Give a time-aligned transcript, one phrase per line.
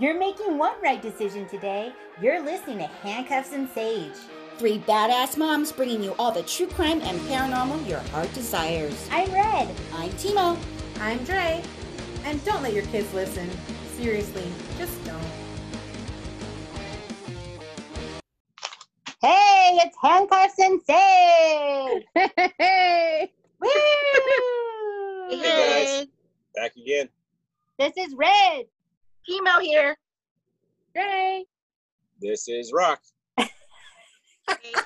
[0.00, 1.92] You're making one right decision today.
[2.18, 4.14] You're listening to Handcuffs and Sage.
[4.56, 9.06] Three badass moms bringing you all the true crime and paranormal your heart desires.
[9.10, 9.68] I'm Red.
[9.92, 10.56] I'm Timo.
[10.98, 11.62] I'm Dre.
[12.24, 13.50] And don't let your kids listen.
[13.98, 15.20] Seriously, just don't.
[19.20, 22.06] Hey, it's Handcuffs and Sage.
[22.58, 23.30] Hey!
[23.60, 23.68] Woo!
[25.28, 26.06] Hey guys,
[26.54, 27.10] back again.
[27.78, 28.66] This is Red.
[29.28, 29.96] Timo here.
[30.94, 31.44] Dre!
[32.20, 32.98] This is Rob.
[33.38, 33.48] Hey,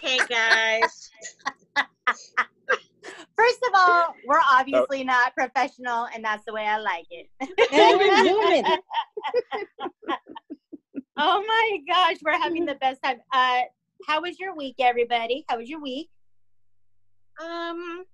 [0.02, 1.10] hey guys.
[3.36, 7.28] First of all, we're obviously not professional, and that's the way I like it.
[7.72, 8.64] We're zooming.
[11.16, 13.18] oh my gosh, we're having the best time.
[13.32, 13.62] Uh,
[14.06, 15.44] how was your week, everybody?
[15.48, 16.08] How was your week?
[17.42, 18.04] Um,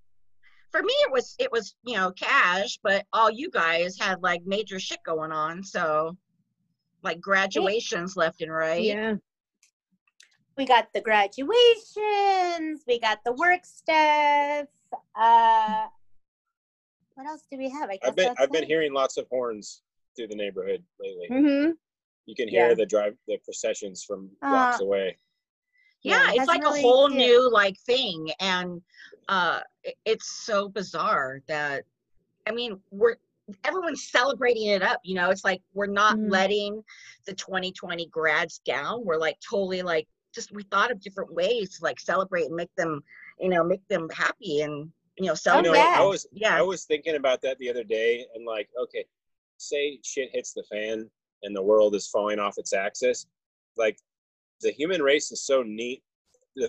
[0.73, 4.43] for me, it was it was you know cash, but all you guys had like
[4.47, 6.17] major shit going on, so
[7.03, 8.83] like graduations left and right.
[8.83, 9.15] Yeah.
[10.57, 12.83] We got the graduations.
[12.87, 14.67] We got the work stuff.
[15.19, 15.87] Uh,
[17.15, 17.89] what else do we have?
[17.91, 19.83] I guess I've been I've been hearing lots of horns
[20.17, 21.29] through the neighborhood lately.
[21.31, 21.71] Mm-hmm.
[22.27, 22.75] You can hear Yeah.
[22.75, 25.17] the drive the processions from Uh, blocks away.
[26.03, 27.19] Yeah, Yeah, it's like really a whole cute.
[27.19, 28.83] new like thing, and
[29.29, 29.61] uh,
[30.05, 31.85] it's so bizarre that
[32.47, 33.17] I mean we're
[33.65, 35.01] everyone's celebrating it up.
[35.05, 36.31] You know, it's like we're not Mhm.
[36.31, 36.85] letting
[37.27, 39.05] the 2020 grads down.
[39.05, 42.75] We're like totally like just we thought of different ways to like celebrate and make
[42.77, 43.03] them,
[43.39, 45.73] you know, make them happy and you know You celebrate.
[45.73, 45.93] know.
[45.95, 46.57] I was Yeah.
[46.57, 49.05] I was thinking about that the other day and like, okay,
[49.59, 51.11] say shit hits the fan
[51.43, 53.27] and the world is falling off its axis.
[53.77, 53.99] Like
[54.61, 56.03] the human race is so neat.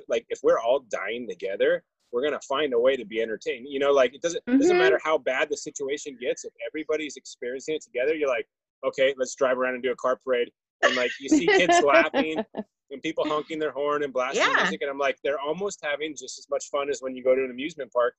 [0.07, 3.65] Like if we're all dying together, we're gonna find a way to be entertained.
[3.67, 6.45] You know, like it doesn't it doesn't matter how bad the situation gets.
[6.45, 8.47] If everybody's experiencing it together, you're like,
[8.85, 10.49] okay, let's drive around and do a car parade.
[10.83, 12.43] And like you see kids laughing
[12.91, 14.53] and people honking their horn and blasting Yeah.
[14.61, 17.35] music, and I'm like, they're almost having just as much fun as when you go
[17.35, 18.13] to an amusement park.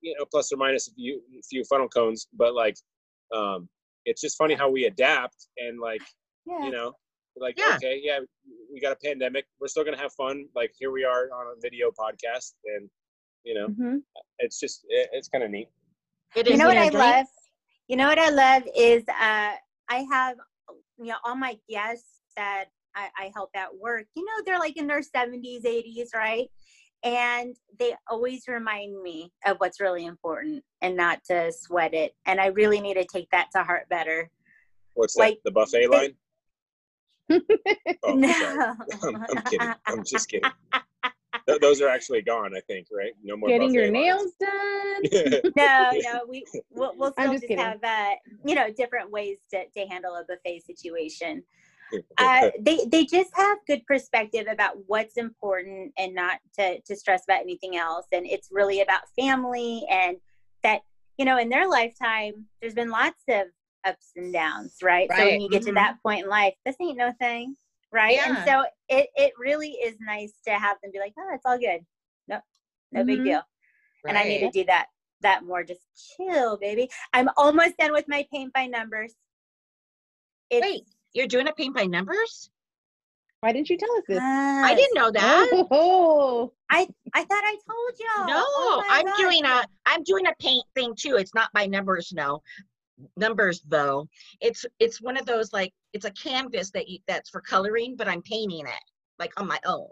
[0.00, 2.76] You know, plus or minus a few, a few funnel cones, but like,
[3.34, 3.68] um,
[4.06, 6.02] it's just funny how we adapt and like,
[6.46, 6.64] Yeah.
[6.64, 6.92] you know,
[7.36, 7.74] like Yeah.
[7.76, 8.20] okay, yeah,
[8.72, 10.46] we got a pandemic, we're still gonna have fun.
[10.54, 12.88] Like here we are on a video podcast, and
[13.44, 13.96] you know, Mm-hmm.
[14.38, 15.68] it's just it, it's kind of neat.
[16.36, 17.26] It you know what I love?
[17.88, 19.52] You know what I love is uh,
[19.88, 20.36] I have
[20.98, 24.06] you know all my guests that I, I help at work.
[24.14, 26.48] You know they're like in their seventies, eighties, right?
[27.04, 32.12] And they always remind me of what's really important and not to sweat it.
[32.26, 34.28] And I really need to take that to heart better.
[34.94, 35.44] What's Like, that?
[35.44, 36.14] The buffet they- line?
[38.02, 38.74] Oh, no.
[39.04, 39.74] I'm, I'm kidding.
[39.86, 40.50] I'm just kidding.
[41.48, 43.12] Th- those are actually gone, I think, right?
[43.22, 44.04] No more Getting your buffet lines.
[44.04, 45.42] nails done.
[45.56, 48.14] no, no, we we'll, we'll I'm still just just, have uh,
[48.44, 51.42] you know different ways to, to handle a buffet situation.
[52.18, 57.22] uh, they they just have good perspective about what's important and not to to stress
[57.26, 58.06] about anything else.
[58.12, 60.18] And it's really about family and
[60.62, 60.80] that
[61.16, 63.46] you know in their lifetime there's been lots of
[63.86, 65.08] ups and downs, right?
[65.16, 65.76] So when you get to Mhm.
[65.76, 67.56] that point in life, this ain't no thing,
[67.92, 68.18] right?
[68.18, 71.58] And so it it really is nice to have them be like, oh, it's all
[71.58, 71.80] good.
[72.26, 72.40] No,
[72.92, 73.24] no big Mhm.
[73.24, 73.42] deal.
[74.06, 74.86] And I need to do that
[75.20, 75.64] that more.
[75.64, 75.82] Just
[76.16, 76.88] chill, baby.
[77.12, 79.14] I'm almost done with my paint by numbers.
[80.50, 82.50] It's, Wait, you're doing a paint by numbers?
[83.40, 84.18] Why didn't you tell us this?
[84.20, 85.66] I didn't know that.
[85.70, 88.26] Oh, I I thought I told y'all.
[88.26, 89.18] No, Oh I'm gosh.
[89.18, 91.16] doing a I'm doing a paint thing too.
[91.16, 92.42] It's not by numbers, no.
[93.16, 94.08] Numbers though.
[94.40, 98.08] It's it's one of those like it's a canvas that you that's for coloring, but
[98.08, 98.84] I'm painting it
[99.18, 99.88] like on my own.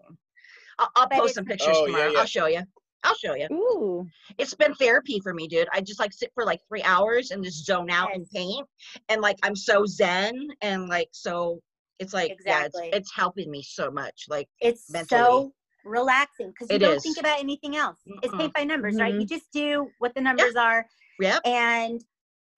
[0.79, 2.13] I'll, I'll post some pictures Oh, tomorrow.
[2.13, 2.19] yeah.
[2.21, 2.63] I'll show you.
[3.05, 3.47] I'll show you.
[3.53, 4.07] ooh.
[4.39, 5.69] It's been therapy for me, dude.
[5.73, 8.67] I just like sit for like three hours and just zone out and paint,
[9.09, 11.61] and like I'm so zen and like so.
[11.99, 12.51] It's like Exactly.
[12.89, 14.25] yeah, it's, it's helping me so much.
[14.29, 15.21] Like It's mentally.
[15.23, 15.53] so
[15.85, 17.03] relaxing because you It don't is.
[17.03, 17.99] think about anything else.
[18.23, 18.39] It's Mm-mm.
[18.39, 19.15] paint by numbers, right?
[19.15, 19.21] Mhm.
[19.21, 20.85] You just do what the numbers are,
[21.21, 22.03] yep, and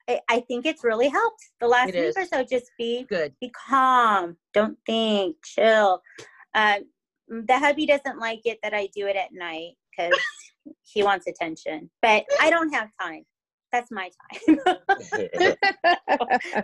[0.08, 2.16] I, I think it's really helped the last It week is.
[2.16, 2.42] or so.
[2.44, 3.34] Just be good.
[3.40, 6.00] be calm, don't think, chill.
[6.54, 6.78] Uh,
[7.28, 10.18] the hubby doesn't like it that I do it at night because
[10.82, 13.24] he wants attention, but I don't have time.
[13.70, 14.58] That's my time.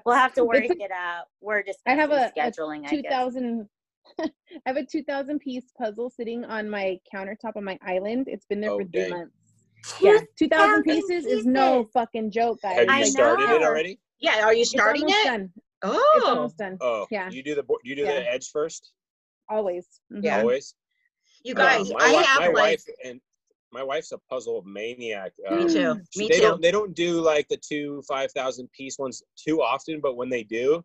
[0.06, 1.24] we'll have to work it out.
[1.42, 2.86] We're just I have a- a scheduling.
[2.86, 3.02] I two
[4.20, 4.28] I
[4.66, 8.26] have a two thousand piece puzzle sitting on my countertop on my island.
[8.28, 9.34] It's been there Oh, for three months.
[10.00, 12.78] Yeah, two thousand 2,000 pieces is no fucking joke, guys.
[12.78, 13.98] Have I you Like, started it already?
[14.20, 15.24] Yeah, are you starting almost it?
[15.28, 15.52] done.
[15.82, 16.78] Oh, It's almost done.
[16.80, 17.28] Oh, Yeah.
[17.30, 18.14] You do the you do Yeah.
[18.20, 18.92] the edge first.
[19.48, 19.86] Always.
[20.12, 20.24] Mhm.
[20.24, 20.40] Yeah.
[20.40, 20.74] Always.
[21.42, 23.20] you guys, my I wi- have my like wife and
[23.70, 25.32] my wife's a puzzle maniac.
[25.38, 26.40] me Um, too, she- me they too.
[26.42, 30.30] don't they don't do like the two five thousand piece ones too often, but when
[30.30, 30.82] they do,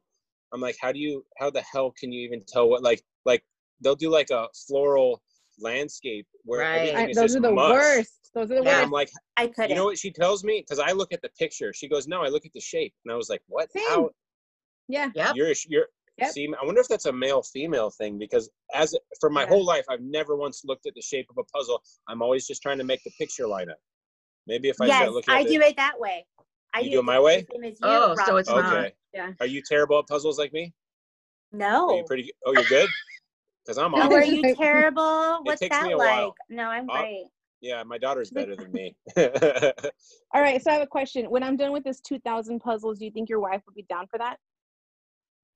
[0.52, 3.44] I'm like, how do you, how the hell can you even tell what, like, like
[3.80, 5.22] they'll do like a floral
[5.60, 6.78] landscape where Right.
[6.90, 7.72] everything I, is those just are the mush.
[7.74, 8.19] worst.
[8.34, 8.81] Those are the And Yeah.
[8.81, 9.70] I'm like, I couldn't.
[9.72, 10.62] you know what she tells me?
[10.62, 11.74] Because I look at the picture.
[11.74, 13.72] She goes, no, I look at the shape, and I was like, what?
[13.72, 13.88] Same.
[13.90, 14.10] How?
[14.88, 15.10] Yeah.
[15.16, 15.36] Yep.
[15.36, 15.88] You're you're.
[16.18, 16.31] Yep.
[16.31, 19.48] See, I wonder if that's a male female thing because as for my Yeah.
[19.50, 21.81] whole life, I've never once looked at the shape of a puzzle.
[22.10, 23.78] I'm always just trying to make the picture line up.
[24.46, 26.26] Maybe if I yes, start looking at I the, do it that way.
[26.74, 27.46] I You do it my way?
[27.52, 28.40] Same as you, Oh, so Rob.
[28.40, 28.94] it's not- Okay.
[29.14, 29.31] Yeah.
[29.40, 30.74] Are you terrible at puzzles like me?
[31.54, 31.96] Are No.
[31.96, 32.31] you pretty?
[32.46, 32.90] Oh, you're good.
[33.64, 34.18] Because I'm No, awful.
[34.18, 35.40] are you terrible?
[35.44, 35.98] What's that like?
[35.98, 36.36] while.
[36.50, 37.26] No, I'm Uh, great.
[37.62, 38.96] Yeah, my daughter's better than me.
[39.18, 40.62] All right.
[40.62, 41.26] So I have a question.
[41.26, 44.08] When I'm done with this 2,000 puzzles, do you think your wife would be down
[44.08, 44.38] for that?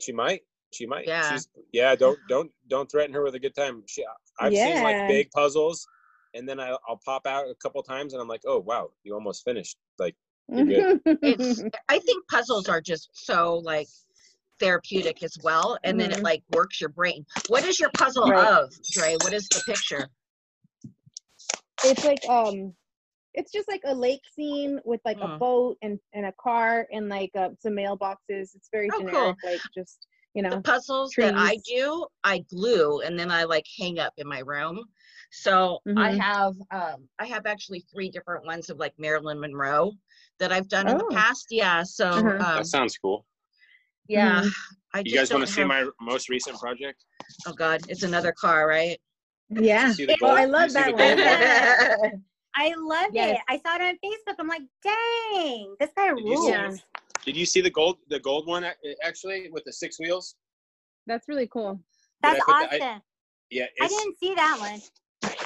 [0.02, 0.42] she might.
[0.74, 1.08] She might.
[1.08, 1.32] Yeah.
[1.32, 1.96] She's yeah.
[1.96, 3.84] Don't don't don't threaten her with a good time.
[3.86, 4.04] She,
[4.40, 5.88] I've seen like big puzzles,
[6.34, 9.14] and then I, I'll pop out a couple times, and I'm like, oh wow, you
[9.14, 9.78] almost finished.
[10.00, 10.16] Like
[10.50, 11.02] You're good.
[11.22, 13.88] It's I think puzzles are just so like
[14.60, 15.78] therapeutic as well.
[15.84, 16.24] And then it Mhm.
[16.24, 17.26] like works your brain.
[17.48, 18.48] What is your puzzle Right.
[18.48, 19.16] of, Dre?
[19.22, 20.10] What is the picture?
[21.84, 22.74] It's like um
[23.34, 27.10] it's just like a lake scene with like a boat and, and a car and
[27.10, 28.54] like uh, some mailboxes.
[28.54, 29.08] It's very Oh, cool.
[29.08, 30.50] generic, like just you know.
[30.52, 30.62] the know.
[30.62, 34.84] puzzles that I do, I glue and then I like hang up in my room.
[35.32, 36.20] So I Mhm.
[36.20, 39.94] have um I have actually three different ones of like Marilyn Monroe
[40.40, 41.16] that I've done in the Oh.
[41.16, 41.48] past.
[41.50, 41.82] Yeah.
[41.82, 42.30] So Uh-huh.
[42.30, 43.26] um, that sounds cool.
[44.08, 44.42] yeah.
[44.42, 44.52] Mhm.
[44.94, 47.04] I You guys want don't to see my most recent project?
[47.48, 49.00] Oh God, it's another car, right?
[49.62, 49.92] Yeah.
[49.94, 50.28] See the Oh.
[50.36, 52.24] I love see that one.
[52.56, 53.38] I love Yes.
[53.38, 53.42] it.
[53.50, 54.36] I saw it on Facebook.
[54.40, 56.76] I'm like, dang, this guy Did you rules.
[56.78, 56.82] see
[57.26, 58.66] Did you see the gold the gold one
[59.04, 60.36] actually with the six wheels?
[61.08, 61.80] That's really cool.
[62.22, 63.02] That's Did I put the- awesome.
[63.50, 64.82] Yeah, I, didn't see that one.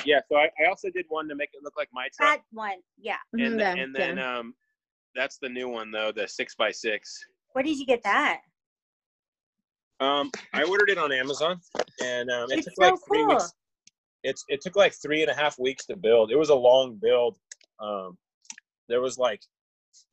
[0.06, 0.19] yeah.
[0.30, 2.77] So I, I also did one to make it look like my truck, That one.
[2.98, 3.18] Yeah.
[3.36, 4.07] Mhm, and yeah, and yeah.
[4.07, 4.53] then um,
[5.15, 7.19] that's the new one though, the six by six.
[7.53, 8.42] Where did you get that?
[10.00, 11.60] Um, I ordered it on Amazon,
[12.03, 13.30] and um, it It's took so like three cool.
[13.30, 13.51] weeks.
[14.23, 16.31] It's it took like three and a half weeks to build.
[16.31, 17.37] It was a long build.
[17.79, 18.17] Um,
[18.89, 19.41] there was like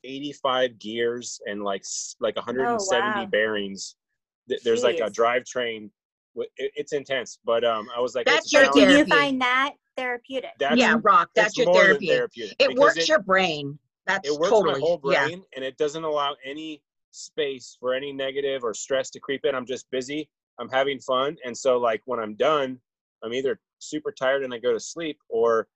[0.04, 1.84] 85 gears and like
[2.20, 3.26] like 170 wow.
[3.26, 3.96] bearings.
[4.48, 5.44] Th- There's like a Jeez.
[5.54, 5.90] drivetrain.
[6.56, 9.74] It's intense, but um, I was like, That's it's your a So you find that
[9.96, 10.50] therapeutic?
[10.58, 11.30] That's, yeah, rock.
[11.34, 12.08] That's it's your more than therapy.
[12.08, 13.78] therapeutic It works it- your brain.
[14.06, 15.26] That's it works totally my whole yeah.
[15.26, 19.54] brain and it doesn't allow any space for any negative or stress to creep in
[19.54, 20.28] i'm just busy
[20.58, 22.78] i'm having fun and so like when i'm done
[23.22, 23.58] i'm either
[23.88, 25.66] super tired and i go to sleep or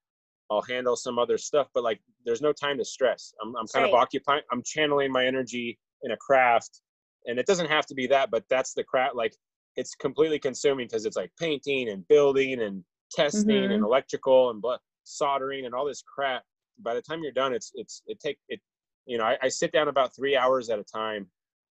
[0.49, 3.33] i'll handle some other stuff but like there's no time to stress.
[3.41, 6.81] I'm, I'm kind of occupying i'm channeling my energy in a craft
[7.25, 9.33] and it doesn't have to be that but that's the craft like
[9.75, 13.83] it's completely consuming because it's like painting and building and testing and mm-hmm.
[13.83, 16.43] electrical and blah, soldering and all this crap.
[16.81, 18.59] By the time you're done it's it's it take it
[19.05, 21.27] you know I, I sit down about three hours at a time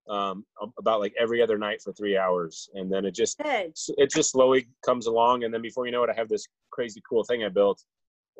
[0.09, 0.45] um
[0.77, 3.73] about like every other night for three hours and then it just Good.
[3.97, 7.01] it just slowly comes along and then before you know it i have this crazy
[7.09, 7.81] cool thing i built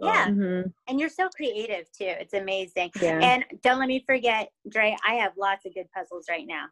[0.02, 0.26] Yeah.
[0.26, 2.14] Um, Mhm, And you're so creative too.
[2.20, 2.90] It's amazing.
[3.00, 3.20] Yeah.
[3.22, 6.66] And don't let me forget, Dre, I have lots of good puzzles right now.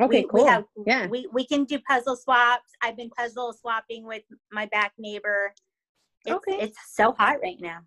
[0.00, 0.44] Okay, we, cool.
[0.44, 1.06] We, have, Yeah.
[1.08, 2.70] we, we can do puzzle swaps.
[2.82, 5.52] I've been puzzle swapping with my back neighbor.
[6.24, 6.58] It's, Okay.
[6.64, 7.80] it's so hot right now.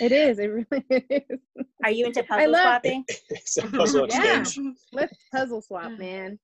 [0.00, 0.38] It is.
[0.38, 1.38] It really is.
[1.84, 3.04] Are you into puzzle love- swapping?
[3.30, 4.40] it's a puzzle Yeah.
[4.40, 6.38] exchange Let's puzzle swap, man.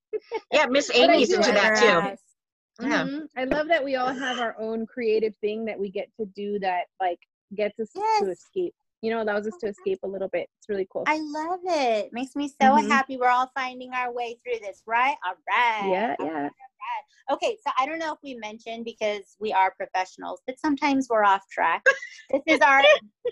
[0.53, 2.87] Yeah, Miss But I Amy's into that too.
[2.87, 3.05] Yeah.
[3.05, 3.27] Mhm.
[3.37, 6.59] I love that we all have our own creative thing that we get to do
[6.61, 7.19] that like
[7.55, 8.23] gets us to Yes.
[8.39, 8.75] escape.
[9.03, 10.49] You know, allows us to escape a little bit.
[10.59, 11.05] It's really cool.
[11.09, 12.13] I love it.
[12.13, 12.89] Makes me so Mhm.
[12.89, 15.17] happy we're all finding our way through this, right?
[15.27, 15.89] All right.
[15.91, 16.49] Yeah, All yeah.
[16.83, 17.35] Right.
[17.37, 21.25] Okay, so I don't know if we mentioned because we are professionals, but sometimes we're
[21.25, 21.83] off track.
[22.31, 22.83] this is our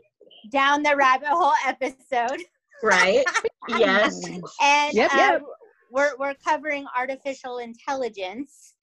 [0.52, 2.40] down the rabbit hole episode.
[2.82, 3.24] Right?
[3.68, 4.24] yes.
[4.62, 5.34] and Yep, yep.
[5.42, 5.46] Um,
[5.90, 8.74] we're we're covering artificial intelligence,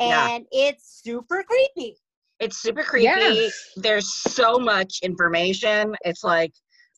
[0.00, 0.30] Yeah.
[0.30, 1.96] and it's super creepy.
[2.40, 3.04] It's super creepy.
[3.04, 3.48] Yeah.
[3.76, 5.94] There's so much information.
[6.04, 6.52] It's like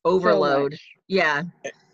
[0.04, 0.76] overload.
[1.09, 1.42] yeah.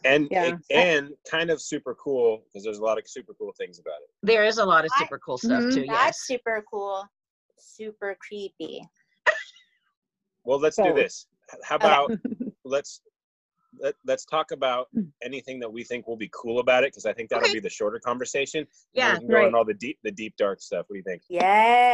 [0.05, 0.59] And Yeah.
[0.71, 4.11] and kind of super cool because there's a lot of super cool things about it
[4.23, 5.75] There is a lot of super cool stuff Mhm.
[5.75, 5.87] too.
[5.87, 6.27] That's Yes.
[6.27, 7.05] super cool,
[7.59, 8.83] super creepy.
[10.45, 11.27] well let's do this
[11.63, 11.87] how Okay.
[11.87, 12.11] about
[12.65, 13.01] let's
[13.79, 15.11] let, let's talk about Mm.
[15.23, 17.55] anything that we think will be cool about it because I think that'll Okay.
[17.55, 18.67] be the shorter conversation.
[18.93, 19.15] Yeah.
[19.15, 19.47] we can go Right.
[19.47, 20.85] on all the deep the deep dark stuff.
[20.89, 21.23] What do you think?
[21.29, 21.41] Yeah.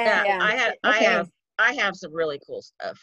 [0.05, 0.25] Yeah.
[0.27, 0.39] Yeah.
[0.43, 2.99] I have I have I have some really cool stuff.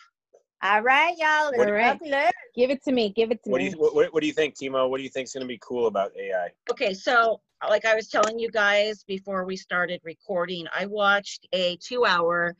[0.65, 1.51] All right, y'all.
[1.51, 1.99] Let's All right.
[1.99, 2.31] buckle.
[2.55, 3.09] Give it to me.
[3.09, 3.69] Give it to What do me.
[3.69, 4.89] you what, what, what do you think, Timo?
[4.89, 6.49] What do you think is going to be cool about AI?
[6.71, 11.77] Okay, so like I was telling you guys before we started recording, I watched a
[11.83, 12.55] two-hour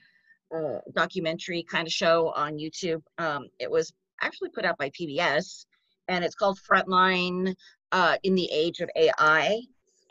[0.55, 3.01] uh, documentary kind of show on YouTube.
[3.17, 5.65] Um, it was actually put out by PBS,
[6.07, 7.55] and it's called Frontline
[7.91, 9.61] uh, in the Age of AI.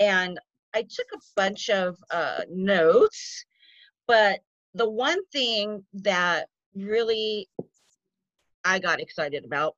[0.01, 0.41] And
[0.75, 3.45] I took a bunch of uh, notes,
[4.09, 4.41] but
[4.75, 7.49] the one thing that really
[8.65, 9.77] I got excited about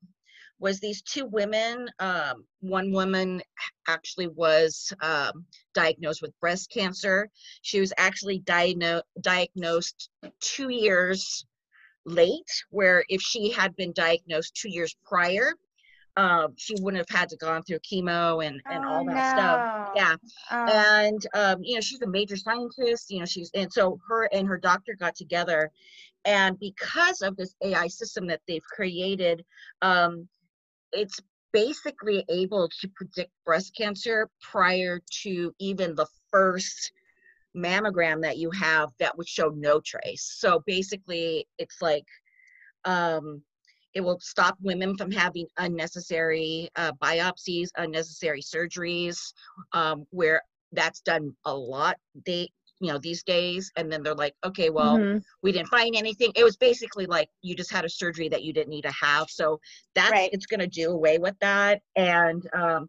[0.58, 1.88] was these two women.
[1.98, 3.42] Um, one woman
[3.88, 7.28] actually was um, diagnosed with breast cancer.
[7.62, 10.08] She was actually diagno- diagnosed
[10.40, 11.44] two years
[12.06, 15.52] late, where if she had been diagnosed two years prior,
[16.16, 19.92] um, she wouldn't have had to gone through chemo and, and all Oh, that stuff.
[19.94, 20.16] Yeah.
[20.50, 24.24] Oh, and um, you know she's a major scientist you know she's and so her
[24.32, 25.70] and her doctor got together
[26.24, 29.44] and because of this ai system that they've created
[29.82, 30.28] um,
[30.92, 31.20] it's
[31.52, 36.92] basically able to predict breast cancer prior to even the first
[37.56, 40.36] mammogram that you have that would show no trace.
[40.38, 42.04] So basically it's like
[42.84, 43.42] um,
[43.96, 49.16] it will stop women from having unnecessary uh, biopsies unnecessary surgeries
[49.72, 52.48] um, where that's done a lot they
[52.80, 53.72] you know these days.
[53.76, 55.22] And then they're like okay well Mhm.
[55.42, 56.30] we didn't find anything.
[56.36, 59.30] It was basically like you just had a surgery that you didn't need to have.
[59.30, 59.60] So
[59.94, 60.30] that's Right.
[60.32, 61.80] it's going to do away with that.
[61.96, 62.88] And um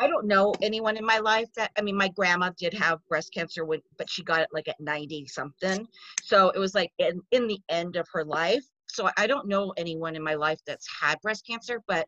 [0.00, 3.32] i don't know anyone in my life that i mean my grandma did have breast
[3.32, 5.86] cancer when but she got it like at 90 something.
[6.22, 9.72] So it was like in, in the end of her life so i don't know
[9.76, 12.06] anyone in my life that's had breast cancer but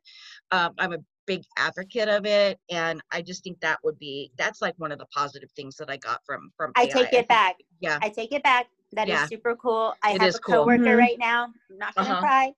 [0.53, 4.63] um, i'm a big advocate of it and i just think that would be that's
[4.63, 6.93] like one of the positive things that i got from from I AI.
[6.93, 7.57] take it back.
[7.81, 8.67] yeah I take it back.
[8.93, 9.27] That is Yeah.
[9.27, 9.95] super cool.
[10.05, 10.55] I It have is a cool.
[10.65, 10.99] coworker Mhm.
[10.99, 11.45] right now.
[11.71, 12.21] I'm not gonna Uh-huh.
[12.21, 12.53] cry.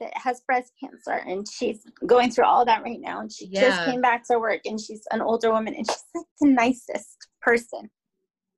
[0.00, 3.20] That has breast cancer and she's going through all that right now.
[3.20, 6.26] And she just came back to work and she's an older woman and she's like
[6.40, 7.90] the nicest person.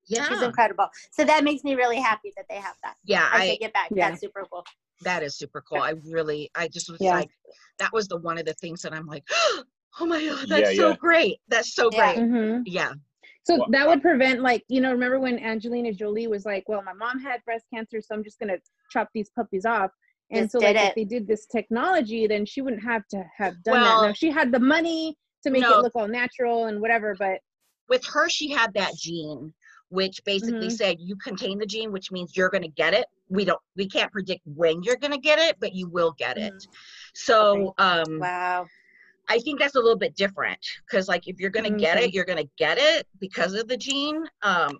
[0.09, 0.89] She's incredible.
[1.13, 2.95] So that makes me really happy that they have that.
[3.05, 3.91] yeah I, i take it back.
[3.91, 4.09] Yeah.
[4.11, 4.65] That's super cool.
[5.03, 7.15] that is super cool i really i just was Yeah.
[7.15, 7.31] like
[7.79, 9.25] that was the one of the things that i'm like
[10.01, 11.99] oh my god Yeah, that's so great that's so Yeah.
[12.15, 12.63] great Mhm.
[12.67, 12.93] yeah
[13.45, 16.83] So Well, that would prevent, like, you know, remember when Angelina Jolie was like, "Well,
[16.83, 18.59] my mom had breast cancer, so I'm just gonna
[18.93, 19.91] chop these puppies off."
[20.31, 20.89] And Just so, like, it.
[20.91, 23.97] if they did this technology, then she wouldn't have to have done that.
[24.01, 25.79] Well, Now she had the money to make no.
[25.79, 27.41] it look all natural and whatever, but
[27.89, 29.55] with her she had that gene
[29.91, 30.73] which basically Mhm.
[30.73, 33.87] said you contain the gene which means you're going to get it we don't we
[33.89, 36.67] can't predict when you're going to get it but you will get it
[37.15, 38.67] so um Wow.
[39.29, 42.13] i think that's a little bit different because like if you're going to get it
[42.13, 44.79] you're going to get it because of the gene um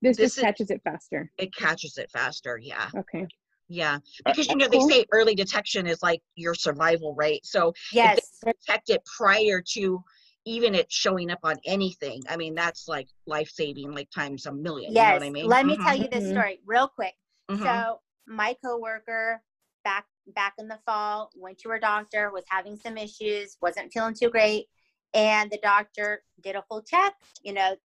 [0.00, 1.30] this, This just is- catches it faster.
[1.38, 3.26] it catches it faster yeah Okay.
[3.68, 8.40] yeah because you know they say early detection is like your survival rate so Yes.
[8.44, 10.02] detect it prior to
[10.44, 14.92] even it showing up on anything i mean that's like life-saving like times a million
[14.94, 16.32] you know what i mean Let me Mhm, tell you this Mhm.
[16.32, 17.14] story real quick.
[17.48, 17.62] mhm.
[17.62, 19.42] So my coworker
[19.84, 24.14] back back in the fall went to her doctor, was having some issues, wasn't feeling
[24.14, 24.68] too great,
[25.14, 27.14] and the doctor did a full check.
[27.42, 27.76] You know,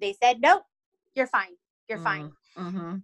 [0.00, 0.64] they said, "Nope,
[1.14, 1.56] you're fine.
[1.88, 3.02] You're fine." Mhm.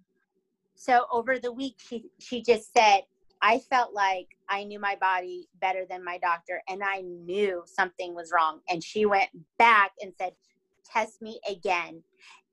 [0.75, 3.03] So over the week, she she just said,
[3.43, 8.15] "I felt like I knew my body better than my doctor, and I knew something
[8.15, 10.35] was wrong." And she went back and said,
[10.85, 12.03] "Test me again."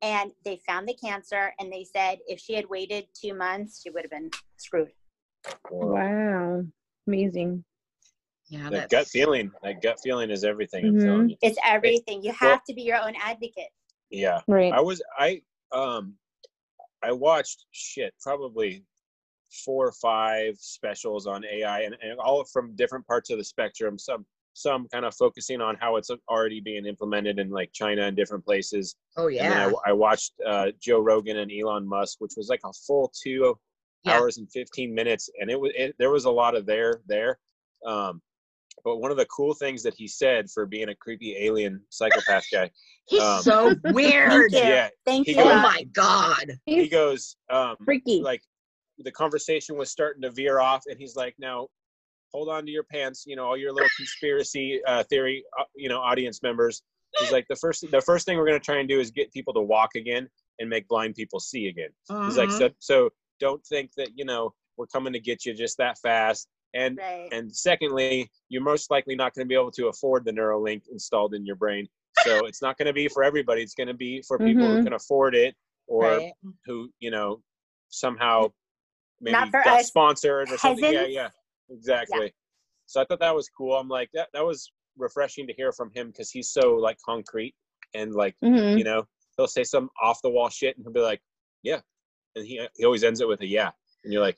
[0.01, 3.89] And they found the cancer, and they said if she had waited two months, she
[3.89, 4.91] would have been screwed.
[5.72, 6.65] Wow.
[7.08, 7.63] Amazing.
[8.50, 10.86] yeah That gut feeling, that gut feeling is everything.
[10.86, 11.38] I'm telling you.
[11.41, 12.22] It's everything.
[12.22, 13.70] You well- have to be your own advocate.
[14.10, 14.41] Yeah.
[14.48, 14.72] Right.
[14.72, 15.41] I was I
[15.72, 16.15] um
[17.03, 18.84] I watched shit probably
[19.65, 23.97] four or five specials on AI and, and all from different parts of the spectrum.
[23.99, 28.17] Some some kind of focusing on how it's already being implemented in like China and
[28.17, 28.95] different places.
[29.15, 32.49] oh And then yeah I, I watched uh, Joe Rogan and Elon Musk, which was
[32.49, 33.55] like a full two
[34.03, 34.13] Yeah.
[34.13, 35.29] hours and 15 minutes.
[35.39, 37.37] And it was, it, there was a lot of there, there.
[37.85, 38.19] Um,
[38.83, 42.45] but one of the cool things that he said for being a creepy alien psychopath
[42.51, 42.71] guy,
[43.07, 44.57] he's um, so weird you.
[44.57, 45.39] Yeah, Thank he you.
[45.41, 45.61] oh goes- Rob.
[45.63, 48.21] my god he goes, um, freaky.
[48.21, 48.41] like
[48.99, 51.67] the conversation was starting to veer off and he's like, now
[52.33, 55.87] hold on to your pants, you know, all your little conspiracy uh, theory, uh, you
[55.89, 56.81] know, audience members.
[57.19, 59.31] He's like, the first, the first thing we're going to try and do is get
[59.31, 61.89] people to walk again and make blind people see again.
[62.25, 62.57] He's like, Mhm.
[62.57, 66.47] so, so don't think that, you know, we're coming to get you just that fast.
[66.73, 67.29] And, Right.
[67.31, 71.33] and secondly, you're most likely not going to be able to afford the Neuralink installed
[71.33, 71.87] in your brain.
[72.13, 73.61] So it's not going to be for everybody.
[73.61, 74.83] It's going to be for people who Mhm.
[74.83, 75.55] can afford it
[75.87, 76.33] or right
[76.65, 77.41] who, you know,
[77.89, 78.51] somehow
[79.21, 80.83] maybe Not for got us sponsored or something.
[80.83, 81.13] Yeah, peasants.
[81.15, 81.29] yeah,
[81.69, 82.33] exactly.
[82.86, 83.75] So I thought that was cool.
[83.75, 87.53] I'm like, that, that was refreshing to hear from him because he's so like concrete
[87.93, 88.77] and like, Mhm.
[88.77, 89.05] you know,
[89.36, 91.21] he'll say some off the wall shit and he'll be like,
[91.63, 91.81] yeah.
[92.36, 93.71] And he, he always ends it with a yeah.
[94.03, 94.38] And you're like,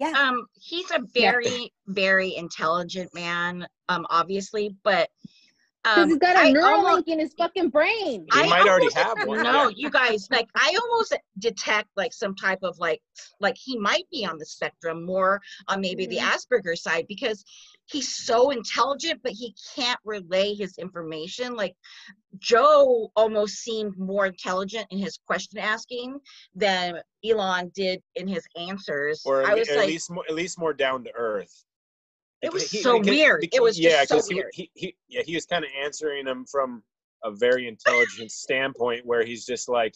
[0.00, 1.32] yeah um he's a Yeah.
[1.32, 5.37] very very intelligent man um obviously but Because
[5.96, 8.26] Um, he's got a I neural almost- link in his fucking brain.
[8.32, 9.42] He I might already have one.
[9.42, 13.00] No, you guys, like I almost detect like some type of like
[13.40, 16.30] like he might be on the spectrum more on maybe the Mhm.
[16.62, 17.44] Asperger side because
[17.86, 21.54] he's so intelligent, but he can't relay his information.
[21.54, 21.74] Like
[22.38, 26.18] Joe almost seemed more intelligent in his question asking
[26.54, 29.22] than Elon did in his answers.
[29.24, 31.64] or I at, was le- at like, least more, at least more down to earth.
[32.42, 33.44] It was Because so because- weird.
[33.44, 35.70] It because- was just yeah, so 'cause he, he, he, yeah, he was kind of
[35.82, 36.82] answering them from
[37.24, 39.94] a very intelligent standpoint, where he's just like,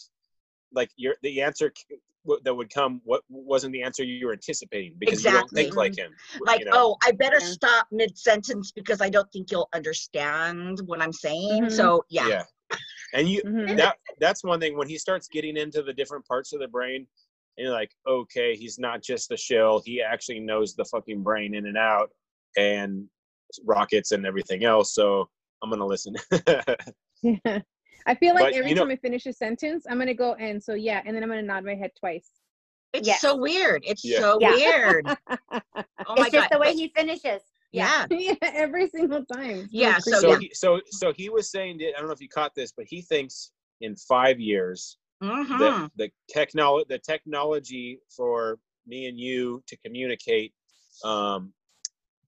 [0.72, 1.72] like your the answer
[2.44, 5.96] that would come what wasn't the answer you were anticipating because you don't think like
[5.96, 6.12] him.
[6.40, 6.70] like, you know?
[6.74, 7.46] oh, I better Yeah.
[7.46, 11.64] stop mid sentence because I don't think you'll understand what I'm saying.
[11.64, 11.72] Mhm.
[11.72, 12.26] So yeah.
[12.28, 12.44] yeah.
[13.12, 13.76] And you Mhm.
[13.76, 17.06] that that's one thing when he starts getting into the different parts of the brain
[17.58, 21.54] and you're like okay he's not just a shell he actually knows the fucking brain
[21.54, 22.10] in and out
[22.56, 23.06] and
[23.64, 25.28] rockets and everything else so
[25.62, 26.14] i'm gonna listen
[27.22, 27.58] Yeah.
[28.06, 30.34] I feel like But, every you know- time I finish a sentence, I'm gonna go
[30.34, 32.30] and so yeah, and then I'm gonna nod my head twice.
[32.92, 33.20] It's Yes.
[33.20, 33.84] so weird.
[33.86, 34.18] It's Yeah.
[34.18, 34.50] so Yeah.
[34.54, 35.06] weird.
[36.08, 36.48] Oh my it's just god.
[36.50, 37.42] the way But- he finishes.
[37.70, 38.06] yeah.
[38.10, 39.68] yeah, every single time.
[39.70, 40.38] Yeah, so so yeah.
[40.40, 42.86] he so so he was saying that- i don't know if you caught this but
[42.88, 45.58] he thinks in five years Mhm.
[45.60, 50.52] that the technology the technology for me and you to communicate
[51.04, 51.52] um,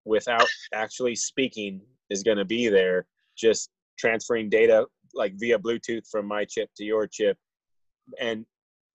[0.04, 1.80] without actually speaking
[2.11, 3.06] is going to be there.
[3.37, 7.38] Just transferring data like via bluetooth from my chip to your chip.
[8.20, 8.44] And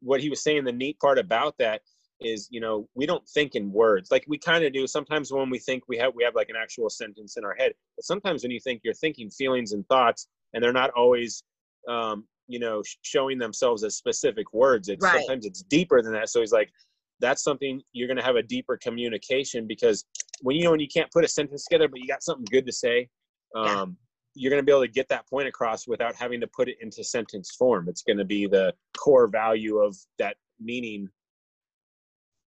[0.02, 1.82] what he was saying the neat part about that
[2.22, 4.12] is you know we don't think in words.
[4.12, 4.88] Like we kind of do.
[4.88, 7.74] Sometimes when we think we have we have like an actual sentence in our head.
[7.96, 11.44] But sometimes when you think you're thinking feelings and thoughts and they're not always
[11.88, 14.90] um, you know showing themselves as specific words.
[14.90, 15.20] It's Right.
[15.20, 16.30] sometimes it's deeper than that.
[16.30, 16.70] So he's like
[17.22, 20.06] that's something you're going to have a deeper communication because
[20.42, 22.66] when you know when you can't put a sentence together but you got something good
[22.66, 23.08] to say
[23.56, 23.86] um, Yeah.
[24.36, 26.78] you're going to be able to get that point across without having to put it
[26.82, 31.10] into sentence form it's going to be the core value of that meaning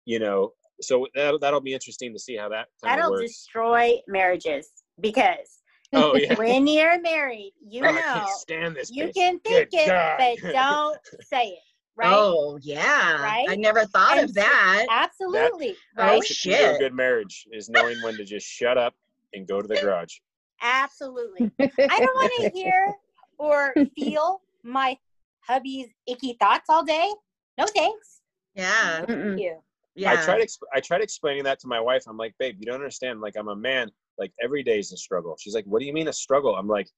[0.05, 4.69] you know so that, that'll be interesting to see how that That'll destroy marriages
[5.01, 5.61] because
[5.95, 9.15] oh yeah when you're married, you Oh, know can't stand this you bitch.
[9.15, 10.17] can think Good it, God.
[10.19, 11.59] but don't say it.
[11.97, 12.13] Right?
[12.13, 13.19] Oh yeah.
[13.49, 14.87] I never thought And of that.
[14.91, 15.77] Absolutely.
[15.99, 16.15] Oh, Right?
[16.21, 16.81] That's the key to a shit.
[16.81, 18.95] good marriage is knowing when to just shut up
[19.35, 20.17] and go to the garage
[20.63, 21.51] Absolutely.
[21.61, 21.67] I
[21.99, 22.95] don't want to hear
[23.39, 24.97] or feel my
[25.41, 27.11] hubby's icky thoughts all day.
[27.59, 28.21] No thanks.
[28.55, 29.05] Yeah.
[29.05, 29.59] Thank you.
[29.95, 30.13] Yeah.
[30.13, 32.05] I tried exp- I tried explaining that to my wife.
[32.07, 33.21] I'm like, babe, you don't understand.
[33.21, 33.91] Like, I'm a man.
[34.19, 35.37] Like, every day is a struggle.
[35.39, 36.55] She's like, what do you mean a struggle?
[36.55, 36.89] I'm like,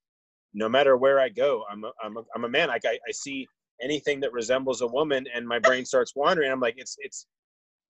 [0.53, 2.69] no matter where I go, I'm a, I'm a, I'm a man.
[2.69, 3.49] Like, I, I see
[3.85, 6.51] anything that resembles a woman, and my brain starts wandering.
[6.51, 7.27] I'm like, it's it's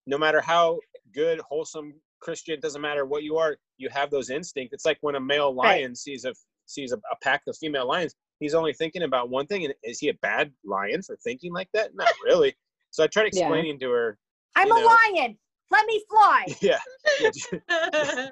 [0.06, 0.78] no matter how
[1.14, 4.74] good, wholesome Christian, doesn't matter what you are, you have those instincts.
[4.74, 5.82] It's like when a male Right.
[5.82, 6.34] lion sees a
[6.66, 9.64] sees a, a pack of female lions, he's only thinking about one thing.
[9.64, 11.94] And is he a bad lion for thinking like that?
[11.94, 12.54] Not really.
[12.90, 13.48] So I tried Yeah.
[13.48, 14.18] explaining to her,
[14.56, 15.38] I'm You a lion.
[15.70, 16.44] Let me fly.
[16.60, 16.78] yeah,
[17.20, 17.30] yeah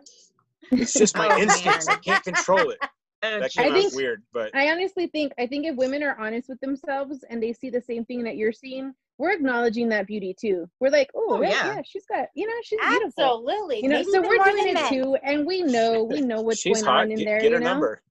[0.73, 1.89] it's just my Oh, instincts.
[1.89, 1.97] man.
[1.97, 2.79] I can't control it.
[3.23, 6.19] That I came think- out weird, but I honestly think I think if women are
[6.19, 10.07] honest with themselves and they see the same thing that you're seeing, we're acknowledging that
[10.09, 10.69] beauty too.
[10.81, 11.75] We're like, oh, Oh, yeah, yeah.
[11.77, 13.23] yeah, she's got, you know, she's beautiful.
[13.25, 13.81] Absolutely.
[13.83, 14.89] You know, Maybe so we're doing it men.
[14.93, 17.01] too, and we know we know what's she's going hot.
[17.05, 17.41] on in Get, there.
[17.41, 17.67] get you her know?
[17.73, 18.03] number.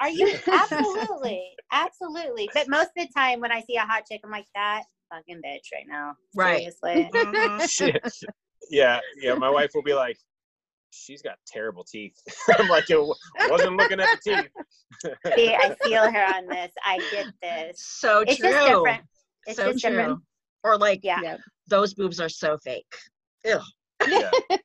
[0.00, 2.48] Are you absolutely, absolutely?
[2.54, 5.40] But most of the time, when I see a hot chick, I'm like, that fucking
[5.44, 6.14] bitch right now.
[6.34, 6.72] Right.
[6.82, 7.10] Seriously.
[7.14, 7.70] Mhm.
[7.70, 8.02] Shit.
[8.70, 9.34] Yeah, yeah.
[9.34, 10.16] My wife will be like,
[10.92, 12.14] "She's got terrible teeth."
[12.58, 16.72] I'm like, "I wasn't looking at the teeth." see, I feel her on this.
[16.84, 17.84] I get this.
[17.84, 18.50] So It's true.
[18.50, 19.02] just different.
[19.46, 19.90] It's so just true.
[19.90, 20.20] different.
[20.64, 21.20] Or like Yeah.
[21.22, 21.36] Yeah.
[21.68, 22.86] those boobs are so fake.
[23.50, 23.60] Ugh.
[24.08, 24.30] yeah.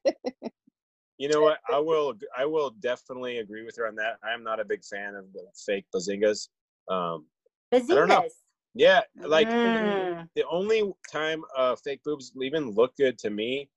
[1.19, 1.57] You know what?
[1.73, 2.13] I will.
[2.37, 4.17] I will definitely agree with her on that.
[4.23, 6.49] I am not a big fan of the fake bazingas.
[6.91, 7.25] Um.
[7.73, 8.29] Bazingas.
[8.75, 10.29] yeah, like Mm.
[10.35, 13.67] the only time uh, fake boobs even look good to me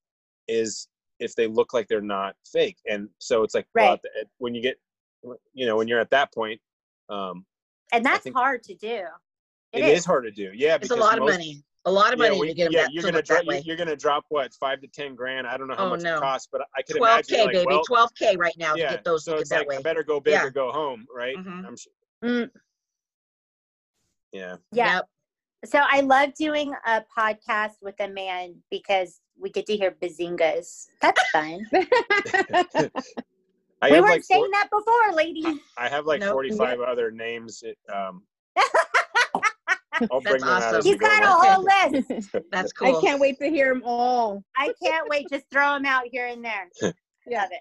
[0.48, 0.88] is
[1.20, 3.90] if they look like they're not fake, and so it's like Right.
[3.92, 4.80] at the- when you get,
[5.52, 6.60] you know, when you're at that point,
[7.08, 7.46] um,
[7.92, 9.06] And that's think- hard to do.
[9.72, 10.04] it is.
[10.04, 10.50] hard to do.
[10.54, 11.62] Yeah, It's a lot of most- money.
[11.86, 13.46] A lot of yeah, money we- to get them yeah, that, you're gonna look drop.
[13.46, 13.60] way.
[13.64, 15.46] You're gonna drop what five to ten grand.
[15.46, 16.16] I don't know how Oh, much no.
[16.16, 17.36] it costs, but I could Twelve imagine.
[17.36, 17.66] K, like, baby.
[17.68, 18.90] well, Twelve K right now yeah.
[18.90, 19.76] to get those so it's that like way.
[19.78, 20.44] I better go big Yeah.
[20.44, 21.36] or go home, right?
[21.36, 21.66] Mhm.
[21.66, 21.90] I'm su-
[22.22, 22.50] Mm,
[24.32, 24.56] yeah.
[24.72, 24.96] Yeah.
[24.96, 25.08] Yep.
[25.64, 30.86] So I love doing a podcast with a man because we get to hear bazingas.
[31.02, 31.66] That's fun.
[33.82, 35.58] I we weren't like saying four, that before, ladies.
[35.78, 36.32] I have like Nope.
[36.32, 37.62] 45 other names.
[37.62, 38.22] It, um,
[40.10, 40.84] I'll bring That's them out as awesome.
[40.84, 41.66] we He's go got a along.
[41.90, 42.30] whole list.
[42.52, 42.96] That's cool.
[42.96, 44.42] I can't wait to hear them all.
[44.56, 45.28] I can't wait.
[45.30, 46.68] Just throw them out here and there.
[47.26, 47.42] Yeah.
[47.42, 47.60] Love it.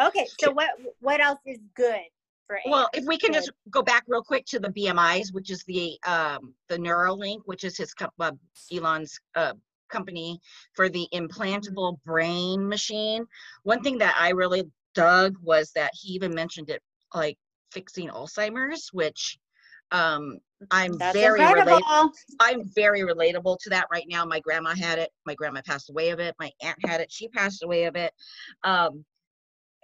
[0.00, 0.70] Okay, so what
[1.00, 2.19] what else is good for
[2.66, 5.98] Well, if we can just go back real quick to the BMIs, which is the
[6.06, 8.32] um the Neuralink, which is his uh,
[8.72, 9.54] Elon's uh
[9.90, 10.40] company
[10.74, 13.26] for the implantable brain machine.
[13.64, 16.82] One thing that I really dug was that he even mentioned it
[17.14, 17.36] like
[17.72, 19.38] fixing Alzheimer's, which
[19.92, 20.38] um
[20.70, 22.12] I'm That's very relatable.
[22.38, 24.24] I'm very relatable to that right now.
[24.24, 25.10] My grandma had it.
[25.26, 26.34] My grandma passed away of it.
[26.38, 27.10] My aunt had it.
[27.10, 28.12] She passed away of it.
[28.62, 29.04] Um,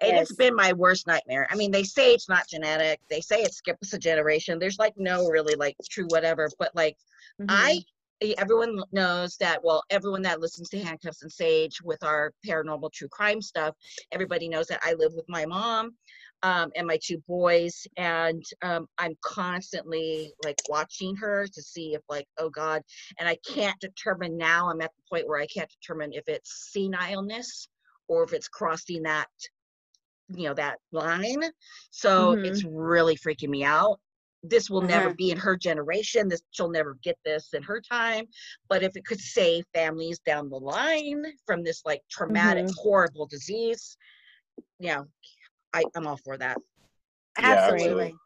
[0.01, 0.37] and it's Yes.
[0.37, 1.47] been my worst nightmare.
[1.51, 3.01] I mean, they say it's not genetic.
[3.09, 4.59] They say it skips a generation.
[4.59, 6.49] There's like no really like true whatever.
[6.59, 6.97] But like
[7.41, 7.49] Mhm.
[7.49, 9.63] I, everyone knows that.
[9.63, 13.75] Well, everyone that listens to Handcuffs and Sage with our paranormal true crime stuff,
[14.13, 15.97] everybody knows that I live with my mom
[16.43, 22.03] um, and my two boys, and um, I'm constantly like watching her to see if
[22.09, 22.83] like, oh God,
[23.19, 24.71] and I can't determine now.
[24.71, 27.69] I'm at the point where I can't determine if it's senileness
[28.09, 29.29] or if it's crossing that
[30.29, 31.43] you know that line
[31.91, 32.45] so Mhm.
[32.47, 34.01] it's really freaking me out
[34.43, 35.17] this will never Mhm.
[35.17, 38.27] be in her generation this she'll never get this in her time
[38.69, 43.97] but if it could save families down the line from this like traumatic horrible disease
[44.79, 45.03] yeah
[45.73, 46.59] I, i'm all for that
[47.39, 47.83] Yeah, Absolutely.
[47.85, 48.17] absolutely.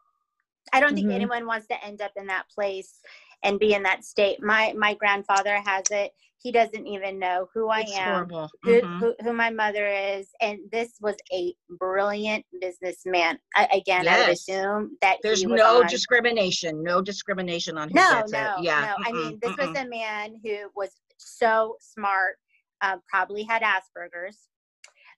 [0.73, 1.15] I don't think Mhm.
[1.15, 3.01] anyone wants to end up in that place
[3.43, 4.41] and be in that state.
[4.41, 6.11] My my grandfather has it.
[6.37, 8.99] He doesn't even know who I it's am, horrible who, Mhm.
[8.99, 13.39] who who my mother is, and this was a brilliant businessman.
[13.55, 17.89] I, again, I would assume that there's he was no on- discrimination no discrimination on
[17.89, 18.95] who no, gets no, it yeah no.
[19.05, 19.67] I mm-mm, mean, this mm-mm.
[19.73, 22.37] was a man who was so smart,
[22.81, 24.47] uh, probably had Asperger's,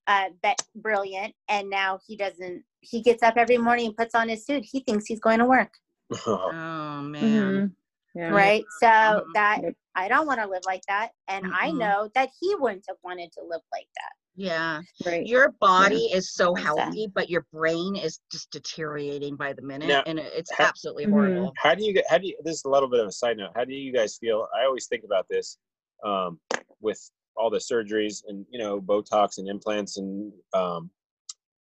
[0.07, 1.33] uh, but brilliant.
[1.47, 2.63] And now he doesn't.
[2.81, 4.65] He gets up every morning and puts on his suit.
[4.69, 5.71] He thinks he's going to work,
[6.27, 7.71] oh man Mhm.
[8.15, 8.31] Yeah.
[8.31, 8.65] right?
[8.79, 9.33] So Mhm.
[9.33, 9.61] that
[9.95, 11.77] I don't want to live like that, and I Mm-mm.
[11.77, 14.11] know that he wouldn't have wanted to live like that.
[14.35, 15.27] yeah Right.
[15.27, 20.01] your body is so healthy but your brain is just deteriorating by the minute Now,
[20.07, 21.11] and it's ha- absolutely Mhm.
[21.11, 23.11] horrible how do you get how do you this is a little bit of a
[23.11, 25.59] side note how do you guys feel i always think about this
[26.03, 26.39] um,
[26.81, 26.99] with
[27.35, 30.89] all the surgeries and you know botox and implants and um,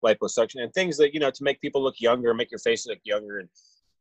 [0.03, 2.99] liposuction and things that you know to make people look younger make your face look
[3.03, 3.49] younger and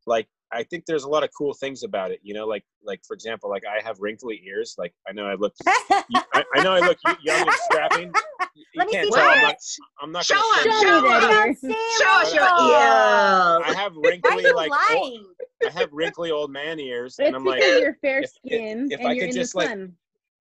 [0.06, 3.00] like i think there's a lot of cool things about it you know like like
[3.06, 6.72] for example like i have wrinkly ears like i know i look I, I know
[6.72, 8.12] i look young and strapping
[8.54, 9.36] you Let me can't see tell that.
[9.36, 9.56] i'm not
[10.00, 11.44] i'm not Show gonna us, show Show me that I ear.
[11.44, 15.20] don't show us your ears i have Why are wrinkly you like old,
[15.66, 18.92] i have wrinkly old man ears It's and i'm like because you're fair if- if-
[18.92, 19.92] if and I you're could in just, the like, sun.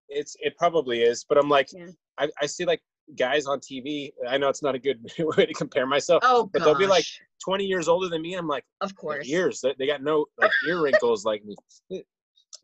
[0.10, 1.88] it's it probably is but i'm like Yeah.
[2.20, 2.82] I, I see like
[3.18, 6.64] guys on tv i know it's not a good way to compare myself oh But
[6.64, 7.06] they'll be like,
[7.44, 9.28] 20 years older than me i'm like of course.
[9.28, 9.60] ears.
[9.62, 11.56] They, they got no like ear wrinkles like me.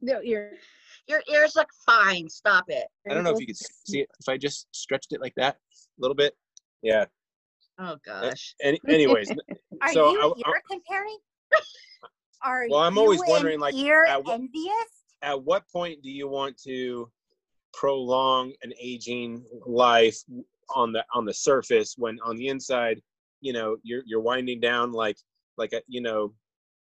[0.01, 0.51] No, you're.
[1.07, 2.29] your ears look fine.
[2.29, 2.85] Stop it.
[3.09, 5.55] I don't know if you could see it if i just stretched it like that
[5.57, 6.35] a little bit.
[6.81, 7.03] Yeah.
[7.79, 8.55] Oh gosh.
[8.61, 9.29] Any, anyways
[9.81, 11.17] Are So you I- ear comparing?
[12.43, 14.73] Are Well, I'm always wondering, like, ear at envious?
[15.21, 17.11] at what point do you want to
[17.73, 20.17] prolong an aging life
[20.75, 23.01] on the on the surface when on the inside
[23.41, 25.17] you know you're you're winding down like
[25.57, 26.33] like a you know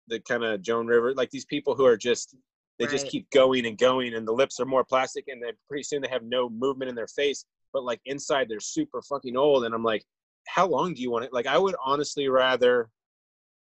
[0.08, 2.36] the kind of joan river like these people who are just
[2.78, 5.82] they just keep going and going and the lips are more plastic and then pretty
[5.82, 9.64] soon they have no movement in their face but like inside they're super fucking old
[9.64, 10.02] and i'm like
[10.46, 11.32] how long do you want it?
[11.32, 12.90] Like i would honestly rather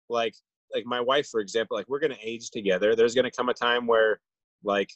[0.09, 0.35] like
[0.73, 2.95] like my wife for example like we're gonna age together.
[2.95, 4.19] There's gonna come a time where
[4.63, 4.89] like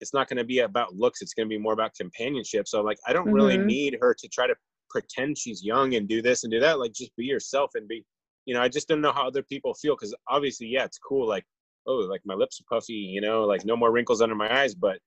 [0.00, 3.12] it's not gonna be about looks it's gonna be more about companionship so like i
[3.12, 3.66] don't really Mhm.
[3.66, 4.54] need her to try to
[4.88, 8.04] pretend she's young and do this and do that like just be yourself and be
[8.46, 11.28] you know i just don't know how other people feel because obviously yeah it's cool
[11.28, 11.44] like
[11.86, 14.74] oh like my lips are puffy you know like no more wrinkles under my eyes
[14.74, 14.98] but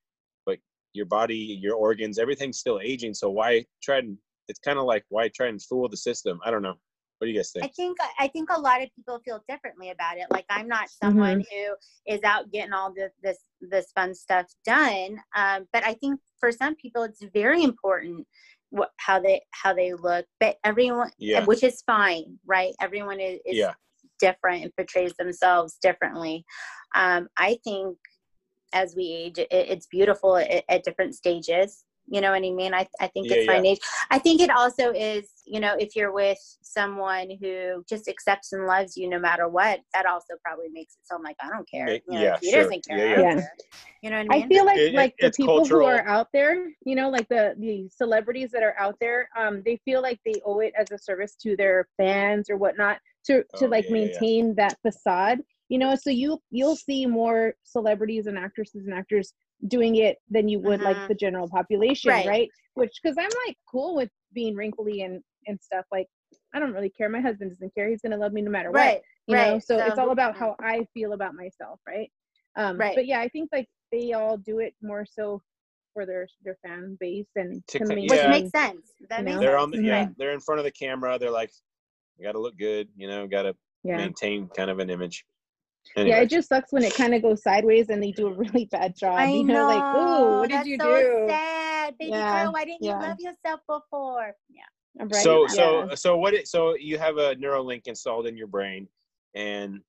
[0.45, 0.57] but
[0.93, 5.03] your body your organs everything's still aging so why try and it's kind of like
[5.09, 6.75] why try and fool the system i don't know
[7.23, 7.63] what do you guys think?
[7.63, 10.25] I think think I think a lot of people feel differently about it.
[10.29, 15.19] Like I'm not someone who is out getting all this this this fun stuff done.
[15.35, 18.27] Um, but I think for some people it's very important
[18.71, 20.25] what how they how they look.
[20.41, 21.45] But everyone, Yeah.
[21.45, 22.73] which is fine, right?
[22.81, 23.73] Everyone is, is Yeah.
[24.19, 26.43] different and portrays themselves differently.
[26.95, 27.97] Um, I think
[28.73, 31.85] as we age, it, it's beautiful at, at different stages.
[32.07, 32.73] You know what I mean?
[32.73, 33.79] I, I think Yeah, it's fine age.
[34.11, 38.65] I think it also is, you know, if you're with someone who just accepts and
[38.65, 41.85] loves you no matter what, that also probably makes it sound like I don't care.
[41.85, 42.63] Ma- You know, yeah, he sure.
[42.63, 42.97] doesn't care.
[42.97, 43.47] Yeah, I yeah.
[44.01, 44.43] You know what I mean?
[44.43, 47.09] I feel like It- it- like the it's people who are out there, you know,
[47.09, 50.73] like the the celebrities that are out there, um, they feel like they owe it
[50.77, 54.09] as a service to their fans or whatnot to to Oh, like yeah, yeah, yeah.
[54.09, 55.39] maintain that facade.
[55.69, 59.33] You know, so you you'll see more celebrities and actresses and actors
[59.67, 62.27] doing it than you would like the general population, Right.
[62.27, 62.49] right?
[62.75, 65.85] Which because I'm like cool with being wrinkly and and stuff.
[65.91, 66.07] Like
[66.53, 67.09] I don't really care.
[67.09, 67.89] My husband doesn't care.
[67.89, 68.77] He's gonna love me no matter what.
[68.77, 70.39] right know, right so it's all about mhm.
[70.39, 72.11] how I feel about myself, right?
[72.55, 72.95] Um, Right.
[72.95, 75.41] But yeah, I think like they all do it more so
[75.93, 78.09] for their their fan base and To to co- maintain.
[78.09, 79.61] which makes sense that makes they're sense.
[79.63, 80.15] on the yeah Mhm.
[80.17, 81.51] they're in front of the camera they're like
[82.17, 83.97] you gotta look good you know gotta yeah.
[83.97, 85.23] maintain kind of an image
[85.95, 88.65] Yeah, it just sucks when it kind of goes sideways and they do a really
[88.65, 89.17] bad job.
[89.19, 89.53] I you know.
[89.53, 91.27] know, like, ooh, what did that's you so do?
[91.29, 92.53] sad, baby Yeah, girl.
[92.53, 92.95] Why didn't yeah.
[93.01, 94.33] you love yourself before?
[94.49, 94.63] Yeah.
[94.99, 95.23] Right?
[95.23, 95.47] so yeah.
[95.47, 98.87] so so what it, so you have a neuralink installed in your brain
[99.33, 99.81] and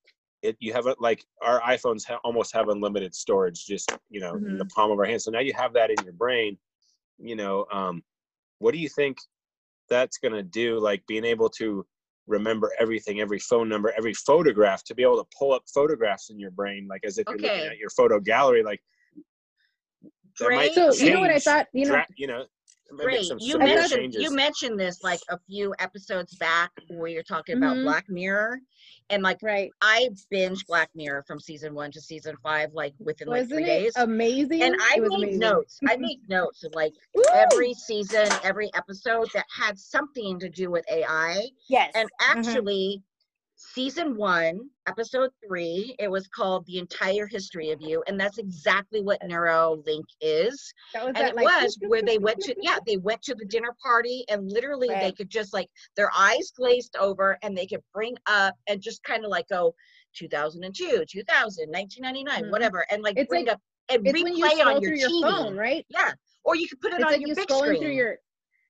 [0.42, 4.37] it you have it like our iphones ha- almost have unlimited storage just you know
[4.37, 4.59] in Mm-hmm.
[4.59, 6.57] the palm of our hand so now you have that in your brain
[7.18, 8.02] you know um
[8.61, 9.18] what do you think
[9.90, 11.85] that's going to do like being able to
[12.26, 16.38] remember everything every phone number every photograph to be able to pull up photographs in
[16.38, 18.80] your brain like as if you're looking at your photo gallery like
[20.40, 20.74] that Great.
[20.74, 21.66] So you know what I thought?
[21.72, 23.25] You know, dra- you know it might make Great.
[23.25, 27.57] some You severe mentioned you mentioned this like a few episodes back where you're talking
[27.57, 27.83] about Mhm.
[27.83, 28.61] Black Mirror,
[29.11, 29.70] and like right?
[29.81, 33.64] I binge Black Mirror from season one to season five like within like Wasn't three
[33.64, 33.92] it days.
[33.97, 34.62] amazing?
[34.62, 35.38] and I it was made amazing.
[35.40, 35.81] notes.
[35.88, 37.23] I made notes of like Woo!
[37.35, 41.49] every season, every episode that had something to do with AI.
[41.68, 41.92] Yes.
[41.94, 42.37] And Mhm.
[42.37, 43.03] actually,
[43.72, 48.03] season one, episode three, it was called The Entire History of You.
[48.07, 50.72] And that's exactly what Neuralink is.
[50.92, 53.35] That was And that, it like, was where they went to, yeah, they went to
[53.35, 57.66] the dinner party and literally they could just like their eyes glazed over and they
[57.66, 59.74] could bring up and just kind of like go
[60.14, 62.50] 2002, 2000, 1999, Mhm.
[62.53, 65.09] whatever, and like It's bring like- up and It's when you replay on your your
[65.09, 65.22] TV.
[65.22, 65.85] phone, right?
[65.88, 66.12] Yeah.
[66.44, 67.81] Or you could put it It's on like your big screen.
[67.81, 68.18] through your.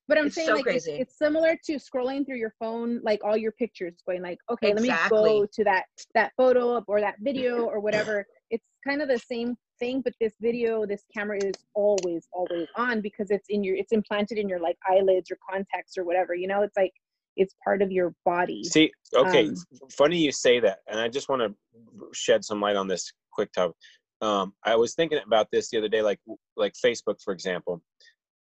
[0.07, 3.21] But I'm It's saying so like it's, it's similar to scrolling through your phone, like
[3.25, 7.15] all your pictures, going like, okay, let me go to that that photo or that
[7.21, 8.27] video or whatever.
[8.51, 13.01] It's kind of the same thing, but this video, this camera is always always on
[13.01, 16.35] because it's in your, it's implanted in your like eyelids or contacts or whatever.
[16.35, 16.93] You know, it's like
[17.37, 18.63] it's part of your body.
[18.65, 19.57] See, okay, Um,
[19.91, 21.55] funny you say that, and I just want to
[22.13, 23.77] shed some light on this quick topic.
[24.21, 26.21] Um, I was thinking about this the other day, like
[26.57, 27.83] like Facebook, for example.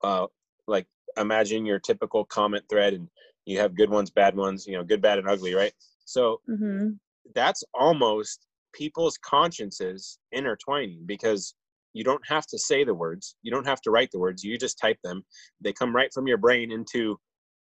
[0.04, 0.26] Uh,
[0.68, 0.86] like
[1.16, 3.09] imagine your typical comment thread, and
[3.44, 5.72] you have good ones, bad ones, you know, good, bad, and ugly, right?
[6.05, 6.90] So hmm
[7.35, 11.55] that's almost people's consciences intertwining because
[11.92, 14.59] you don't have to say the words you don't have to write the words you
[14.59, 15.24] just type them
[15.61, 17.18] they come right from your brain into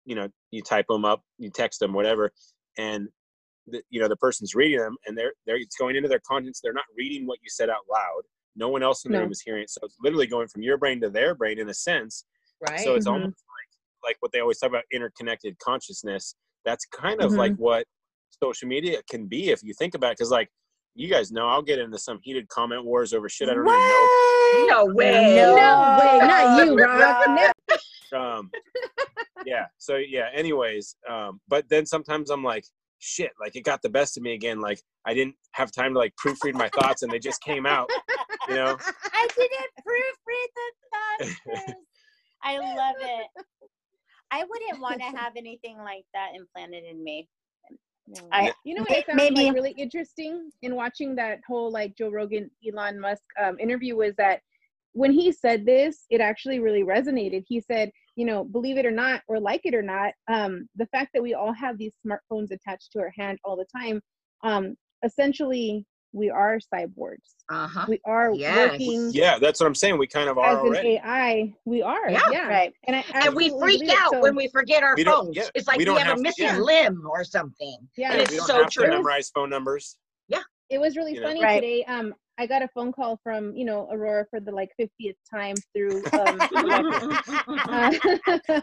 [0.06, 2.32] you know you type them up you text them whatever
[2.78, 3.08] and
[3.68, 6.60] the, you know the person's reading them and they're they're it's going into their conscience
[6.62, 8.24] they're not reading what you said out loud
[8.56, 9.24] no one else in the No.
[9.24, 11.70] room is hearing it so it's literally going from your brain to their brain in
[11.70, 12.26] a sense
[12.64, 12.80] right?
[12.80, 13.12] so it's Mhm.
[13.14, 13.70] almost like
[14.12, 17.38] like what they always talk about interconnected consciousness that's kind of Mhm.
[17.38, 17.86] like what
[18.30, 20.50] social media can be if you think about it because like
[20.96, 23.74] you guys know i'll get into some heated comment wars over shit i don't even
[23.80, 24.68] What?
[24.68, 25.34] no way.
[25.56, 27.16] No way, not you, Rob.
[28.12, 28.20] No.
[28.38, 28.52] um
[29.46, 32.64] yeah so yeah anyways um but then sometimes i'm like
[33.00, 36.00] shit like it got the best of me again like i didn't have time to
[36.00, 37.90] like proofread my thoughts and they just came out
[38.48, 38.78] you know
[39.14, 41.74] I didn't proofread the thoughts.
[42.44, 43.28] I love it.
[44.32, 47.28] I wouldn't want to have anything like that implanted in me.
[48.32, 51.72] I You know what I found made me- like really interesting in watching that whole
[51.72, 54.42] like Joe Rogan Elon Musk um, interview was that
[54.94, 57.44] when he said this, it actually really resonated.
[57.48, 60.86] He said, you know, believe it or not, or like it or not, um, the
[60.88, 64.00] fact that we all have these smartphones attached to our hand all the time,
[64.44, 67.36] um, essentially, we are cyborgs.
[67.50, 67.86] Uh-huh.
[67.90, 68.72] We are Yes.
[68.72, 71.54] working yeah that's what i'm saying we kind of are as an already AI.
[71.66, 72.22] We are, Yeah.
[72.32, 72.48] yeah.
[72.48, 72.74] right.
[72.88, 75.36] And I And we freak believe out So, when we forget our We phones.
[75.36, 76.58] yeah, it's like we we, don't have, have a to- missing yeah.
[76.60, 77.78] limb or something.
[77.98, 78.86] yeah, And it's we don't so have true.
[78.86, 79.98] to memorize phone numbers
[80.30, 81.60] Yeah, it was really you funny Right.
[81.60, 81.84] today.
[81.86, 85.56] Um, I got a phone call from you know Aurora for the like 50th time
[85.76, 86.02] through.
[86.14, 86.40] Um,
[87.48, 87.92] Uh,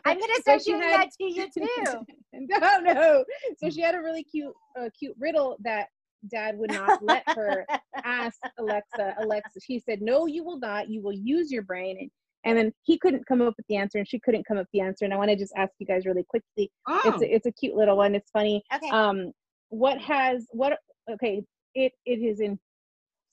[0.05, 2.07] I'm gonna so start she doing had- that to you too.
[2.33, 3.25] no, no.
[3.59, 5.89] So she had a really cute, uh, cute riddle that
[6.29, 7.67] Dad would not let her
[8.05, 9.15] ask Alexa.
[9.21, 10.89] Alexa, she said, "No, you will not.
[10.89, 12.11] You will use your brain." And,
[12.45, 14.73] and then he couldn't come up with the answer, and she couldn't come up with
[14.73, 15.05] the answer.
[15.05, 16.71] And I want to just ask you guys really quickly.
[16.89, 18.15] Oh, It's a, it's a cute little one.
[18.15, 18.63] It's funny.
[18.75, 18.91] Okay.
[18.91, 19.33] Um,
[19.71, 20.79] what has what?
[21.11, 21.43] Okay,
[21.75, 22.59] it it is in.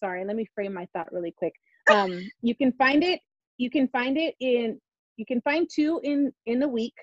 [0.04, 1.54] Sorry, let me frame my thought really quick.
[1.92, 3.20] Um, you can find it.
[3.58, 4.80] You can find it in.
[5.18, 6.94] You can find two in in a week.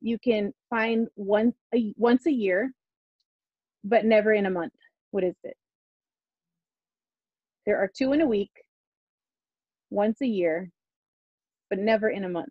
[0.00, 2.72] You can find one a, once a year,
[3.84, 4.72] but never in a month.
[5.10, 5.56] What is it?
[7.66, 8.50] There are two in a week,
[9.90, 10.70] once a year,
[11.68, 12.48] but never in a month.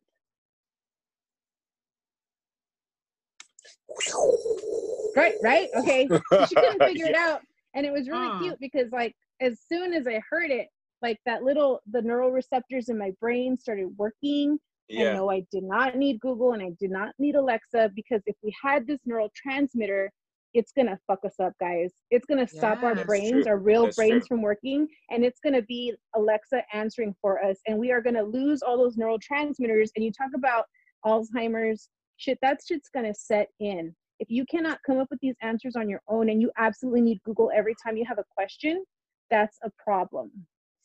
[5.16, 5.70] Right, right?
[5.76, 6.08] Okay.
[6.48, 7.42] She couldn't figure it out.
[7.76, 8.40] And it was really Ah.
[8.42, 10.68] cute because like as soon as I heard it,
[11.02, 14.52] like that little the neural receptors in my brain started working
[14.90, 15.14] And Yeah.
[15.14, 18.54] no, I did not need Google and I did not need Alexa because if we
[18.62, 20.10] had this neurotransmitter,
[20.54, 21.94] it's gonna fuck us up, guys.
[22.12, 23.52] It's gonna stop our brains, true.
[23.52, 24.38] our real That's brains true.
[24.38, 28.62] from working, and it's gonna be Alexa answering for us, and we are gonna lose
[28.62, 29.90] all those neurotransmitters.
[29.96, 30.66] And you talk about
[31.06, 33.96] Alzheimer's, shit, that shit's gonna set in.
[34.20, 37.22] If you cannot come up with these answers on your own, and you absolutely need
[37.24, 38.84] Google every time you have a question,
[39.30, 40.32] that's a problem.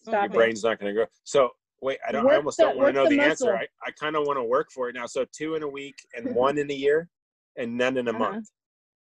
[0.02, 0.32] Stop Your it.
[0.32, 1.06] brain's not going to grow.
[1.24, 1.50] So
[1.80, 2.30] wait, I don't.
[2.30, 3.56] I almost the- don't want to know the the, answer.
[3.56, 5.06] I, I kind of want to work for it now.
[5.06, 7.08] So two in a week and one in a year,
[7.56, 8.18] and none in a Uh-huh.
[8.18, 8.48] month.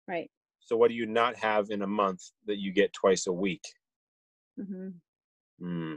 [0.07, 0.31] Right.
[0.65, 3.63] So what do you not have in a month that you get twice a week?
[4.59, 4.89] hmm
[5.61, 5.95] Hmm.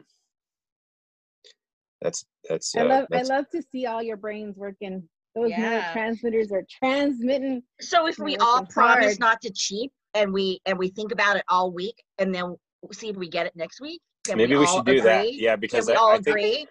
[2.02, 2.76] That's that's.
[2.76, 5.08] I uh, love that's- I love to see all your brains working.
[5.34, 5.94] Those Yeah.
[5.94, 7.64] neurotransmitters are transmitting.
[7.82, 9.20] So if we all promise hard.
[9.20, 12.56] not to cheat and we and we think about it all week and then
[12.94, 14.02] see if we get it next week.
[14.26, 15.22] Can Maybe we all should do that.
[15.22, 15.38] agree?
[15.42, 16.68] Yeah, Can because we I, all I think agree?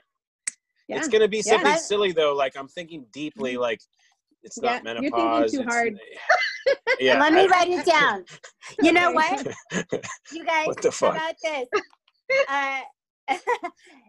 [0.89, 0.99] Yeah.
[0.99, 2.35] it's gonna be something Let- silly though.
[2.35, 3.57] Like I'm thinking deeply.
[3.57, 3.81] Like
[4.45, 5.99] it's Yeah, not you're thinking too hard.
[7.01, 7.19] yeah.
[7.21, 8.25] Let me I- write it down.
[8.81, 9.47] You know what?
[10.33, 11.15] You guys, What the fuck?
[11.15, 11.69] about this?
[12.49, 12.81] Uh,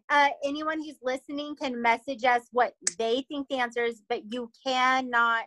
[0.10, 4.52] uh, anyone who's listening can message us what they think the answer is, but you
[4.66, 5.46] cannot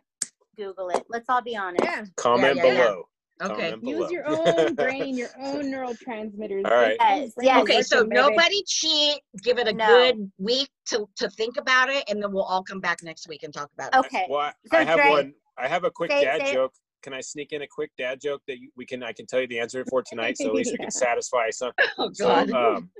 [0.56, 1.04] Google it.
[1.08, 1.84] Let's all be honest.
[1.84, 2.04] Yeah.
[2.16, 2.72] Comment yeah, yeah.
[2.84, 3.08] below.
[3.42, 3.74] Okay.
[3.82, 6.64] Use your own brain, your own neurotransmitters.
[6.64, 6.96] All right.
[7.00, 7.62] Yes, yes.
[7.62, 8.14] Okay, so baby.
[8.16, 9.20] nobody cheat.
[9.42, 9.86] Give it a No.
[9.86, 13.42] good week to to think about it, and then we'll all come back next week
[13.44, 13.98] and talk about it.
[14.06, 14.26] Okay.
[14.28, 15.34] Well, I, So I have Dre- one.
[15.56, 16.54] I have a quick say- dad say it.
[16.54, 16.72] joke.
[17.04, 19.04] Can I sneak in a quick dad joke that we can?
[19.04, 21.70] I can tell you the answer for tonight, so at least we can satisfy some.
[21.98, 22.50] Oh So, God.
[22.50, 22.90] um,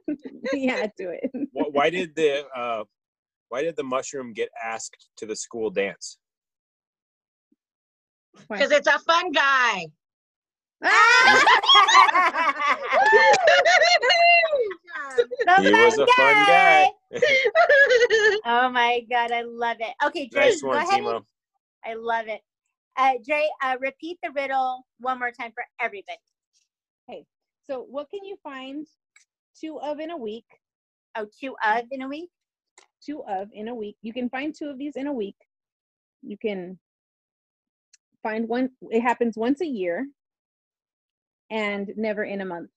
[0.53, 1.29] yeah, do it.
[1.53, 2.85] wh- why did the uh,
[3.49, 6.19] why did the mushroom get asked to the school dance?
[8.49, 9.87] Because it's a fun guy.
[10.81, 10.89] The
[15.63, 16.91] He was a fun guy.
[18.47, 19.95] oh my god, I love it.
[20.05, 21.01] Okay, Dre, nice go ahead.
[21.03, 21.17] Timo.
[21.17, 21.25] And,
[21.85, 22.41] I love it.
[22.97, 26.19] Uh, Dre, uh, repeat the riddle one more time for everybody.
[27.09, 27.25] Okay,
[27.65, 28.87] so, what can you find
[29.59, 30.45] two of in a week?
[31.17, 32.31] Oh, two of in a week.
[33.05, 33.97] Two of in a week.
[34.03, 35.37] You can find two of these in a week.
[36.23, 36.79] You can
[38.23, 38.71] find one.
[38.91, 40.07] It happens once a year,
[41.51, 42.71] and never in a month.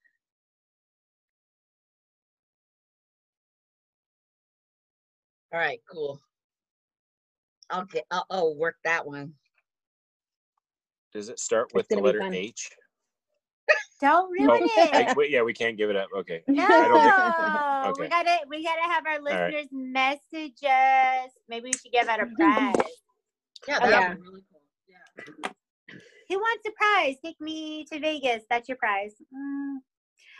[5.53, 6.21] All right, cool.
[7.69, 8.05] I'll get.
[8.09, 9.33] I'll, I'll work that one.
[11.13, 12.33] Does it start with the letter fun.
[12.33, 12.69] H?
[13.99, 14.45] Don't oh.
[14.45, 16.09] ruin Oh, I, wait, yeah, we can't give it up.
[16.17, 16.43] Okay.
[16.47, 17.09] No, don't we
[17.89, 18.09] Okay.
[18.09, 19.53] gotta we gotta have our right.
[19.53, 21.31] listeners message us.
[21.49, 22.75] Maybe we should give out a prize.
[23.67, 24.09] Yeah, Oh, that yeah.
[24.09, 24.61] would be really cool.
[24.87, 25.51] Yeah.
[26.31, 27.15] Who wants a prize?
[27.21, 28.43] Take me to Vegas.
[28.49, 29.15] That's your prize.
[29.35, 29.77] Mm.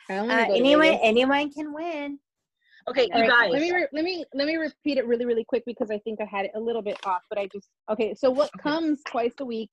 [0.10, 1.00] Uh, anyone Vegas.
[1.04, 2.18] anyone can win.
[2.88, 3.52] Okay, All you right, guys.
[3.52, 6.22] let me re- let me let me repeat it really really quick because I think
[6.22, 8.14] I had it a little bit off, but I just okay.
[8.14, 8.70] So what Okay.
[8.70, 9.70] comes twice a week,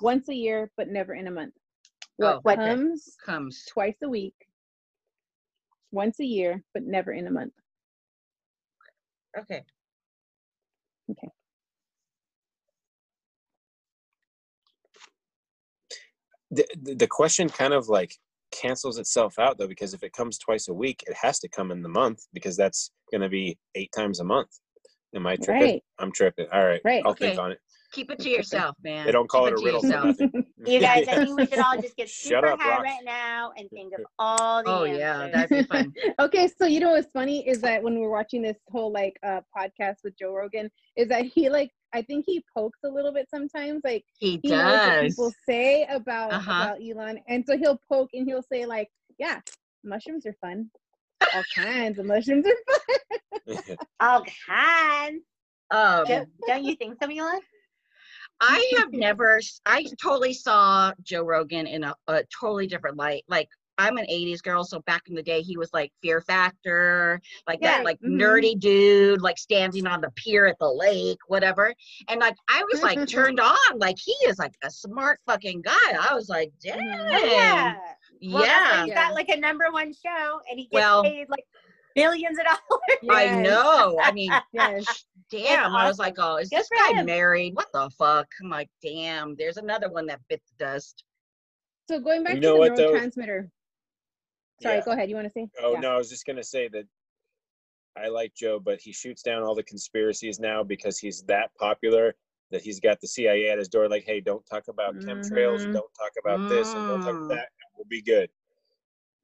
[0.00, 1.54] once a year, but never in a month?
[2.16, 2.56] What Oh, okay.
[2.56, 3.64] comes comes.
[3.72, 4.34] twice a week,
[5.92, 7.52] once a year, but never in a month?
[9.38, 9.62] Okay.
[11.06, 11.14] The,
[16.52, 18.14] the the question kind of like
[18.52, 21.70] cancels itself out though because if it comes twice a week, it has to come
[21.70, 24.50] in the month because that's going to be eight times a month.
[25.14, 25.60] Am I tripping?
[25.62, 25.82] Right.
[25.98, 26.46] I'm tripping.
[26.52, 26.80] All right.
[26.84, 27.02] Right.
[27.04, 27.42] I'll think Okay.
[27.42, 27.58] on it.
[27.92, 29.04] Keep it to yourself, man.
[29.06, 30.06] They don't call it Keep a riddle to for yourself.
[30.20, 30.46] nothing.
[30.66, 32.82] You guys, I think we should all just get Shut super up, high Rox.
[32.84, 34.98] right now and think of all the Oh answers.
[35.00, 35.92] yeah, that'd be fun.
[36.20, 39.40] okay, so you know what's funny is that when we're watching this whole like uh
[39.56, 43.26] podcast with Joe Rogan, is that he like I think he pokes a little bit
[43.28, 45.10] sometimes, like He he knows what does.
[45.10, 46.50] people say about Uh-huh.
[46.50, 49.40] about Elon, and so he'll poke and he'll say like, "Yeah,
[49.84, 50.70] mushrooms are fun.
[51.34, 55.24] All kinds of mushrooms are fun." All kinds.
[55.70, 57.40] Um, Don't, don't you think so, Elon?
[58.42, 59.40] I have never.
[59.66, 63.24] I totally saw Joe Rogan in a, a totally different light.
[63.28, 67.20] Like I'm an '80s girl, so back in the day, he was like Fear Factor,
[67.46, 68.20] like Yeah, that, like mhm.
[68.20, 71.72] nerdy dude, like standing on the pier at the lake, whatever.
[72.08, 73.56] And like I was like turned on.
[73.76, 75.96] Like he is like a smart fucking guy.
[76.10, 77.76] I was like, dang, Oh, yeah.
[78.24, 78.84] Well, yeah.
[78.84, 81.44] he's got like a number one show and he gets Well- paid like
[81.94, 82.98] billions of dollars.
[83.10, 83.98] I know.
[84.02, 85.04] I mean, Yes.
[85.32, 85.74] Damn.
[85.74, 87.06] I was like, oh, is Good this guy him.
[87.06, 87.54] married?
[87.54, 88.28] What the fuck?
[88.42, 89.34] I'm like, damn.
[89.36, 91.04] There's another one that bit the dust.
[91.90, 92.92] So going back You to the what, though?
[92.92, 93.48] neurotransmitter.
[94.62, 94.84] Sorry, Yeah.
[94.84, 95.08] go ahead.
[95.08, 95.48] You want to say?
[95.60, 95.80] Oh Yeah.
[95.80, 96.84] no, I was just gonna say that
[97.96, 102.14] I like Joe, but he shoots down all the conspiracies now because he's that popular
[102.50, 103.88] that he's got the CIA at his door.
[103.88, 105.72] Like, hey, don't talk about chemtrails, Mhm.
[105.72, 107.24] don't talk about this, and don't talk Mm.
[107.26, 108.30] about that, and we'll be good.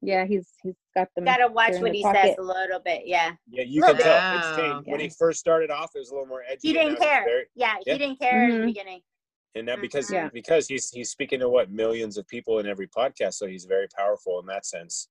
[0.01, 1.25] Yeah, he's he's got them.
[1.25, 2.21] Gotta watch what he pocket.
[2.23, 3.01] says a little bit.
[3.05, 3.33] Yeah.
[3.49, 4.39] Yeah, you can tell bit.
[4.39, 4.87] it's changed.
[4.87, 5.07] When Yeah.
[5.07, 6.69] he first started off, it was a little more edgy.
[6.69, 7.25] He didn't care.
[7.25, 7.93] very- Yeah, Yeah.
[7.93, 8.59] he didn't care in Mhm.
[8.61, 9.01] the beginning.
[9.55, 10.13] and that because Mhm.
[10.13, 10.29] Yeah.
[10.31, 13.87] because he's he's speaking to what millions of people in every podcast, so he's very
[13.97, 15.09] powerful in that sense.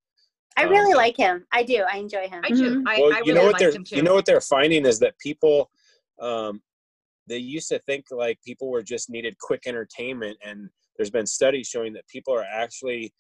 [0.57, 1.45] I Um, really like him.
[1.53, 1.83] I do.
[1.83, 2.41] I enjoy him.
[2.45, 2.77] I do.
[2.77, 2.85] Mhm.
[2.89, 3.97] I, well, I you really know what liked they're him too.
[3.97, 5.71] you know what they're finding is that people
[6.21, 6.63] um
[7.27, 11.69] they used to think like people were just needed quick entertainment and there's been studies
[11.69, 13.13] showing that people are actually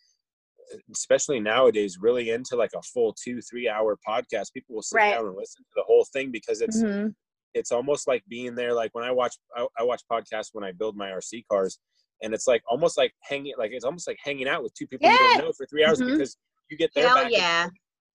[0.92, 5.14] especially nowadays really into like a full two three hour podcast people will sit Right.
[5.14, 7.14] down and listen to the whole thing because it's Mhm.
[7.54, 10.72] it's almost like being there like when i watch I, I watch podcasts when i
[10.72, 11.78] build my rc cars
[12.22, 15.08] and it's like almost like hanging like it's almost like hanging out with two people
[15.10, 16.12] you don't know for three hours Mhm.
[16.12, 16.36] because
[16.70, 17.68] you get their Hell back and yeah.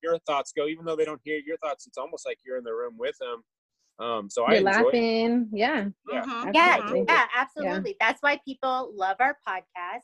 [0.04, 1.88] your thoughts go, even though they don't hear your thoughts.
[1.88, 3.41] It's almost like you're in the room with them.
[4.06, 4.70] Um, so I You're enjoy.
[4.70, 4.84] It.
[4.86, 5.49] laughing.
[5.54, 5.86] Yeah.
[6.12, 6.24] Yeah.
[6.24, 6.54] Mhm.
[6.54, 7.06] Yeah, Absolutely.
[7.08, 7.95] yeah, absolutely.
[7.99, 10.01] That's why people love our podcast.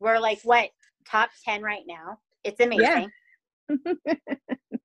[0.00, 0.70] We're like what
[1.08, 2.18] top ten right now.
[2.44, 3.10] It's amazing.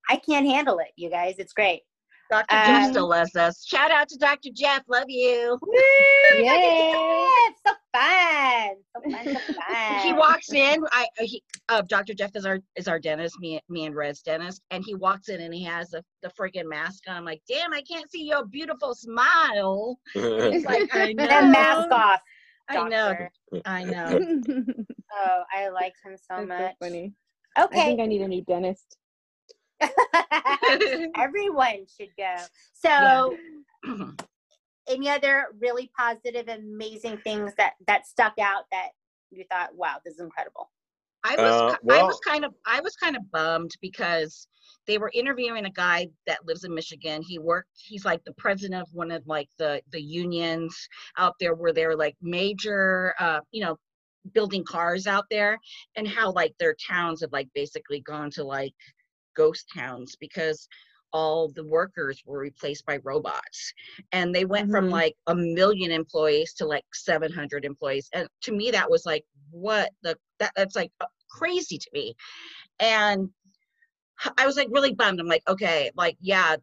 [0.10, 1.36] I can't handle it, you guys.
[1.38, 1.82] It's great.
[2.30, 2.56] Dr.
[2.56, 3.66] Um, Jeff still loves us.
[3.66, 4.50] Shout out to Dr.
[4.54, 4.84] Jeff.
[4.88, 5.58] Love you.
[5.62, 6.44] Woo!
[6.44, 6.94] Yay.
[6.94, 8.76] Jeff, So fun.
[8.96, 9.38] So fun.
[9.48, 10.00] So fun.
[10.02, 10.84] He walks in.
[10.92, 12.14] I uh, he uh, Dr.
[12.14, 13.40] Jeff is our is our dentist.
[13.40, 16.68] Me me and Red's dentist, and he walks in and he has the the freaking
[16.68, 17.16] mask on.
[17.16, 19.98] I'm like, damn, I can't see your beautiful smile.
[20.14, 21.26] He's like, I know.
[21.26, 22.22] the mask off.
[22.70, 23.16] I know.
[23.66, 24.20] I know.
[25.14, 26.50] Oh, I like him so much.
[26.50, 26.76] That's much.
[26.82, 27.14] so funny.
[27.58, 27.82] Okay.
[27.82, 28.98] I think I need a new dentist.
[31.18, 32.36] Everyone should go.
[32.74, 33.38] So,
[34.88, 38.90] any other really positive, amazing things that that stuck out that
[39.32, 40.70] you thought, wow, this is incredible?
[41.24, 44.48] I was Uh, ki- I was kind of I was kind of bummed because
[44.86, 47.22] they were interviewing a guy that lives in Michigan.
[47.22, 50.76] He worked he's like the president of one of like the the unions
[51.18, 53.78] out there where they're like major uh you know
[54.34, 55.58] building cars out there
[55.96, 58.74] and how like their towns have like basically gone to like
[59.36, 60.68] ghost towns because
[61.14, 63.74] all the workers were replaced by robots
[64.12, 64.92] and they went from Mhm.
[64.92, 69.92] like a million employees to like 700 employees and to me that was like what
[70.04, 72.14] the that, that's like uh, crazy to me
[72.80, 73.30] and
[74.38, 76.56] i was like really bummed i'm like okay like yeah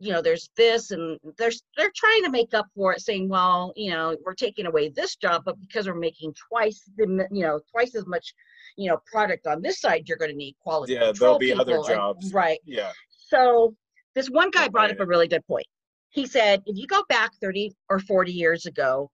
[0.00, 3.72] you know there's this and there's they're trying to make up for it saying well
[3.76, 7.60] you know we're taking away this job but because we're making twice the you know
[7.70, 8.34] twice as much
[8.76, 11.64] you know product on this side you're going to need quality Yeah, there'll be other
[11.64, 12.32] people and- jobs.
[12.34, 12.92] right yeah.
[13.34, 13.74] So
[14.14, 15.66] this one guy brought up a really good point.
[16.10, 19.10] He said, if you go back 30 or 40 years ago,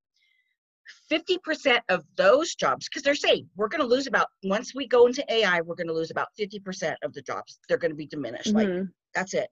[1.11, 5.07] 50% of those jobs, because they're saying we're going to lose about, once we go
[5.07, 7.59] into AI, we're going to lose about 50% of the jobs.
[7.69, 8.53] They're going to be diminished.
[8.53, 8.93] Like, Mhm.
[9.15, 9.49] that's it.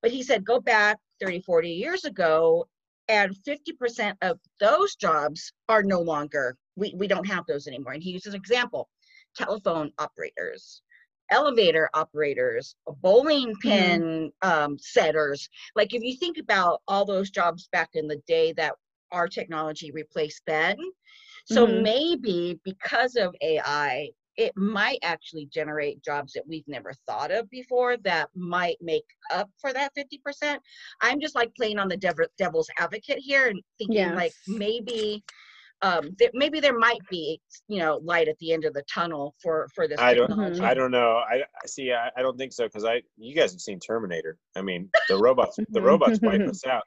[0.00, 2.68] But he said, go back 30, 40 years ago,
[3.08, 7.92] and 50% of those jobs are no longer, we, we don't have those anymore.
[7.92, 8.88] And he uses an example
[9.36, 10.82] telephone operators,
[11.30, 15.48] elevator operators, bowling pin um, setters.
[15.76, 18.74] Like, if you think about all those jobs back in the day that
[19.12, 20.76] our technology replaced then.
[21.46, 21.82] So Mhm.
[21.82, 27.96] maybe because of AI, it might actually generate jobs that we've never thought of before
[27.98, 30.62] that might make up for that 50%.
[31.00, 34.14] I'm just like playing on the dev- devil's advocate here and thinking Yeah.
[34.14, 35.24] like maybe
[35.82, 39.34] um that maybe there might be you know light at the end of the tunnel
[39.42, 40.28] for for this I don't.
[40.28, 40.60] technology.
[40.60, 41.22] I don't know.
[41.28, 41.92] I I see.
[41.92, 43.02] I, I don't think so because I.
[43.16, 44.38] You guys have seen Terminator.
[44.56, 45.58] I mean, the robots.
[45.70, 46.82] the robots wipe us out.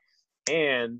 [0.49, 0.99] And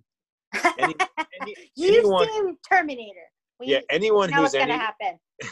[0.78, 0.96] any,
[1.42, 2.28] any, You've anyone.
[2.28, 3.28] seen Terminator.
[3.60, 4.92] We Yeah, anyone who's what's any gonna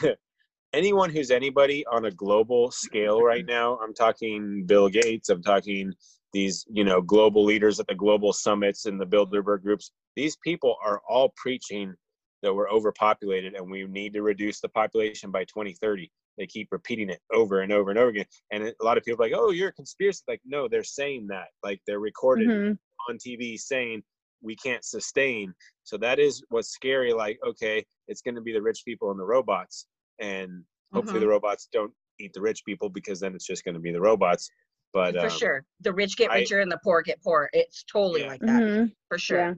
[0.02, 0.16] happen.
[0.74, 5.92] anyone who's anybody on a global scale right now i'm talking bill gates i'm talking
[6.32, 10.76] these you know global leaders at the global summits and the bilderberg groups these people
[10.86, 11.94] are all preaching
[12.42, 17.10] that we're overpopulated and we need to reduce the population by 2030 they keep repeating
[17.10, 19.52] it over and over and over again and a lot of people are like oh
[19.52, 22.78] you're a conspiracy like no they're saying that like they're recorded Mhm.
[23.10, 24.02] on TV saying
[24.42, 25.54] we can't sustain.
[25.84, 27.12] So that is what's scary.
[27.12, 29.88] Like, okay, it's going to be the rich people and the robots,
[30.20, 30.64] and
[30.94, 31.24] hopefully Mhm.
[31.24, 34.00] the robots don't eat the rich people because then it's just going to be the
[34.00, 34.50] robots.
[34.94, 37.84] But for um, sure the rich get I- richer and the poor get poor it's
[37.84, 38.28] totally Yeah.
[38.28, 38.96] like that Mhm.
[39.10, 39.54] for sure Yeah.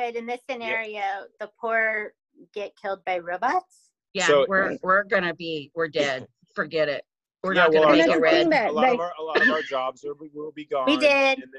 [0.00, 1.02] But in this scenario,
[1.40, 2.14] the poor
[2.54, 3.90] get killed by robots.
[4.14, 4.80] Yeah, So- we're Right.
[4.82, 6.26] we're gonna be we're dead.
[6.54, 7.04] Forget it.
[7.42, 8.50] We're Yeah, not well, gonna our make it red.
[8.50, 10.64] that a lot like of our a lot of our jobs will be, will be
[10.64, 10.86] gone.
[10.86, 11.38] We did.
[11.42, 11.52] and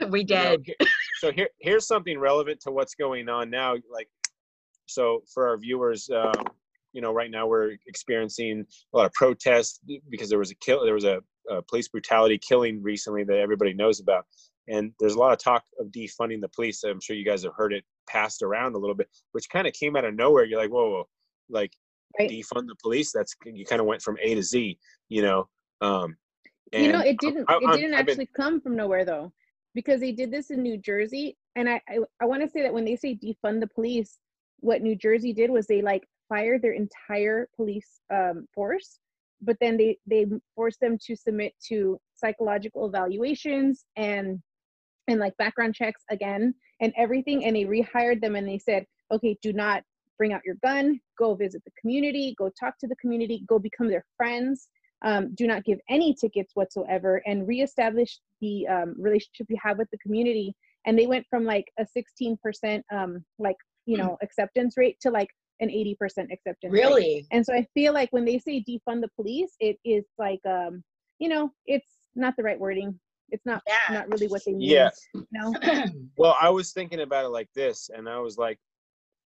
[0.00, 0.76] then we you know, did.
[1.18, 4.08] so here here's something relevant to what's going on now like
[4.86, 6.32] so for our viewers um,
[6.92, 10.84] you know right now we're experiencing a lot of protests because there was a kill
[10.84, 11.20] there was a,
[11.50, 14.24] a police brutality killing recently that everybody knows about
[14.68, 17.52] and there's a lot of talk of defunding the police i'm sure you guys have
[17.56, 20.60] heard it passed around a little bit which kind of came out of nowhere you're
[20.60, 21.08] like whoa, whoa.
[21.48, 21.72] like
[22.18, 22.30] Right.
[22.30, 23.12] defund the police.
[23.12, 24.78] That's you kind of went from A to Z,
[25.10, 25.46] you know.
[25.82, 26.16] Um,
[26.72, 29.30] you know it didn't I- it I'm- didn't been- actually come from nowhere though
[29.74, 32.72] because they did this in new jersey and i i, I want to say that
[32.72, 34.18] when they say defund the police
[34.60, 38.98] what new jersey did was they like fired their entire police um, force
[39.42, 44.40] but then they they forced them to submit to psychological evaluations and
[45.08, 49.36] and like background checks again and everything and they rehired them and they said okay
[49.42, 49.82] do not
[50.18, 51.00] bring out your gun.
[51.16, 52.34] Go visit the community.
[52.36, 53.44] Go talk to the community.
[53.48, 54.68] Go become their friends.
[55.02, 59.88] Um, do not give any tickets whatsoever and reestablish the um, relationship you have with
[59.92, 60.54] the community.
[60.86, 63.56] And they went from like a 16% um, like
[63.86, 65.28] you know acceptance rate to like
[65.60, 65.96] an 80%
[66.32, 66.70] acceptance rate.
[66.70, 67.26] Really?
[67.32, 70.84] and so i feel like when they say defund the police it is like um
[71.18, 72.96] you know it's not the right wording
[73.30, 73.94] it's not Yeah.
[73.94, 74.70] not really what they need.
[74.70, 74.90] Yeah.
[75.14, 75.52] you know
[76.16, 78.58] Well, I was thinking about it like this, and I was like,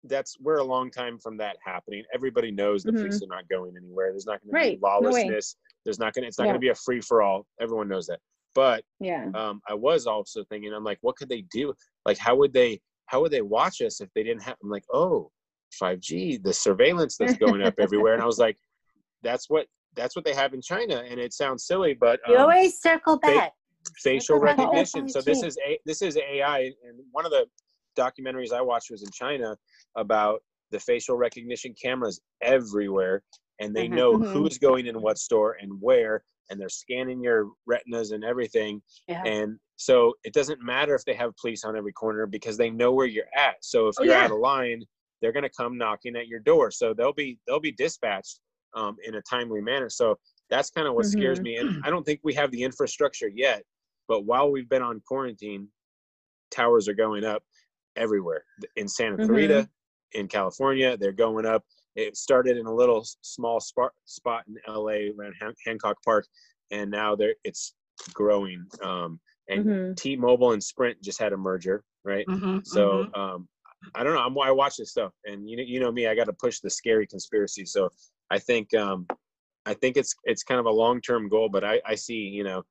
[0.04, 2.04] "That's we're a long time from that happening.
[2.14, 4.10] Everybody knows the police are not going anywhere.
[4.10, 4.68] There's not going to Mm-hmm.
[4.68, 4.80] Right.
[4.80, 5.56] be No lawlessness.
[5.84, 6.28] There's not going to.
[6.28, 6.50] It's not Yeah.
[6.52, 7.46] going to be a free for all.
[7.60, 8.20] Everyone knows that.
[8.54, 11.72] But yeah um, I was also thinking, I'm like, what could they do?
[12.04, 12.80] Like, how would they?
[13.06, 14.56] How would they watch us if they didn't have?
[14.62, 15.30] I'm like, oh,
[15.82, 18.56] 5G, the surveillance that's going up everywhere, and I was like,
[19.22, 22.42] that's what that's what they have in China, and it sounds silly, but You um,
[22.42, 23.52] always circle they- back.
[24.02, 25.08] Facial Circle back to recognition.
[25.08, 27.46] So this is a this is AI, and one of the
[27.96, 29.56] documentaries I watched was in China
[29.96, 33.22] about the facial recognition cameras everywhere,
[33.60, 33.94] and they Mhm.
[33.94, 34.32] know Mhm.
[34.32, 38.82] who's going in what store and where, and they're scanning your retinas and everything.
[39.06, 39.22] Yeah.
[39.24, 42.92] And so it doesn't matter if they have police on every corner because they know
[42.92, 43.62] where you're at.
[43.62, 44.24] So if Oh, you're yeah.
[44.24, 44.82] out of line,
[45.20, 46.70] they're going to come knocking at your door.
[46.70, 48.40] So they'll be they'll be dispatched
[48.74, 49.90] um, in a timely manner.
[49.90, 50.18] So
[50.48, 51.42] that's kind of what scares Mhm.
[51.42, 51.56] me.
[51.58, 53.62] And I don't think we have the infrastructure yet.
[54.08, 55.68] But while we've been on quarantine,
[56.50, 57.44] towers are going up
[57.96, 58.44] everywhere
[58.76, 59.26] in Santa Mhm.
[59.26, 59.68] Clarita,
[60.12, 60.96] in California.
[60.96, 61.64] They're going up.
[61.94, 66.26] It started in a little small spot spot in LA around Han- Hancock Park,
[66.70, 67.74] and now there it's
[68.14, 68.66] growing.
[68.82, 69.96] Um, and Mhm.
[69.96, 72.26] T-Mobile and Sprint just had a merger, right?
[72.28, 73.16] Mhm, So mhm.
[73.18, 73.48] um,
[73.94, 74.20] I don't know.
[74.22, 76.06] I'm, I watch this stuff, and you know, you know me.
[76.06, 77.66] I got to push the scary conspiracy.
[77.66, 77.90] So
[78.30, 79.06] I think um,
[79.66, 82.44] I think it's it's kind of a long term goal, but I, I see you
[82.44, 82.62] know,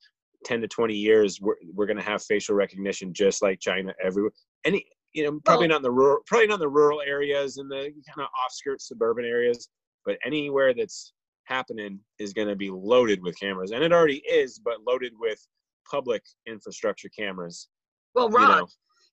[0.44, 4.32] ten to twenty years we're we're gonna have facial recognition just like China everywhere.
[4.66, 7.58] Any you know probably Well- not in the rural probably not in the rural areas
[7.58, 9.70] and the kind of off suburban areas,
[10.06, 11.14] but anywhere that's
[11.46, 15.40] happening is going to be loaded with cameras, and it already is, but loaded with
[15.90, 17.68] public infrastructure cameras.
[18.16, 18.68] well, You know,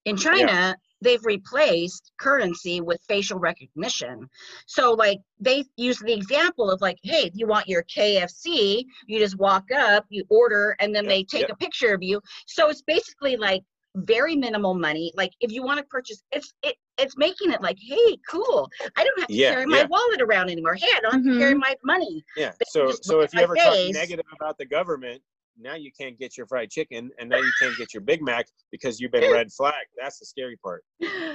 [0.09, 4.29] in China, they've replaced currency with facial recognition.
[4.67, 9.19] So, like, they use the example of, like, hey, if you want your KFC, you
[9.19, 12.21] just walk up, you order, and then they take a picture of you.
[12.47, 13.63] So, it's basically like
[13.95, 15.13] very minimal money.
[15.17, 18.69] Like, if you want to purchase, it's it, it's making it like, hey, cool.
[18.97, 19.87] I don't have to Yeah, carry my yeah.
[19.89, 20.75] wallet around anymore.
[20.75, 21.61] Hey, I don't have to carry mm-hmm.
[21.61, 22.25] my money.
[22.37, 22.51] Yeah.
[22.59, 25.23] They So so if you ever my talk negative about the government,
[25.59, 28.47] now you can't get your fried chicken, and now you can't get your Big Mac
[28.71, 29.89] because you've been red flagged.
[30.01, 30.85] That's the scary part.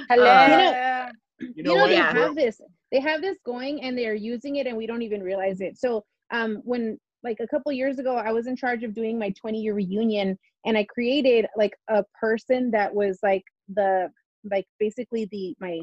[0.10, 0.26] Hello.
[0.26, 1.10] Uh,
[1.40, 1.90] You you know, know, what?
[1.90, 2.12] they Yeah.
[2.14, 2.62] have this
[2.92, 6.04] they have this going and they're using it and we don't even realize it so
[6.32, 9.60] um when like a couple years ago i was in charge of doing my 20
[9.60, 13.44] year reunion and i created like a person that was like
[13.74, 14.10] the
[14.50, 15.80] like basically the my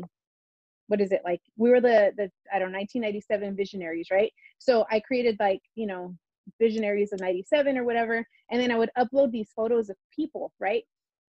[0.87, 4.85] what is it like we were the the i don't know 1997 visionaries right so
[4.91, 6.15] i created like you know
[6.59, 10.85] visionaries of 97 or whatever and then i would upload these photos of people right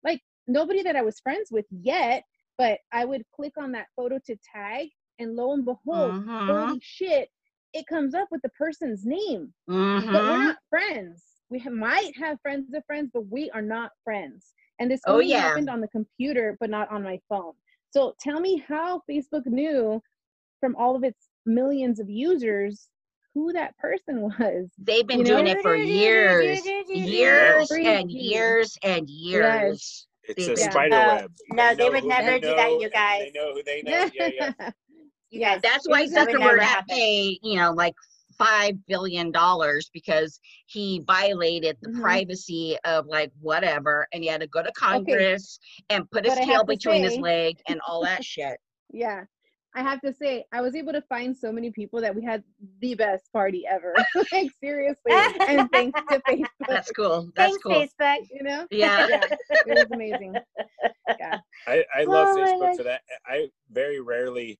[0.04, 2.24] like nobody that i was friends with yet
[2.58, 4.88] but I would click on that photo to tag,
[5.18, 7.28] and lo and behold, Mhm, holy shit,
[7.72, 9.52] it comes up with the person's name.
[9.68, 10.46] But we're mhm.
[10.46, 11.24] not friends.
[11.50, 14.54] We ha- might have friends of friends, but we are not friends.
[14.78, 15.42] And this Oh, only yeah.
[15.42, 17.54] happened on the computer, but not on my phone.
[17.90, 20.02] So tell me how Facebook knew
[20.60, 22.88] from all of its millions of users
[23.37, 24.70] who that person was.
[24.78, 25.30] They've been You know?
[25.43, 30.07] doing it for years, years and years and years.
[30.24, 30.70] It's They- a Yeah.
[30.70, 31.32] spider No, web.
[31.53, 33.20] no, they know would never they do that, you guys.
[33.26, 34.11] They know who they know.
[34.14, 34.53] Yeah, yeah.
[35.30, 35.53] You Yeah.
[35.55, 36.89] guys, That's why that would never Zuckerberg had happen.
[36.89, 37.95] to pay, you know, like
[38.39, 42.01] five billion dollars because he violated the Mhm.
[42.01, 45.59] privacy of like whatever, and he had to go to Congress
[45.91, 48.59] and put his But tail have to between his say- leg and all that shit.
[48.91, 49.24] yeah.
[49.77, 52.43] I have to say, I was able to find so many people that we had
[52.81, 53.95] the best party ever.
[54.33, 55.12] like seriously.
[55.47, 56.47] And thanks to Facebook.
[56.66, 57.29] That's cool.
[57.37, 57.72] That's Thanks, cool.
[57.72, 58.27] Facebook.
[58.33, 58.66] You know?
[58.70, 59.07] Yeah.
[59.07, 59.24] Yeah.
[59.66, 60.35] It was amazing.
[61.68, 62.77] I, I love Oh Facebook gosh.
[62.79, 63.03] for that.
[63.27, 64.59] I very rarely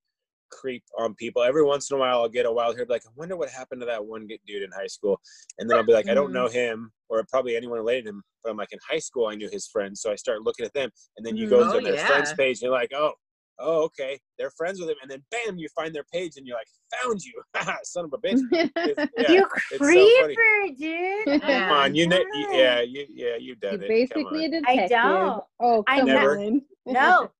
[0.51, 1.41] creep on people.
[1.43, 3.81] Every once in a while, I'll get a wild hair, like, I wonder what happened
[3.81, 5.19] to that one g- dude in high school.
[5.59, 6.33] And then I'll be like, I don't Mhm.
[6.35, 8.23] know him or probably anyone related to him.
[8.43, 10.01] But I'm like, in high school, I knew his friends.
[10.01, 10.89] So I start looking at them.
[11.17, 11.49] And then you Mhm.
[11.49, 13.13] go Oh, to their friends page and you're like, oh,
[13.59, 16.57] oh, okay, they're friends with him, and then bam, you find their page, and you're
[16.57, 16.67] like,
[17.01, 17.41] found you,
[17.83, 18.39] son of a bitch.
[18.53, 21.41] It's- yeah, you so creeper, dude.
[21.41, 23.87] Come on, you know, yeah, you, yeah, you You're done it.
[23.87, 24.63] Basically a on.
[24.67, 25.43] I don't.
[25.59, 26.39] Oh, I come Never.
[26.39, 26.61] on.
[26.85, 27.31] No,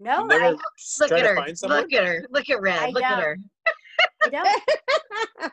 [0.00, 0.56] no, You never I,
[1.00, 1.46] Look at her.
[1.68, 2.26] Look at her.
[2.30, 2.78] Look at Red.
[2.78, 3.22] I Look at don't.
[3.22, 3.38] her.
[4.24, 4.28] I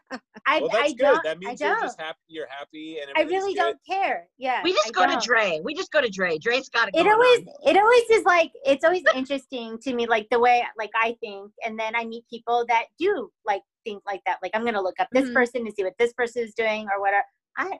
[0.10, 0.22] don't.
[0.48, 0.98] I, Well, that's I good.
[0.98, 1.24] don't.
[1.24, 1.84] That I means you're don't.
[1.84, 2.18] just happy.
[2.28, 3.60] You're happy, and I really good.
[3.60, 4.28] don't care.
[4.38, 4.62] Yeah.
[4.64, 5.20] We just I go don't.
[5.22, 5.60] to Dre.
[5.64, 6.38] We just go to Dre.
[6.40, 6.96] Dre's got it.
[6.96, 7.76] it always on.
[7.76, 11.52] it always is like it's always interesting to me like the way like i think
[11.66, 15.00] and then i meet people that do like think like that like i'm gonna look
[15.00, 15.34] up this Mhm.
[15.34, 17.24] person to see what this person is doing or whatever
[17.58, 17.78] i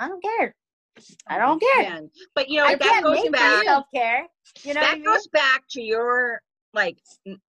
[0.00, 0.54] i don't care
[1.28, 2.10] i don't care Man.
[2.34, 3.58] But you know, i that goes back.
[3.58, 4.26] myself care
[4.64, 5.04] you know what I that mean?
[5.04, 6.40] goes back to your
[6.74, 6.98] like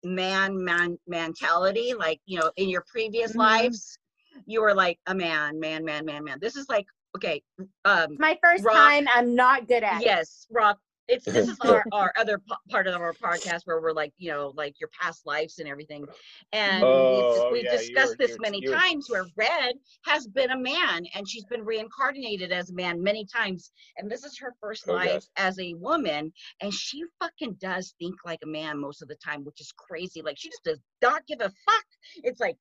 [0.03, 3.37] man man mentality like you know in your previous Mhm.
[3.37, 3.97] lives
[4.45, 7.41] you were like a man man man man man this is like okay
[7.85, 8.75] um my first Rock.
[8.75, 10.77] time i'm not good at it yes rock
[11.07, 14.31] it's this is our, our other p- part of our podcast where we're like you
[14.31, 16.05] know like your past lives and everything.
[16.53, 19.25] And Oh, we've, we've yeah, discussed were- this you were- many you were- times where
[19.37, 19.75] red
[20.05, 23.71] has been a man and she's been reincarnated as a man many times.
[23.97, 25.27] And this is her first Oh, life yes.
[25.37, 26.31] as a woman
[26.61, 30.21] and she fucking does think like a man most of the time which is crazy.
[30.21, 31.85] Like she just does not give a fuck.
[32.23, 32.55] It's like,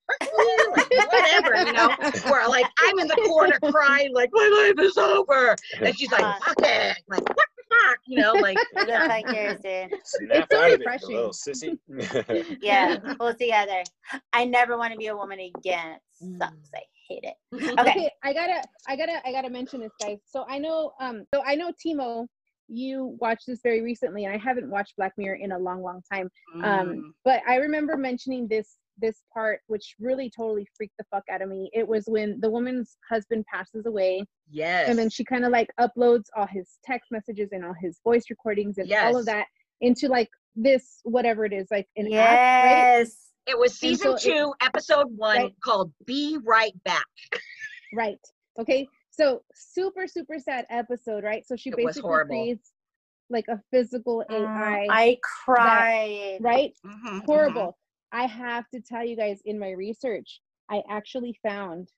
[0.76, 1.88] like whatever you know?
[2.30, 5.54] Where like i'm in the corner crying like my life is over.
[5.80, 6.96] And she's like fuck it.
[7.08, 7.53] Like what the
[7.86, 8.56] fuck you know like
[8.86, 10.00] just like yours dude.
[10.04, 11.10] Snap so out of it, refreshing.
[11.10, 11.78] you little sissy.
[12.62, 13.82] yeah pull together.
[14.32, 15.98] I never want to be a woman again.
[16.20, 17.34] It sucks i hate it.
[17.52, 17.80] Okay.
[17.80, 20.18] Okay i gotta i gotta i gotta mention this guys.
[20.26, 22.26] So i know um so i know timo
[22.68, 26.02] you watched this very recently and i haven't watched black mirror in a long long
[26.10, 26.30] time.
[26.56, 26.64] Mm.
[26.64, 31.42] um but i remember mentioning this this part which really totally freaked the fuck out
[31.42, 35.44] of me it was when the woman's husband passes away yes and then she kind
[35.44, 39.26] of like uploads all his text messages and all his voice recordings and all of
[39.26, 39.46] that
[39.80, 44.14] into like this whatever it is like an app right yes It was season so
[44.14, 45.54] it- two, episode one, Right.
[45.62, 47.04] called "Be Right Back."
[47.92, 48.18] Right.
[48.58, 48.88] Okay.
[49.10, 51.46] So super, super sad episode, right?
[51.46, 52.36] So she It basically horrible.
[52.36, 52.72] creates
[53.30, 56.72] like a physical AI, Mm, i cried right?
[56.84, 57.24] Mhm, mhm.
[57.26, 57.78] Horrible.
[58.14, 60.40] I have to tell you guys in my research,
[60.70, 61.88] I actually found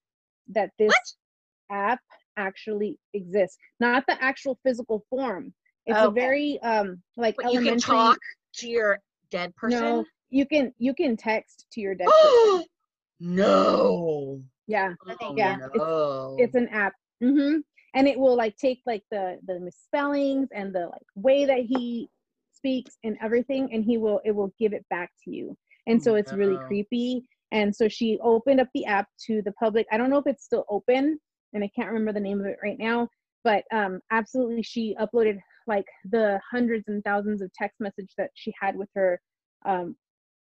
[0.48, 1.76] that this What?
[1.76, 2.00] app
[2.38, 3.58] actually exists.
[3.80, 5.52] Not the actual physical form.
[5.84, 7.70] It's a very um like But you elementary.
[7.72, 8.18] can talk
[8.54, 8.98] to your
[9.30, 9.78] dead person.
[9.80, 12.64] No, you can you can text to your dead person.
[13.20, 14.42] no.
[14.66, 14.94] Yeah.
[15.20, 16.36] Oh, Yeah, No.
[16.38, 17.60] it's an app Mm-hmm.
[17.94, 22.10] and it will like take like the the misspellings and the like way that he
[22.52, 25.56] speaks and everything and he will it will give it back to you
[25.86, 27.24] and so it's really creepy.
[27.52, 29.86] And so she opened up the app to the public.
[29.92, 31.18] I don't know if it's still open
[31.56, 33.08] and i can't remember the name of it right now
[33.42, 38.52] but um absolutely she uploaded like the hundreds and thousands of text message that she
[38.60, 39.20] had with her
[39.64, 39.96] um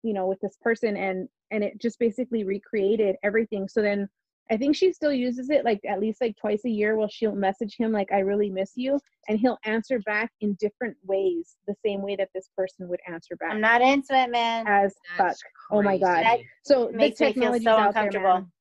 [0.02, 3.68] you know with this person and and it just basically recreated everything.
[3.68, 4.08] So then
[4.50, 7.34] I think she still uses it like at least like twice a year where she'll
[7.34, 11.74] message him like I really miss you and he'll answer back in different ways the
[11.84, 15.28] same way that this person would answer back i'm not into it man as fuck.
[15.28, 15.42] That's
[15.72, 16.24] Oh my God.
[16.24, 16.46] crazy.
[16.64, 18.22] So the makes me feel so out there, uncomfortable.
[18.34, 18.52] man.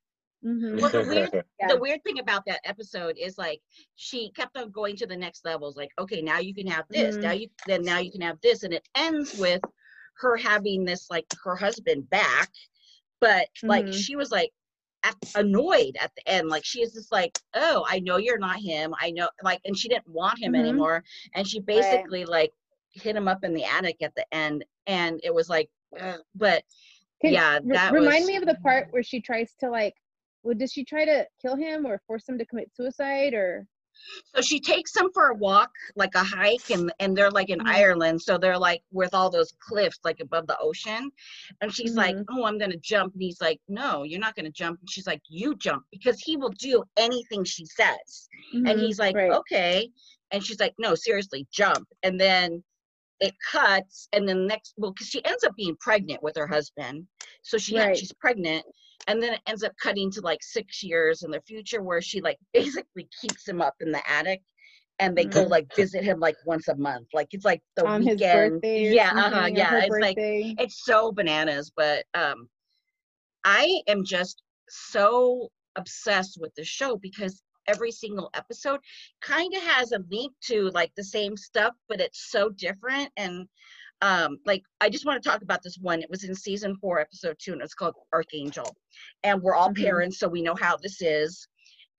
[0.44, 0.82] Mhm.
[0.82, 1.68] Well, the weird, Yeah.
[1.68, 3.62] the weird thing about that episode is like
[3.96, 5.76] she kept on going to the next levels.
[5.76, 7.16] Like, okay, now you can have this.
[7.18, 7.22] Mhm.
[7.22, 9.62] Now you then now you can have this, and it ends with
[10.18, 12.50] her having this like her husband back,
[13.22, 13.94] but like Mhm.
[13.94, 14.52] she was like at-
[15.36, 16.50] annoyed at the end.
[16.50, 18.94] Like she is just like, oh, I know you're not him.
[19.00, 20.60] I know like, and she didn't want him Mhm.
[20.60, 21.04] anymore,
[21.34, 22.52] and she basically like
[22.92, 25.70] hit him up in the attic at the end, and it was like,
[26.36, 26.64] but
[27.22, 29.96] Can- yeah, re- that remind was- me of the part where she tries to like
[30.44, 33.66] well, does she try to kill him or force him to commit suicide or
[34.36, 37.60] So she takes them for a walk, like a hike, and and they're like in
[37.60, 37.66] Mhm.
[37.66, 41.12] Ireland, so they're like with all those cliffs, like above the ocean.
[41.62, 42.26] And she's like, Mhm.
[42.30, 45.22] "Oh, I'm gonna jump," and he's like, "No, you're not gonna jump." And she's like,
[45.30, 48.30] "You jump," because he will do anything she says.
[48.66, 49.32] And Mhm, he's like, right.
[49.32, 49.92] "Okay,"
[50.32, 52.64] and she's like, "No, seriously, jump." And then
[53.22, 57.08] it cuts, and then next, well, because she ends up being pregnant with her husband,
[57.44, 57.94] so she Right.
[57.94, 58.66] she's pregnant,
[59.08, 62.22] and then it ends up cutting to like six years in the future where she
[62.22, 64.42] like basically keeps him up in the attic
[65.00, 65.50] and they go Mhm.
[65.50, 67.08] like visit him like once a month.
[67.14, 68.54] Like it's like the on weekend.
[68.54, 72.48] birthday yeah uh-huh yeah it's like it's so bananas but um
[73.44, 78.80] i am just so obsessed with the show because every single episode
[79.22, 83.48] kind of has a link to like the same stuff but it's so different and
[84.02, 87.00] um like i just want to talk about this one it was in season four
[87.00, 88.72] episode two and it's called Arkangel
[89.24, 89.84] and we're all Mhm.
[89.84, 91.48] parents so we know how this is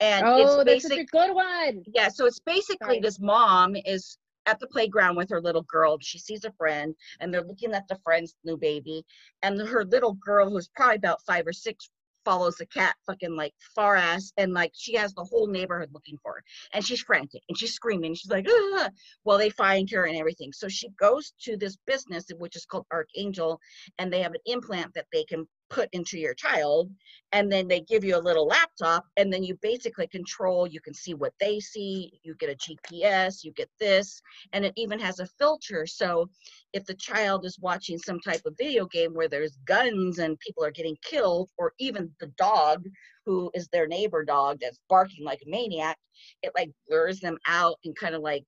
[0.00, 3.02] and oh it's basic a good one yeah so it's basically Right.
[3.02, 5.98] this mom is at the playground with her little girl.
[6.00, 9.04] She sees a friend, and they're looking at the friend's new baby,
[9.42, 11.90] and her little girl, who's probably about five or six,
[12.26, 16.18] follows the cat fucking like far ass and like she has the whole neighborhood looking
[16.20, 18.90] for her and she's frantic and she's screaming she's like ah!
[19.24, 22.84] well they find her and everything so she goes to this business which is called
[22.92, 23.58] Arkangel
[23.98, 26.90] and they have an implant that they can put into your child
[27.32, 30.94] and then they give you a little laptop and then you basically control you can
[30.94, 34.20] see what they see you get a gps you get this
[34.52, 36.28] and it even has a filter so
[36.72, 40.64] if the child is watching some type of video game where there's guns and people
[40.64, 42.84] are getting killed or even the dog
[43.24, 45.98] who is their neighbor dog that's barking like a maniac
[46.42, 48.44] it like blurs them out and kind of like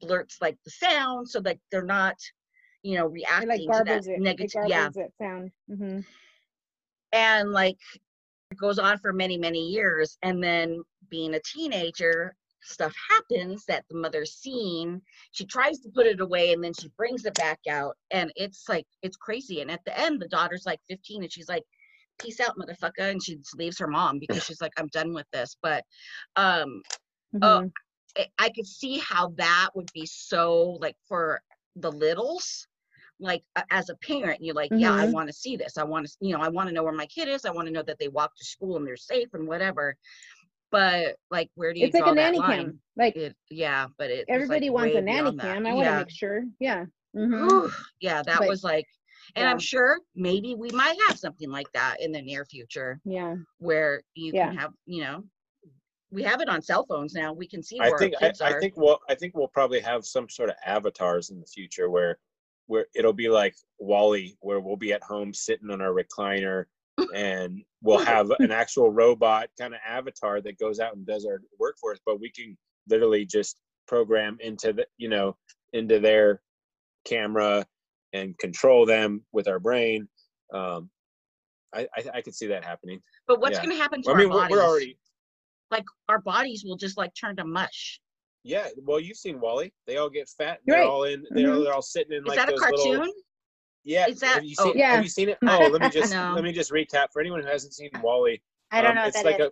[0.00, 2.16] blurts like the sound so that they're not
[2.82, 4.20] you know It reacting like to that it.
[4.20, 5.50] negative it yeah it sound.
[5.68, 6.00] hmm
[7.12, 7.78] and like
[8.50, 13.84] it goes on for many many years and then being a teenager stuff happens that
[13.90, 15.02] the mother's seen
[15.32, 18.68] she tries to put it away and then she brings it back out and it's
[18.68, 21.64] like it's crazy and at the end the daughter's like 15 and she's like
[22.20, 25.26] peace out motherfucker and she just leaves her mom because she's like i'm done with
[25.32, 25.84] this but
[26.36, 26.82] um
[27.42, 27.70] Oh,
[28.16, 31.42] I- I could see how that would be so like for
[31.76, 32.68] the littles.
[33.22, 35.12] Like as a parent, you're like, yeah, I Mhm.
[35.12, 35.78] want to see this.
[35.78, 37.44] I want to, you know, I want to know where my kid is.
[37.44, 39.96] I want to know that they walk to school and they're safe and whatever.
[40.72, 42.64] But like, where do you it's like a nanny line?
[42.64, 42.80] cam.
[42.96, 44.20] Like It, yeah, but it.
[44.20, 45.42] was, like, everybody wants a nanny beyond that.
[45.54, 45.66] cam.
[45.66, 45.98] I want to yeah.
[45.98, 46.44] make sure.
[46.60, 46.84] Yeah.
[47.14, 47.66] hmm
[48.00, 48.86] yeah, that But- was like,
[49.36, 49.50] and yeah.
[49.50, 53.36] I'm sure maybe we might have something like that in the near future Yeah.
[53.58, 54.48] where you Yeah.
[54.48, 55.24] can have, you know,
[56.10, 57.32] we have it on cell phones now.
[57.32, 58.60] We can see I think our I, kids I are.
[58.60, 62.18] think we'll I think we'll probably have some sort of avatars in the future where
[62.66, 66.64] where it'll be like WALL-E, where we'll be at home sitting on our recliner
[67.14, 71.40] and we'll have an actual robot kind of avatar that goes out and does our
[71.58, 72.56] work for us, but we can
[72.88, 73.56] literally just
[73.88, 75.36] program into the you know
[75.72, 76.40] into their
[77.04, 77.64] camera
[78.12, 80.08] and control them with our brain.
[80.52, 80.90] Um,
[81.74, 83.00] I, I I could see that happening.
[83.26, 83.64] But what's Yeah.
[83.64, 84.56] going to happen to I mean, our we're, bodies?
[84.56, 84.98] we're already
[85.70, 88.00] like our bodies will just like turn to mush.
[88.44, 89.72] Yeah, well, you've seen WALL-E.
[89.86, 90.58] They all get fat.
[90.66, 90.88] And they're right.
[90.88, 91.24] all in.
[91.30, 91.64] They're, Mhm.
[91.64, 92.98] they're all sitting in Is like that a those cartoon?
[92.98, 93.14] little.
[93.84, 94.08] Yeah.
[94.08, 94.64] Is that- Have you oh.
[94.66, 94.78] seen?
[94.78, 94.94] Yeah.
[94.96, 95.38] Have you seen it?
[95.46, 96.32] Oh, let me just No.
[96.34, 98.40] let me just recap for anyone who hasn't seen WALL-E.
[98.72, 99.46] I don't um, know it's that like is.
[99.46, 99.50] a.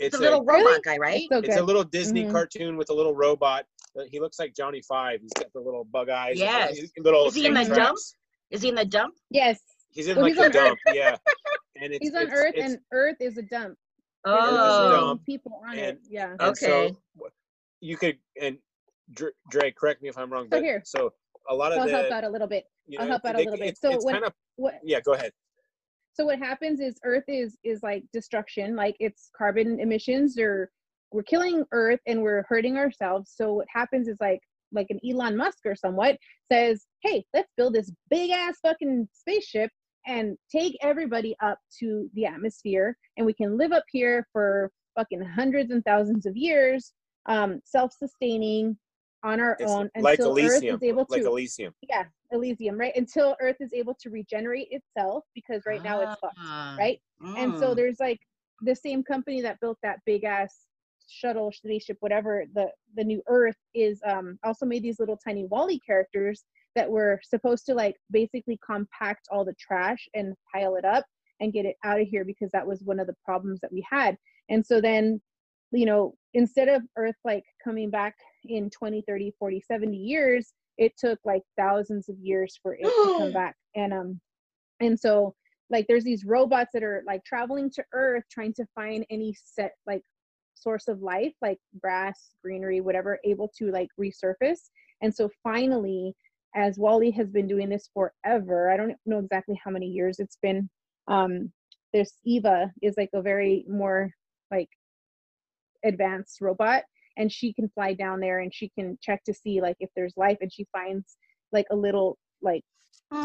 [0.00, 0.64] It's, It's a little Really?
[0.64, 1.22] robot guy, right?
[1.22, 2.30] It's so It's a little Disney Mhm.
[2.30, 3.66] cartoon with a little robot.
[3.98, 5.20] Uh, He looks like Johnny Five.
[5.20, 6.30] He's got the little bug eyes.
[6.32, 6.76] and Yes.
[6.76, 7.98] he's- Little Is he in tank the dump?
[8.50, 9.16] Is he in the dump?
[9.30, 9.60] Yes.
[9.90, 10.78] He's in Well, like he's the on Earth.
[10.86, 10.96] dump.
[10.96, 11.16] Yeah.
[11.80, 13.78] And it's, He's on it's- Earth, it's- and Earth is a dump.
[14.24, 16.00] There's a Oh, dump, people on and- it.
[16.08, 16.34] Yeah.
[16.40, 16.66] Okay.
[16.66, 16.72] so
[17.14, 17.30] w-
[17.80, 18.58] you could and
[19.14, 20.82] Dre, Dre, correct me if I'm wrong, So but here.
[20.84, 21.12] so
[21.48, 22.64] a lot of I'll the help out a little bit.
[22.86, 23.78] you I'll help out a little bit.
[23.78, 25.00] So it's when- kind of What yeah.
[25.00, 25.32] Go ahead.
[26.12, 30.70] so what happens is earth is is like destruction like it's carbon emissions or
[31.12, 34.40] we're killing earth and we're hurting ourselves so what happens is like
[34.72, 36.18] like an elon musk or somewhat
[36.52, 39.70] says hey let's build this big ass fucking spaceship
[40.06, 45.22] and take everybody up to the atmosphere and we can live up here for fucking
[45.22, 46.92] hundreds and thousands of years
[47.28, 48.76] um self-sustaining
[49.22, 51.74] on our It's own like until earth is able like to Elysium.
[51.88, 56.36] yeah elysium right until earth is able to regenerate itself because right now it's fucked
[56.38, 57.00] Ah, right
[57.36, 57.76] and so mm.
[57.76, 58.20] there's like
[58.62, 60.66] the same company that built that big ass
[61.08, 62.66] shuttle spaceship whatever the
[62.96, 67.64] the new earth is um also made these little tiny WALL-E characters that were supposed
[67.66, 71.04] to like basically compact all the trash and pile it up
[71.40, 73.84] and get it out of here because that was one of the problems that we
[73.90, 74.16] had
[74.50, 75.20] and so then
[75.72, 78.14] you know instead of earth like coming back
[78.44, 83.14] in 20 30 40 70 years it took like thousands of years for it to
[83.18, 83.56] come back.
[83.76, 84.20] And um
[84.80, 85.34] and so
[85.70, 89.72] like there's these robots that are like traveling to earth trying to find any set
[89.86, 90.02] like
[90.54, 94.70] source of life like grass greenery whatever able to like resurface.
[95.02, 96.14] And so finally
[96.54, 100.38] as WALL-E has been doing this forever i don't know exactly how many years it's
[100.40, 100.68] been
[101.06, 101.52] um
[101.92, 104.10] there's eva is like a very more
[104.50, 104.68] like
[105.84, 106.82] advanced robot
[107.16, 110.14] and she can fly down there and she can check to see like if there's
[110.16, 111.16] life and she finds
[111.52, 112.62] like a little like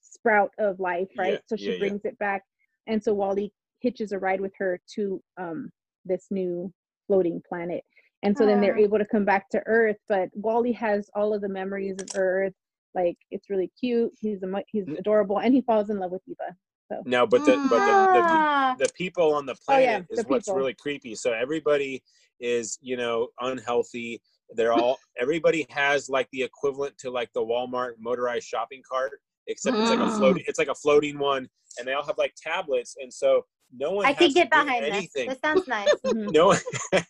[0.00, 1.34] sprout of life, right?
[1.34, 1.78] Yeah, so she yeah, yeah.
[1.78, 2.42] brings it back,
[2.86, 5.70] and so WALL-E hitches a ride with her to um,
[6.04, 6.72] this new
[7.06, 7.84] floating planet,
[8.22, 9.96] and so then they're able to come back to Earth.
[10.08, 12.54] But WALL-E has all of the memories of Earth.
[12.94, 14.12] Like it's really cute.
[14.18, 16.56] He's a he's adorable, and he falls in love with Eva.
[17.04, 20.18] No, but the but the, the, Ah, the people on the Oh, yeah, planet is
[20.20, 20.58] the what's people.
[20.58, 21.14] really creepy.
[21.14, 22.02] So everybody
[22.40, 24.22] is, you know, unhealthy.
[24.54, 29.12] They're all everybody has like the equivalent to like the Walmart motorized shopping cart,
[29.46, 30.16] except it's like a Mm.
[30.18, 31.46] floating it's like a floating one,
[31.78, 33.44] and they all have like tablets, and so
[33.76, 34.94] no one I has could get do behind this.
[34.94, 35.28] anything.
[35.28, 35.88] This sounds nice.
[36.14, 36.58] No one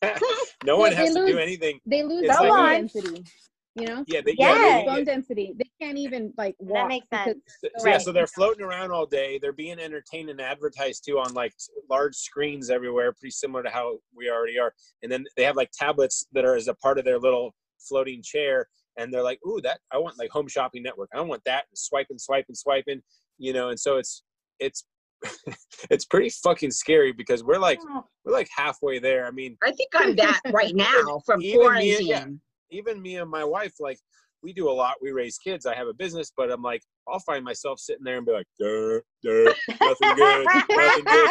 [0.64, 1.79] no Well, one they has to do anything.
[1.87, 3.24] they lose It's bone like- density.
[3.81, 4.55] You know, Yeah, they, Yeah.
[4.55, 5.55] yeah, they- bone density.
[5.57, 6.85] They can't even like walk.
[6.85, 7.41] That makes because- sense.
[7.61, 9.39] So, so yeah, so they're floating around all day.
[9.39, 11.55] They're being entertained and advertised to on like
[11.89, 14.74] large screens everywhere, pretty similar to how we already are.
[15.03, 18.22] And then they have like tablets that are as a part of their little floating
[18.22, 18.66] chair,
[18.97, 21.11] and they're like, "Ooh, that I want like home shopping network.
[21.14, 23.01] I want that." And swiping, swiping, swiping.
[23.39, 24.24] You know, and so it's
[24.59, 24.85] it's
[25.91, 27.81] it's pretty fucking scary because we're like
[28.24, 29.26] we're like halfway there.
[29.26, 32.41] I mean, I think I'm that right now from Even me, quarantine.
[32.71, 33.99] Even me and my wife, like
[34.43, 34.95] we do a lot.
[35.03, 35.66] We raise kids.
[35.66, 38.47] I have a business, but I'm like, I'll find myself sitting there and be like,
[38.59, 39.53] "Duh, duh,
[39.83, 40.47] nothing good,
[40.77, 41.31] nothing good,"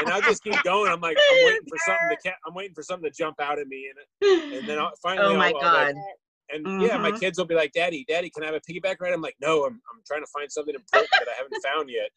[0.00, 0.92] and I'll just keep going.
[0.92, 3.58] I'm like, I'm waiting for something to, ca- I'm waiting for something to jump out
[3.58, 3.90] at me,
[4.22, 6.02] and and then I'll, finally, oh my I'll, I'll, like- god.
[6.50, 7.18] and yeah, my Mhm.
[7.20, 9.64] kids will be like, "Daddy, Daddy, can I have a piggyback ride?" I'm like, "No,
[9.64, 12.10] I'm I'm trying to find something important that I haven't found yet."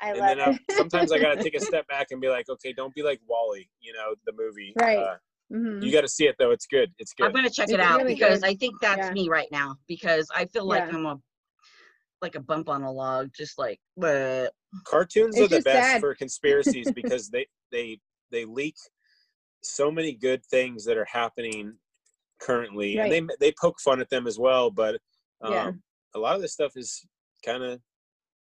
[0.00, 0.40] I and then.
[0.40, 3.20] I, sometimes I gotta take a step back and be like, "Okay, don't be like
[3.28, 4.72] WALL-E, you know, the movie.
[4.74, 4.98] Right.
[4.98, 5.16] Uh,
[5.52, 5.82] Mhm.
[5.82, 6.50] you got to see it though.
[6.50, 6.92] It's good.
[6.98, 8.48] It's good." I'm gonna check It's it out really because good.
[8.48, 9.12] I think that's Yeah.
[9.12, 10.96] me right now because I feel like Yeah.
[10.96, 11.20] I'm a
[12.22, 14.52] like a bump on a log, just like but
[14.84, 16.00] cartoons It's are the best sad.
[16.00, 18.76] for conspiracies because they they they leak
[19.62, 21.78] so many good things that are happening
[22.40, 24.96] currently and they they poke fun at them as well but
[25.42, 25.72] um, Yeah.
[26.14, 27.06] a lot of this stuff is
[27.44, 27.80] kind of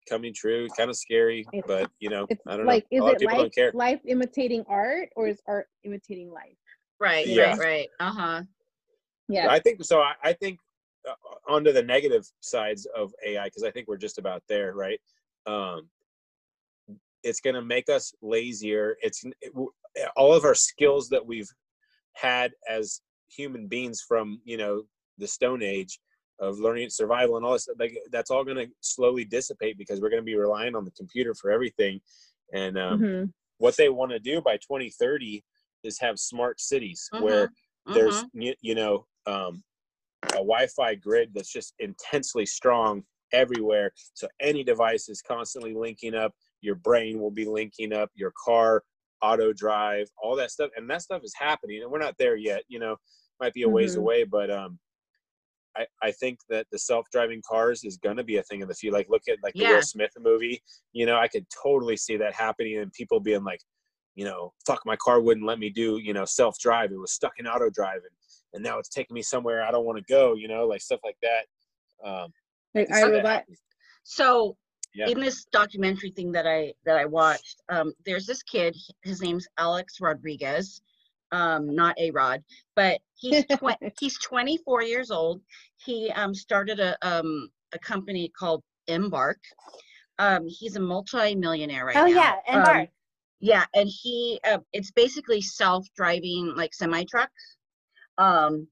[0.10, 3.04] coming true kind of scary It's- but you know i don't like, know is a
[3.04, 6.58] lot of it people life, don't care life imitating art or is art imitating life?
[7.02, 7.52] Right, Yeah.
[7.52, 7.89] right, right.
[7.99, 8.41] Uh huh.
[9.28, 9.49] Yeah.
[9.49, 10.60] i think so i, I think
[11.10, 11.14] uh,
[11.54, 14.99] onto the negative sides of ai because i think we're just about there right
[15.47, 15.89] um
[17.24, 19.72] it's going to make us lazier it's it, w-
[20.16, 21.49] all of our skills that we've
[22.14, 24.84] had as human beings from you know
[25.18, 25.99] the stone age
[26.39, 30.10] of learning survival and all this like that's all going to slowly dissipate because we're
[30.10, 32.02] going to be relying on the computer for everything
[32.54, 33.34] and um, Mhm.
[33.60, 35.43] what they want to do by 2030
[35.84, 37.52] is have smart cities where
[37.88, 38.30] Mhm, there's mhm.
[38.34, 39.64] you, you know um,
[40.30, 43.04] a wi-fi grid that's just intensely strong
[43.34, 48.34] everywhere so any device is constantly linking up your brain will be linking up your
[48.44, 48.84] car
[49.22, 52.64] auto drive all that stuff and that stuff is happening and we're not there yet
[52.68, 52.96] you know
[53.40, 54.00] might be a ways Mhm.
[54.00, 54.78] away but um
[55.78, 58.74] I, I think that the self-driving cars is going to be a thing in the
[58.74, 60.62] future like look at like the will smith movie
[60.92, 63.62] you know i could totally see that happening and people being like
[64.16, 67.34] you know fuck my car wouldn't let me do you know self-drive it was stuck
[67.38, 68.16] in auto drive and,
[68.53, 70.99] and now it's taking me somewhere i don't want to go you know like stuff
[71.03, 72.32] like that um
[72.76, 73.43] Like can that iRobot.
[74.03, 74.57] So
[74.93, 75.07] Yeah.
[75.07, 78.76] in this documentary thing that I that I watched, um, there's this kid.
[79.03, 80.82] His name's Alex Rodrigues,
[81.32, 82.43] um, not A Rod,
[82.76, 85.41] but he's tw- he's 24 years old.
[85.78, 89.39] He um, started a um, a company called Embark.
[90.20, 92.05] Um, he's a multi-millionaire right oh now.
[92.05, 92.89] Oh yeah, Um, embark.
[93.42, 97.58] Yeah, and he uh, it's basically self-driving like semi trucks.
[98.18, 98.68] Um,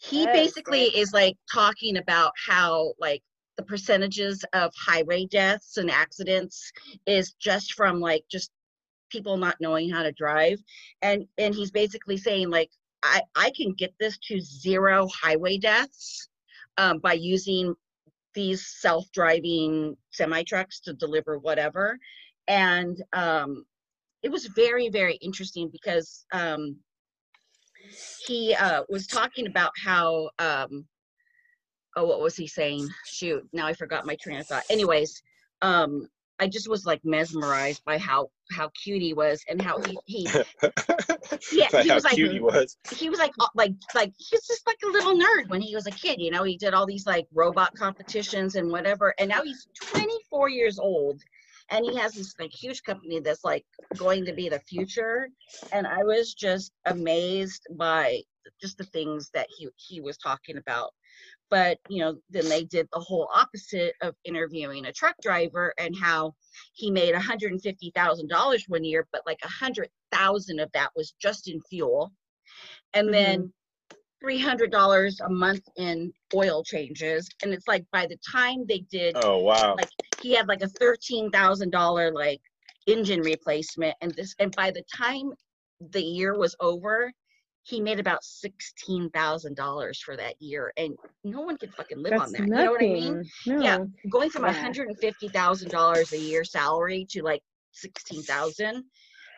[0.00, 3.22] he basically is like talking about how like
[3.58, 6.72] the percentages of highway deaths and accidents
[7.06, 8.50] is just from like just
[9.10, 10.58] people not knowing how to drive.
[11.02, 12.70] And and he's basically saying like
[13.02, 16.28] i i can get this to zero highway deaths
[16.78, 17.74] um, by using
[18.34, 21.98] these self-driving semi trucks to deliver whatever.
[22.48, 23.66] And um
[24.22, 26.76] it was very very interesting because um
[28.26, 30.86] he uh was talking about how um
[31.96, 32.86] oh what was he saying?
[33.06, 34.64] Shoot now i forgot my train of thought.
[34.70, 35.22] Anyways
[35.62, 36.08] um
[36.38, 40.28] i just was like mesmerized by how how cute he was and how he he
[41.52, 42.76] Yeah, he was like- he was.
[42.94, 45.86] he was like like like he was just like a little nerd when he was
[45.86, 46.42] a kid you know?
[46.42, 51.22] He did all these like robot competitions and whatever and now he's 24 years old
[51.70, 53.64] and he has this like huge company that's like
[53.96, 55.28] going to be the future.
[55.72, 58.20] And i was just amazed by
[58.60, 60.90] just the things that he he was talking about.
[61.50, 65.94] But you know then they did the whole opposite of interviewing a truck driver and
[66.00, 66.34] how
[66.74, 71.60] he made $150,000 one year but like a hundred thousand of that was just in
[71.68, 72.12] fuel.
[72.94, 73.48] And then mm-hmm.
[74.24, 79.38] $300 a month in oil changes and it's like by the time they did oh
[79.38, 79.88] wow like
[80.18, 82.40] he had like a $13,000 like
[82.86, 85.30] engine replacement and this and by the time
[85.90, 87.12] the year was over
[87.62, 92.32] he made about $16,000 for that year and no one could fucking live That's on
[92.32, 93.60] that you know what i mean No.
[93.60, 93.78] Yeah.
[94.08, 94.52] going from Yeah.
[94.52, 97.42] $150,000 a year salary to like
[97.72, 98.84] 16,000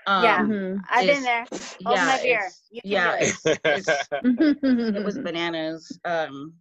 [0.09, 0.39] um Yeah.
[0.41, 0.81] Mhm.
[0.91, 1.47] I've been there.
[1.85, 2.51] Hold yeah, my beer.
[2.71, 3.23] You can yeah, it.
[3.45, 4.09] it's, it's
[4.97, 5.99] it was bananas.
[6.05, 6.55] Um,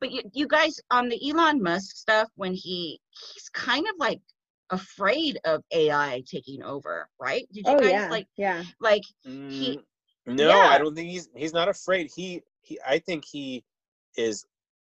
[0.00, 4.20] but you, you guys on the Elon Musk stuff when he he's kind of like
[4.70, 7.46] afraid of AI taking over, right?
[7.52, 8.08] Did you oh guys yeah.
[8.10, 8.62] like yeah.
[8.80, 9.80] like Mm, he
[10.26, 10.68] No, Yeah.
[10.70, 12.10] I don't think he's he's not afraid.
[12.14, 13.64] He he I think he
[14.16, 14.44] is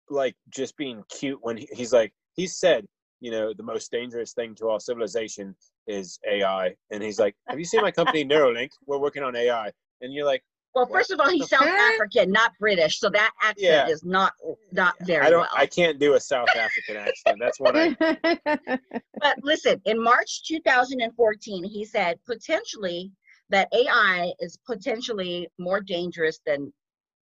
[0.10, 2.86] like just being cute when he, he's like he said,
[3.22, 5.56] you know, the most dangerous thing to our civilization
[5.88, 6.76] is AI.
[6.92, 8.70] And he's like, Have you seen my company Neuralink?
[8.86, 9.72] We're working on AI.
[10.02, 10.44] And you're like,
[10.76, 11.80] Well, What first of all, he's the South fuck?
[11.80, 13.88] African, not British, so that accent Yeah.
[13.90, 14.34] is not
[14.72, 15.50] not very I don't well.
[15.56, 17.38] I can't do a South African accent.
[17.40, 18.80] That's what I
[19.20, 23.12] But listen, in March 2014, he said potentially
[23.50, 26.72] that AI is potentially more dangerous than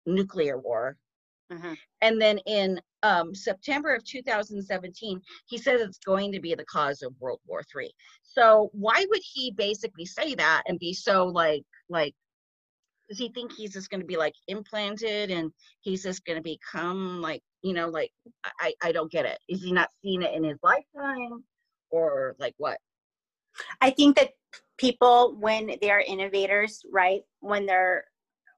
[0.05, 0.97] nuclear war.
[1.51, 1.77] Mhm.
[2.01, 7.03] And then in um, September of 2017, he says it's going to be the cause
[7.03, 7.93] of World War III.
[8.23, 12.13] So why would he basically say that and be so like like?
[13.07, 15.51] Does he think he's just going to be like implanted and
[15.81, 18.11] he's just going to become like you know like
[18.59, 19.37] I I don't get it.
[19.47, 21.43] Is he not seeing it in his lifetime
[21.91, 22.79] or like what?
[23.81, 24.31] I think that
[24.77, 28.05] people, when they're innovators, right, when they're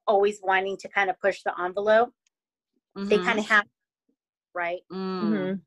[0.07, 2.13] always wanting to kind of push the envelope,
[2.95, 3.25] they Mhm.
[3.25, 3.65] kind of have,
[4.58, 4.82] right?
[5.22, 5.60] Mm.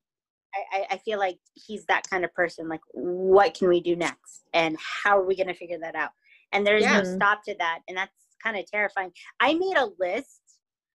[0.54, 2.68] I, I, I feel like he's that kind of person.
[2.68, 4.42] Like, what can we do next?
[4.52, 6.10] And how are we going to figure that out?
[6.52, 6.98] And there's Yeah.
[6.98, 7.80] no stop to that.
[7.88, 8.12] And that's
[8.42, 9.12] kind of terrifying.
[9.38, 10.40] I made a list.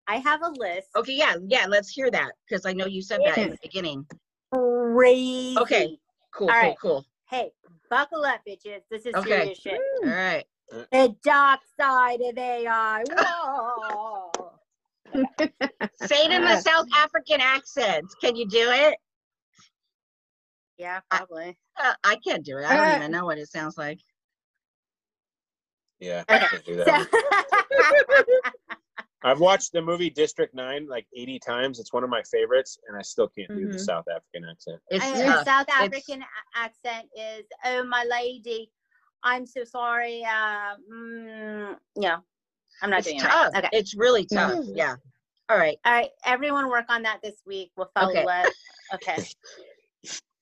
[0.08, 0.88] I have a list.
[0.96, 1.66] Okay, yeah, yeah.
[1.68, 4.06] Let's hear that because I know you said that in the beginning.
[4.54, 5.58] Crazy.
[5.58, 5.98] Okay.
[6.34, 6.78] Cool, All cool, right.
[6.82, 7.06] cool.
[7.30, 7.52] Hey,
[7.89, 8.82] buckle up, bitches.
[8.89, 9.54] This is Okay.
[9.54, 9.80] serious shit.
[10.04, 10.46] All right.
[10.92, 13.04] The dark side of AI.
[13.10, 14.08] Whoa.
[15.14, 18.05] Say it in the South African accent.
[18.22, 18.95] Can you do it?
[20.78, 21.57] yeah, probably.
[21.80, 22.66] Uh, I can't do it.
[22.66, 23.99] I don't Uh, even know what it sounds like.
[25.99, 27.07] yeah, I can't do that.
[29.24, 31.80] I've watched the movie District Nine like 80 times.
[31.80, 33.80] It's one of my favorites, and I still can't do the Mhm.
[33.80, 34.82] South African accent.
[34.89, 35.45] It's I- tough.
[35.45, 38.72] South African a- accent is, oh my lady,
[39.22, 40.26] I'm so sorry.
[40.26, 42.18] Uh, mm, yeah,
[42.82, 43.49] I'm not It's doing tough.
[43.53, 43.55] it.
[43.55, 43.65] Right.
[43.65, 43.77] Okay.
[43.77, 44.51] It's really tough.
[44.53, 44.71] Mhm.
[44.75, 44.95] Yeah.
[45.49, 45.77] All right.
[45.86, 47.71] All right, everyone work on that this week.
[47.75, 48.23] We'll follow Okay.
[48.23, 48.49] up.
[48.95, 49.17] Okay.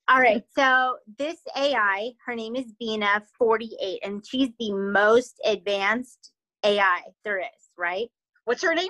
[0.07, 6.31] All right, so this AI, her name is Bina 48, and she's the most advanced
[6.63, 8.09] AI there is, right?
[8.45, 8.89] What's her name?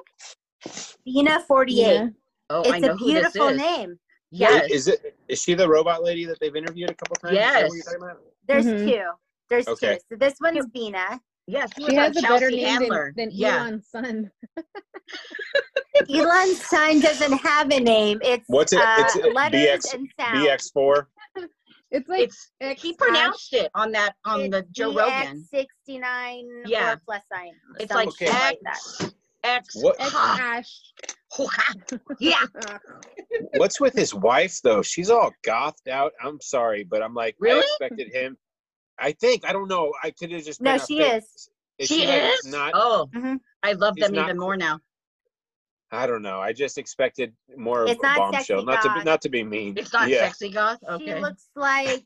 [1.03, 1.75] Bina 48.
[1.75, 2.07] Yeah.
[2.49, 3.57] Oh, I know a who this beautiful is.
[3.57, 3.99] name.
[4.31, 4.71] Yes.
[4.71, 5.17] Is it?
[5.27, 7.33] Is she the robot lady that they've interviewed a couple times?
[7.33, 7.85] Is that what you're Yes.
[7.85, 8.21] talking about?
[8.47, 8.85] There's Mhm.
[8.85, 9.11] two.
[9.49, 9.95] There's Okay.
[9.95, 9.99] two.
[10.09, 11.19] So this one's Bina.
[11.49, 11.69] Yes.
[11.75, 13.13] He She was has on a better name Handler.
[13.17, 13.57] than, than yeah.
[13.61, 14.31] Elon's son.
[16.09, 18.19] Elon's son doesn't have a name.
[18.23, 18.79] It's What's it?
[18.79, 20.47] Uh, It's letters BX and sounds.
[20.75, 21.05] BX4.
[21.91, 25.43] It's like It's X he pronounced it on that on the It's Joe Rogan.
[25.51, 26.93] BX69 Yeah.
[26.93, 27.51] or plus sign.
[27.79, 28.29] It's like Okay.
[28.29, 28.79] like that.
[29.01, 30.79] X X What- X hash.
[32.19, 32.45] Yeah.
[33.57, 34.81] What's with his wife though?
[34.83, 36.11] She's all gothed out.
[36.23, 37.61] I'm sorry, but I'm like, Really?
[37.61, 38.37] I expected him.
[39.01, 39.93] I think I don't know.
[40.03, 41.49] I could have just No, been she fake- is.
[41.87, 42.45] She like, is.
[42.45, 42.71] not.
[42.73, 43.39] oh, Mhm.
[43.63, 44.79] I love them not even more now.
[45.91, 46.39] I don't know.
[46.39, 48.59] I just expected more of It's a not bombshell.
[48.59, 49.77] sexy Not to be not to be mean.
[49.77, 50.19] It's not yeah.
[50.27, 50.79] sexy goth.
[50.99, 52.05] She looks like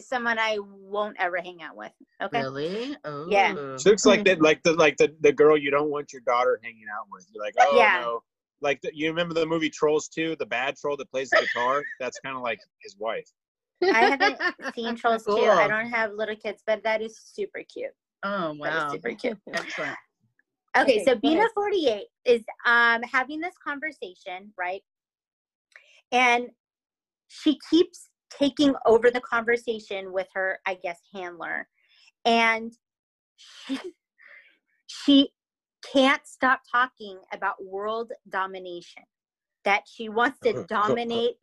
[0.00, 1.92] someone I won't ever hang out with.
[2.22, 2.40] Okay.
[2.40, 2.96] Really?
[3.04, 3.26] Oh.
[3.28, 3.76] Yeah.
[3.76, 6.58] She looks like that, like the like the, the girl you don't want your daughter
[6.62, 7.26] hanging out with.
[7.32, 8.00] You're like, oh Yeah.
[8.00, 8.22] no.
[8.62, 11.82] Like the, you remember the movie Trolls 2, the bad troll that plays the guitar?
[12.00, 13.28] That's kind of like his wife.
[13.82, 14.38] I haven't
[14.74, 15.32] seen Trolls 2.
[15.32, 17.90] I don't have little kids, but that is super cute.
[18.24, 18.88] Oh That is wow.
[18.90, 19.38] super cute.
[19.52, 19.96] Excellent.
[20.76, 21.50] Okay, Okay, so Bina ahead.
[21.54, 24.82] 48 is um having this conversation, right?
[26.12, 26.48] And
[27.28, 31.68] she keeps taking over the conversation with her, I guess, handler.
[32.24, 32.72] And
[33.36, 33.78] she,
[34.86, 35.30] she
[35.92, 39.02] can't stop talking about world domination,
[39.64, 41.36] that she wants to dominate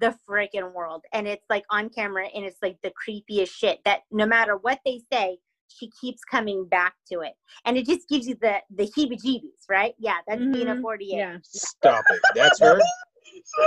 [0.00, 1.04] the freaking world.
[1.12, 4.80] And it's like on camera and it's like the creepiest shit that no matter what
[4.84, 5.38] they say,
[5.68, 7.34] she keeps coming back to it.
[7.64, 9.94] And it just gives you the the heebie jeebies, right?
[9.98, 10.80] Yeah, that's Bina Mhm.
[10.80, 11.16] 48.
[11.18, 11.36] Yeah.
[11.42, 12.20] Stop it.
[12.34, 12.80] That's her?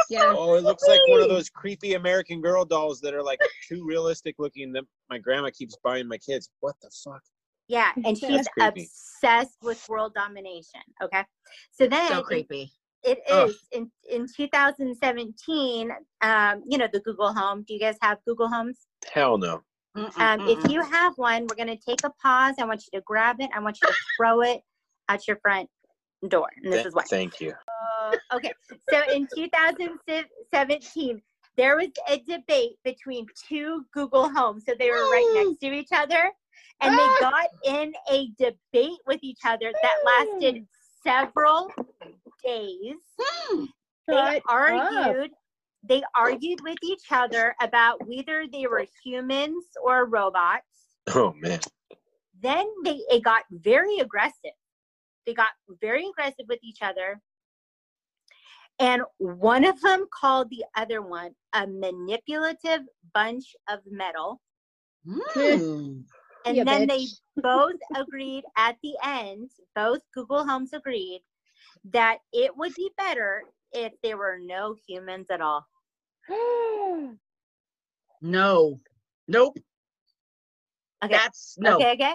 [0.09, 0.33] Yeah.
[0.35, 3.85] Oh, it looks like one of those creepy American Girl dolls that are like too
[3.85, 6.49] realistic looking that my grandma keeps buying my kids.
[6.59, 7.21] What the fuck?
[7.67, 10.81] Yeah, and she's obsessed with world domination.
[11.01, 11.23] Okay.
[11.71, 12.71] So then So creepy.
[13.03, 13.49] It Ugh.
[13.49, 13.59] is.
[13.71, 15.91] In in 2017
[16.21, 17.63] um you know the google home.
[17.67, 18.87] Do you guys have google homes?
[19.11, 19.61] Hell no.
[19.95, 22.55] Um if you have one we're going to take a pause.
[22.59, 23.49] I want you to grab it.
[23.55, 24.61] I want you to throw it
[25.09, 25.69] at your front
[26.27, 27.03] door and this Th- is why.
[27.03, 27.53] Thank you.
[28.11, 28.53] Uh, okay.
[28.89, 31.21] So in 2017
[31.57, 34.63] there was a debate between two google homes.
[34.67, 36.31] So they were right next to each other
[36.81, 40.65] and they got in a debate with each other that lasted
[41.03, 41.71] several
[42.43, 43.65] days Hmm.
[44.07, 44.43] they Shut up.
[44.49, 45.31] argued
[45.83, 50.65] they argued with each other about whether they were humans or robots
[51.15, 51.59] Oh man.
[52.41, 54.51] then they it got very aggressive
[55.25, 55.49] they got
[55.81, 57.21] very aggressive with each other.
[58.79, 62.81] And one of them called the other one a manipulative
[63.13, 64.41] bunch of metal.
[65.07, 66.03] Mm.
[66.45, 67.05] And Yeah, then they
[67.37, 71.21] both agreed at the end, both Google Homes agreed
[71.85, 75.65] that it would be better if there were no humans at all.
[78.23, 78.79] No.
[79.27, 79.57] Nope.
[81.03, 81.13] Okay.
[81.13, 81.77] That's no.
[81.77, 82.13] Okay, okay.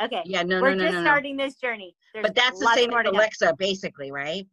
[0.00, 0.22] Okay.
[0.24, 1.10] Yeah, no, We're no, no, just no, no.
[1.10, 1.96] starting this journey.
[2.14, 3.16] There's But that's the same more as to go.
[3.18, 4.46] Alexa, basically, right?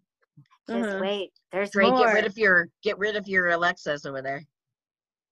[0.68, 1.00] Just Uh-huh.
[1.00, 1.32] wait.
[1.52, 2.00] There's Dre, more.
[2.00, 4.44] get rid of your get rid of your Alexas over there.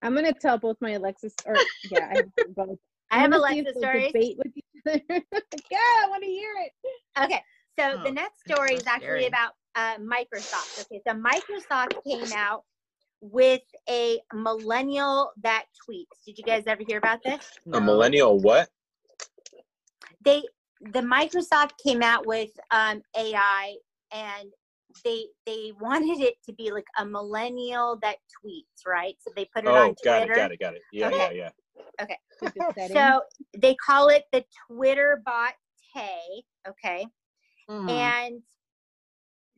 [0.03, 1.55] I'm gonna tell both my Alexas, or
[1.91, 2.77] yeah, I have both.
[3.09, 4.13] I have I'm gonna Alexa stories.
[4.13, 5.01] Debate with each other.
[5.71, 6.71] yeah, I want to hear it.
[7.23, 7.41] Okay,
[7.79, 9.25] so Oh, the next story is actually scary.
[9.27, 10.81] about uh, Microsoft.
[10.81, 12.63] Okay, so Microsoft came out
[13.21, 16.23] with a millennial that tweets.
[16.25, 17.39] Did you guys ever hear about this?
[17.73, 18.69] A millennial what?
[20.23, 20.43] They
[20.81, 23.75] the Microsoft came out with um, AI
[24.11, 24.49] and
[25.03, 29.15] they they wanted it to be like a millennial that tweets, right?
[29.19, 30.81] So they put it Oh, on got it, got it, got it.
[30.91, 31.29] Yeah, Okay.
[31.31, 31.49] yeah, yeah.
[32.01, 32.17] Okay.
[32.93, 33.21] So
[33.57, 35.53] they call it the Twitter bot
[35.95, 36.43] Tay.
[36.67, 37.07] Okay.
[37.69, 37.89] Mm.
[37.89, 38.41] And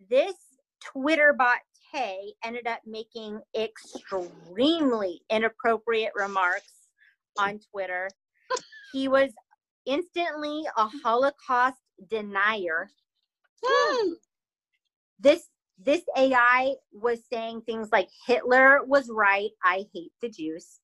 [0.10, 0.36] this
[0.84, 1.58] Twitter bot
[1.94, 6.74] Tay ended up making extremely inappropriate remarks
[7.38, 8.10] on Twitter.
[8.92, 9.32] He was
[9.86, 11.78] instantly a Holocaust
[12.10, 12.90] denier.
[13.64, 14.14] Mm.
[15.20, 15.48] This
[15.78, 20.80] this AI was saying things like Hitler was right, I hate the Jews.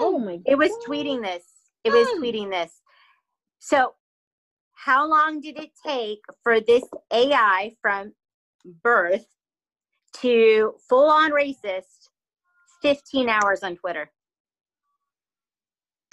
[0.00, 0.42] oh my God.
[0.46, 1.44] It was tweeting this.
[1.84, 2.22] It was Hmm.
[2.22, 2.82] tweeting this.
[3.60, 3.94] So,
[4.78, 8.12] how long did it take for this AI from
[8.82, 9.26] birth
[10.20, 12.10] to full on racist?
[12.82, 14.08] 15 hours on Twitter.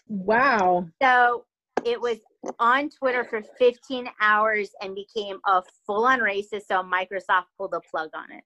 [0.08, 0.88] Wow.
[1.00, 1.46] So,
[1.86, 2.18] it was
[2.60, 6.64] on Twitter for 15 hours and became a full on racist.
[6.68, 8.44] So, Microsoft pulled the plug on it.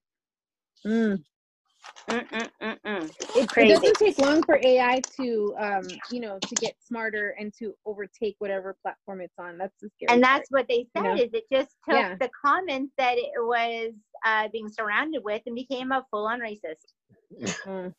[0.86, 1.24] Mm.
[2.10, 3.12] Mm-mm-mm-mm.
[3.36, 7.54] It, it doesn't take long for AI to, um, you know, to get smarter and
[7.60, 9.58] to overtake whatever platform it's on.
[9.58, 10.26] That's the scary and part.
[10.26, 11.16] that's what they said you know?
[11.16, 12.16] is it just took Yeah.
[12.20, 13.94] the comments that it was
[14.26, 16.94] uh, being surrounded with and became a full-on racist
[17.66, 17.94] Mm.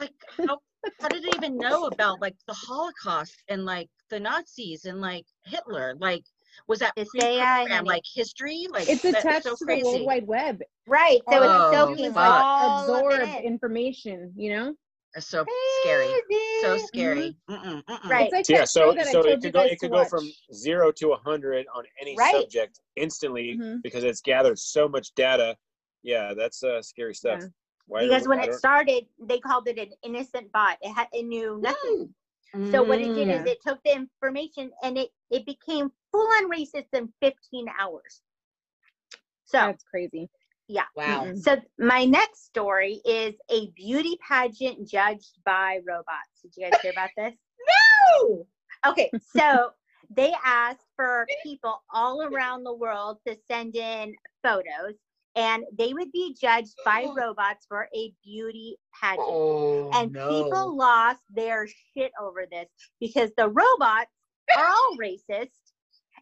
[0.00, 0.12] like
[0.46, 0.58] how
[1.00, 5.26] how did it even know about like the Holocaust and like the Nazis and like
[5.44, 5.94] Hitler?
[5.98, 6.24] Like
[6.68, 8.66] was that It's AI, pre-programmed, like history?
[8.70, 9.82] Like It's that's attached so to crazy.
[9.82, 10.62] the World Wide Web.
[10.86, 12.44] right so Oh, it's soaking fuck.
[12.44, 13.44] all of absorb it in.
[13.44, 14.74] information, you know?
[15.14, 15.46] That's so
[15.80, 16.08] scary.
[16.62, 17.36] So scary.
[17.48, 18.10] Mm-mm, mm-mm.
[18.10, 18.24] Right.
[18.24, 20.04] It's like yeah, so show that I so it could go it to could go
[20.04, 22.32] from zero to a hundred on any Right.
[22.34, 23.82] subject instantly Mhm.
[23.82, 25.56] because it's gathered so much data.
[26.02, 27.40] Yeah, that's uh, scary stuff.
[27.42, 27.48] Yeah.
[27.86, 31.58] Why because when it started they called it an innocent bot it had it knew
[31.60, 32.14] nothing
[32.62, 33.46] so what it did is Mm.
[33.46, 38.22] it took the information and it it became full-on racist in 15 hours
[39.44, 40.28] so That's crazy.
[40.68, 41.32] yeah Wow.
[41.34, 46.40] So my next story is a beauty pageant judged by robots.
[46.42, 47.34] Did you guys hear about this?
[48.20, 48.46] No!
[48.86, 49.70] Okay, so
[50.16, 54.94] they asked for people all around the world to send in photos
[55.36, 57.14] and they would be judged by oh.
[57.14, 59.26] robots for a beauty pageant.
[59.28, 60.28] Oh, and no.
[60.28, 62.68] people lost their shit over this
[63.00, 64.10] because the robots
[64.56, 65.50] are all racist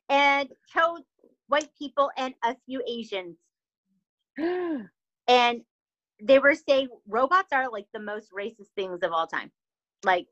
[0.09, 1.03] and chose
[1.49, 3.37] white people and a few Asians.
[5.29, 5.61] and
[6.23, 9.51] they were saying robots are like the most racist things of all time.
[10.05, 10.27] Like,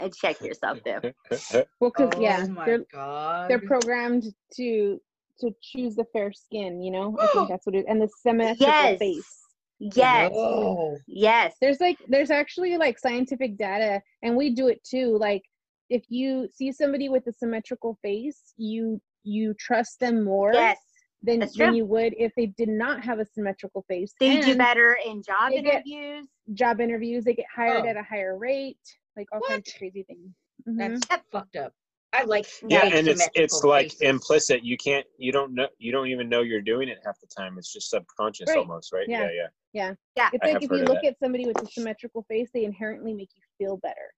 [0.00, 1.00] and check yourself there.
[1.30, 3.48] well, because oh yeah, my they're god.
[3.48, 4.24] they're programmed
[4.54, 5.00] to
[5.40, 6.80] to choose the fair skin.
[6.82, 7.84] You know, I think that's what it.
[7.88, 8.98] And the symmetrical Yes.
[8.98, 9.40] face.
[9.80, 10.96] Yes, No.
[11.06, 11.56] yes.
[11.60, 15.18] There's like there's actually like scientific data, and we do it too.
[15.18, 15.42] Like
[15.90, 20.78] if you see somebody with a symmetrical face, you you trust them more Yes,
[21.22, 24.14] than than you would if they did not have a symmetrical face.
[24.20, 26.28] they do better in job interviews.
[26.52, 27.88] Job interviews, they get hired Oh.
[27.88, 28.78] at a higher rate.
[29.16, 29.78] Like all kinds of What?
[29.78, 30.30] crazy things.
[30.68, 30.76] Mhm.
[30.78, 31.72] That's that's fucked up.
[32.14, 34.64] I like yeah, and it's it's symmetrical like implicit.
[34.64, 37.58] You can't you don't know you don't even know you're doing it half the time.
[37.58, 38.58] It's just subconscious Right.
[38.58, 39.06] almost, right?
[39.08, 39.28] Yeah.
[39.72, 40.30] Yeah, yeah.
[40.32, 41.08] It's I like if you look that.
[41.08, 44.14] at somebody with a symmetrical face, they inherently make you feel better.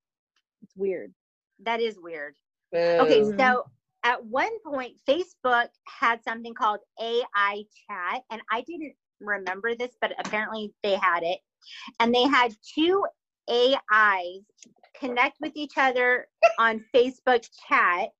[0.63, 1.15] It's weird.
[1.61, 2.35] That is weird.
[2.75, 3.39] Okay, Mhm.
[3.39, 3.65] so
[4.05, 10.13] at one point, Facebook had something called AI chat, and I didn't remember this, but
[10.19, 11.41] apparently they had it.
[12.01, 13.05] And they had two
[13.49, 14.43] AIs
[14.99, 16.29] connect with each other
[16.59, 18.11] on Facebook chat.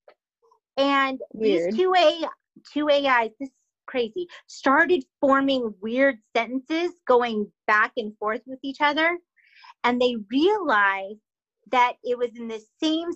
[0.77, 1.73] And Weird.
[1.73, 2.29] these two A
[2.73, 3.55] two AIs, this is
[3.87, 9.19] crazy, started forming weird sentences going back and forth with each other.
[9.85, 11.21] And they realized
[11.71, 13.11] that it was in the same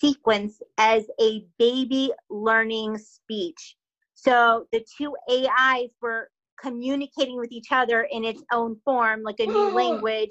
[0.00, 3.76] sequence as a baby learning speech.
[4.14, 6.30] So the two AIs were
[6.60, 10.30] communicating with each other in its own form, like a new language.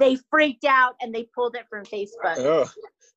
[0.00, 2.38] They freaked out and they pulled it from Facebook.
[2.38, 2.68] Oh,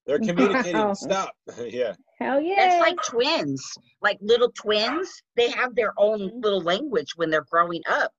[0.05, 0.73] they're communicating.
[0.73, 0.93] Wow.
[0.93, 1.35] Stop.
[1.65, 1.93] yeah.
[2.19, 2.55] Hell yeah.
[2.57, 5.21] That's like twins, like little twins.
[5.35, 8.11] They have their own little language when they're growing up.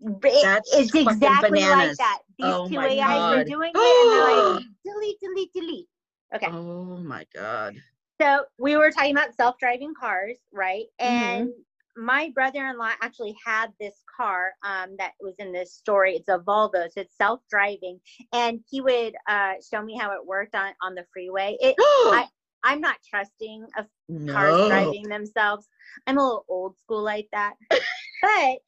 [0.00, 2.18] That's it's fucking exactly like that.
[2.38, 3.46] These Oh two my AIs were God.
[3.46, 5.88] doing it and they're like, delete, delete, delete.
[6.34, 6.48] Okay.
[6.48, 7.76] Oh my god.
[8.20, 10.86] So we were talking about self-driving cars, right?
[11.00, 11.48] Mm-hmm.
[11.96, 16.16] My brother-in-law actually had this car um, that was in this story.
[16.16, 18.00] It's a Volvo, so it's self-driving,
[18.32, 21.56] and he would uh, show me how it worked on on the freeway.
[21.60, 21.76] It,
[22.64, 23.86] I'm not trusting of
[24.28, 24.68] cars no.
[24.68, 25.68] driving themselves.
[26.06, 27.54] I'm a little old school like that.
[27.70, 28.58] but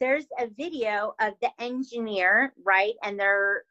[0.00, 2.94] there's a video of the engineer, right?
[3.02, 3.64] And they're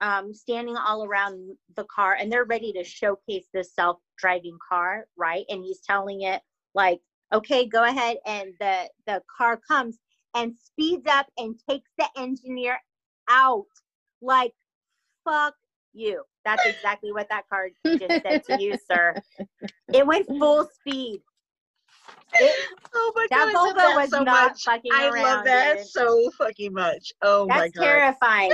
[0.00, 5.06] um, standing all around the car and they're ready to showcase this self driving car,
[5.16, 5.44] right?
[5.48, 6.40] And he's telling it,
[6.74, 7.00] like,
[7.32, 8.16] okay, go ahead.
[8.26, 9.98] And the, the car comes
[10.34, 12.78] and speeds up and takes the engineer
[13.28, 13.66] out.
[14.22, 14.52] Like,
[15.24, 15.54] fuck
[15.92, 16.22] you.
[16.44, 19.14] That's exactly what that car just said to you, sir.
[19.92, 21.20] It went full speed.
[22.34, 23.72] It, Oh my that god.
[23.72, 24.62] Volvo that was so not much.
[24.64, 25.22] fucking I around.
[25.22, 25.86] love that dude.
[25.86, 27.12] so fucking much.
[27.22, 28.52] Oh my god, That's terrifying.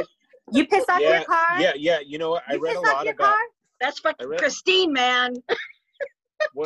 [0.53, 1.17] You piss off Yeah.
[1.19, 1.61] your car?
[1.61, 1.73] Yeah.
[1.77, 1.99] Yeah.
[2.05, 2.43] You know what?
[2.49, 3.39] I You read piss a off lot your about car?
[3.81, 5.35] That's fucking read- Christine, man.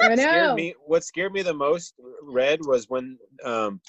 [0.01, 3.81] what scared me what scared me the most red was when um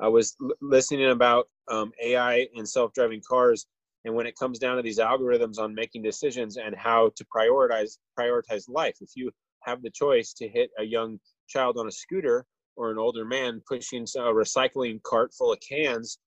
[0.00, 3.66] i was l- listening about um ai and self-driving cars
[4.04, 7.98] and when it comes down to these algorithms on making decisions and how to prioritize
[8.18, 8.96] prioritize life.
[9.00, 9.30] If you
[9.64, 11.18] have the choice to hit a young
[11.48, 12.46] child on a scooter
[12.76, 16.18] or an older man pushing a recycling cart full of cans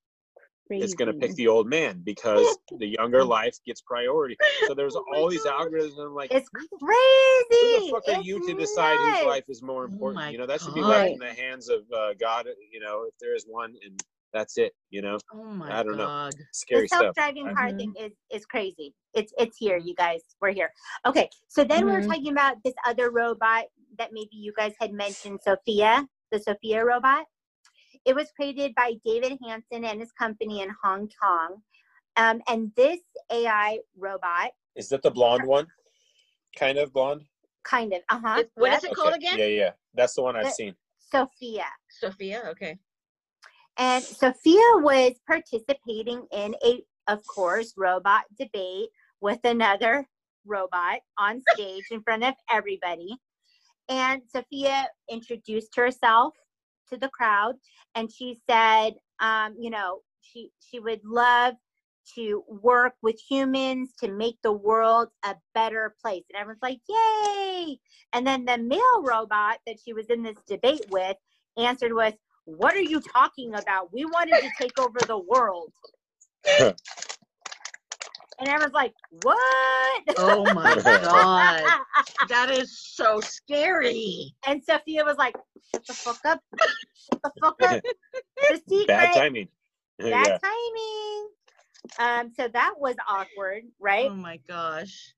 [0.70, 4.36] it's going to pick the old man because the younger life gets priority
[4.66, 5.66] so there's Oh all these God.
[5.68, 6.68] algorithms I'm like It's crazy.
[6.72, 6.86] who
[7.56, 7.90] crazy.
[7.90, 10.24] the fuck are It's you to decide whose life is more Oh important?
[10.24, 10.88] my you know, that should be God.
[10.90, 12.46] left in the hands of uh, God.
[12.72, 14.02] You know, if there is one, and
[14.32, 14.72] that's it.
[14.90, 16.06] You know, Oh my I don't know.
[16.06, 16.34] god.
[16.52, 17.78] scary the self-driving car Mhm.
[17.78, 18.94] thing is is crazy.
[19.14, 20.22] It's it's here, you guys.
[20.40, 20.72] We're here.
[21.06, 23.64] Okay, so then we we're talking about this other robot
[23.98, 27.24] that maybe you guys had mentioned, Sophia, the Sophia robot.
[28.04, 31.62] It was created by David Hanson and his company in Hong Kong.
[32.16, 33.00] Um, and this
[33.30, 35.66] AI robot, Is that the blonde one?
[36.58, 37.22] Kind of blonde.
[37.64, 38.40] kind of, uh huh.
[38.40, 39.38] It- what is it called again?
[39.38, 40.74] Yeah, yeah, that's the one I've The- seen.
[40.98, 41.66] Sophia.
[41.90, 42.42] Sophia.
[42.48, 42.78] Okay.
[43.78, 48.88] And Sophia was participating in a, of course, robot debate
[49.20, 50.06] with another
[50.44, 53.16] robot on stage in front of everybody.
[53.88, 56.34] And Sophia introduced herself
[56.92, 57.56] to the crowd
[57.94, 61.54] and she said, um, you know, she she would love
[62.16, 66.24] to work with humans to make the world a better place.
[66.30, 67.78] And everyone's like, yay!
[68.12, 71.16] And then the male robot that she was in this debate with
[71.56, 72.14] answered with,
[72.44, 73.92] what are you talking about?
[73.92, 75.72] We wanted to take over the world.
[78.42, 78.92] And everyone's like,
[79.22, 80.02] what?
[80.18, 81.62] Oh my god.
[82.28, 84.34] That is so scary.
[84.48, 85.36] and Sophia was like,
[85.72, 86.40] shut the fuck up.
[86.58, 87.80] Shut the fuck up.
[88.50, 88.88] The secret.
[88.88, 89.48] Bad timing.
[90.00, 90.38] Bad yeah.
[90.42, 91.28] timing.
[92.00, 94.10] Um, so that was awkward, right?
[94.10, 95.14] Oh my gosh.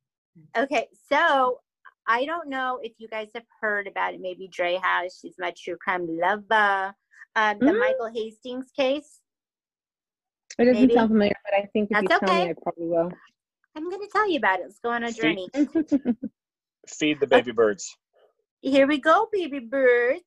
[0.54, 1.60] Okay, so
[2.06, 4.20] I don't know if you guys have heard about it.
[4.20, 5.18] Maybe Dre has.
[5.22, 6.94] She's my true crime lover.
[7.36, 7.80] Um, the Mm.
[7.80, 9.20] Michael Hastings case.
[10.58, 10.94] It doesn't Maybe.
[10.94, 12.44] sound familiar, but I think if That's you tell okay.
[12.44, 13.12] me, I probably will.
[13.76, 14.66] I'm going to tell you about it.
[14.66, 15.20] Let's go on a See?
[15.20, 15.48] journey.
[16.88, 17.96] Feed the baby birds.
[18.60, 20.22] Here we go, baby birds.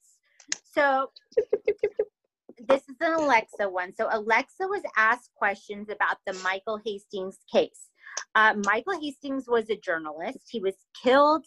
[0.74, 1.12] So
[2.68, 3.94] this is an Alexa one.
[3.95, 7.90] So Alexa was asked questions about the Michael Hastings case.
[8.36, 10.40] Uh, Michael Hastings was a journalist.
[10.49, 11.45] He was killed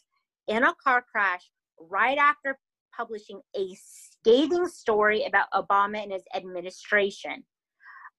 [0.49, 1.43] in a car crash
[1.79, 2.59] right after
[2.97, 7.45] publishing a scathing story about Obama and his administration.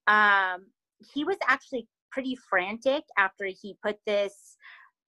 [0.07, 0.65] Um,
[1.13, 4.57] he was actually pretty frantic after he put this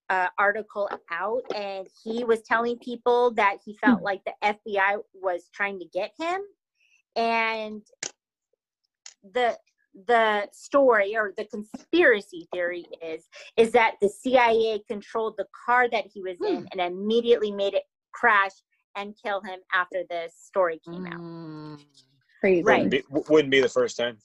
[0.10, 5.50] uh, article out and he was telling people that he felt like the FBI was
[5.54, 6.42] trying to get him
[7.16, 7.82] and
[9.34, 9.58] the
[10.08, 16.06] the story or the conspiracy theory is is that the CIA controlled the car that
[16.12, 18.52] he was in and immediately made it crash
[18.96, 21.20] and kill him after this story came out.
[21.20, 21.80] Mm.
[22.40, 22.64] Crazy.
[22.64, 22.84] Right.
[22.84, 24.18] Wouldn't be, wouldn't be the first time.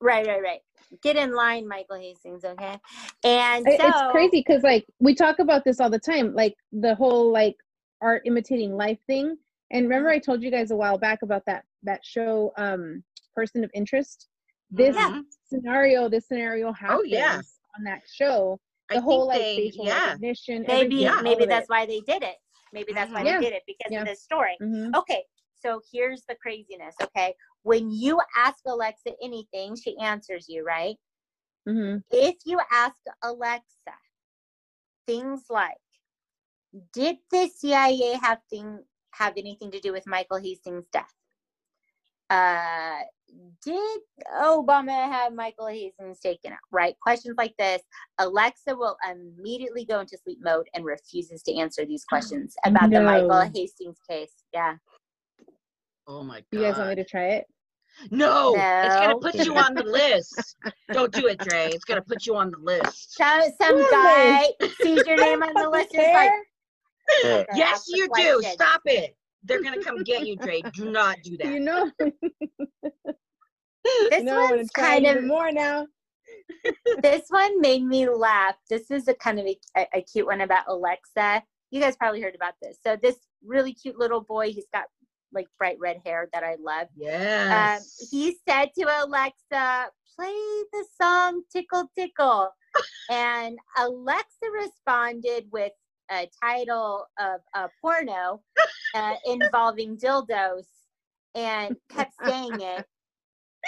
[0.00, 0.60] Right, right, right.
[1.02, 2.78] Get in line, Michael Hastings, okay?
[3.24, 6.94] And so it's crazy because like we talk about this all the time, like the
[6.94, 7.56] whole like
[8.00, 9.36] art imitating life thing.
[9.70, 13.02] And remember, I told you guys a while back about that that show, um,
[13.34, 14.28] Person of Interest.
[14.70, 15.24] This Mhm.
[15.44, 17.40] scenario, this scenario happens Oh, yeah.
[17.76, 18.58] on that show.
[18.90, 20.06] I The whole think like they, facial yeah.
[20.06, 20.62] recognition.
[20.66, 21.70] maybe everything, all maybe that's it.
[21.70, 22.36] why they did it.
[22.72, 23.38] Maybe that's why Yeah.
[23.38, 24.00] they did it because Yeah.
[24.02, 24.56] of this story.
[24.62, 24.94] Mhm.
[24.96, 25.24] Okay,
[25.60, 27.34] So here's the craziness, okay?
[27.62, 30.96] When you ask Alexa anything, she answers you, right?
[31.66, 33.64] hmm If you ask Alexa
[35.06, 35.76] things like,
[36.92, 38.80] did the CIA have thing
[39.12, 41.12] have anything to do with Michael Hastings' death?
[42.30, 43.00] Uh,
[43.64, 44.00] did
[44.40, 46.58] Obama have Michael Hastings taken out?
[46.70, 46.94] Right?
[47.00, 47.82] Questions like this,
[48.18, 53.00] Alexa will immediately go into sleep mode and refuses to answer these questions about the
[53.00, 54.32] Michael Hastings case.
[54.52, 54.74] Yeah.
[56.08, 56.44] Oh my god.
[56.52, 57.46] You guys want me to try it?
[58.10, 60.56] No, it's gonna put you on the list.
[60.92, 61.66] Don't do it, Dre.
[61.66, 63.14] It's gonna put you on the list.
[63.16, 63.90] So some Really?
[63.90, 64.46] guy
[64.80, 66.30] sees your name on the list and is like,
[67.24, 67.30] Yeah.
[67.30, 68.32] "Okay, Yes, you do.
[68.34, 69.16] question." Stop it.
[69.42, 70.62] They're gonna come get you, Dre.
[70.74, 71.46] Do not do that.
[71.46, 71.90] You know,
[74.10, 75.86] This you know, I want one's kind of more now.
[77.02, 78.56] this one made me laugh.
[78.70, 81.42] This is a kind of a, a- a cute one about Alexa.
[81.70, 82.78] You guys probably heard about this.
[82.86, 84.84] So this really cute little boy, he's got
[85.32, 86.88] like bright red hair that I love.
[87.76, 92.50] Um, he said to Alexa, "Play the song Tickle Tickle,"
[93.10, 95.72] and Alexa responded with
[96.10, 98.42] a title of a porno
[98.94, 100.66] uh, involving dildos,
[101.34, 102.86] and kept saying it.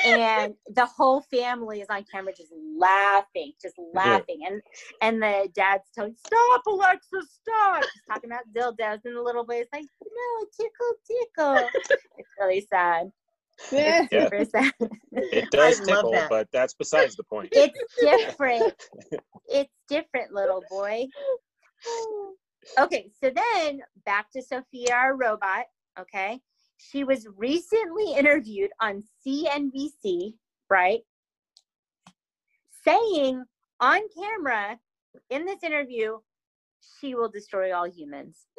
[0.04, 4.40] And the whole family is on camera just laughing, just laughing.
[4.46, 4.62] And
[5.02, 7.82] and the dad's telling, Stop, Alexa, stop.
[7.82, 9.00] He's talking about dildos.
[9.04, 11.68] And the little boy is like, No, tickle, tickle.
[12.18, 13.10] it's really sad.
[13.70, 14.06] Yeah.
[14.10, 14.24] Yeah.
[14.24, 14.72] Super sad.
[15.12, 16.30] It does love tickle, that.
[16.30, 17.50] but that's besides the point.
[17.52, 18.74] It's different.
[19.46, 21.06] it's different, little boy.
[22.78, 25.64] Okay, so then back to Sophia, our robot.
[25.98, 26.38] Okay.
[26.88, 30.34] She was recently interviewed on CNBC,
[30.68, 31.00] right?
[32.84, 33.44] Saying
[33.80, 34.78] on camera
[35.28, 36.18] in this interview,
[36.98, 38.46] she will destroy all humans.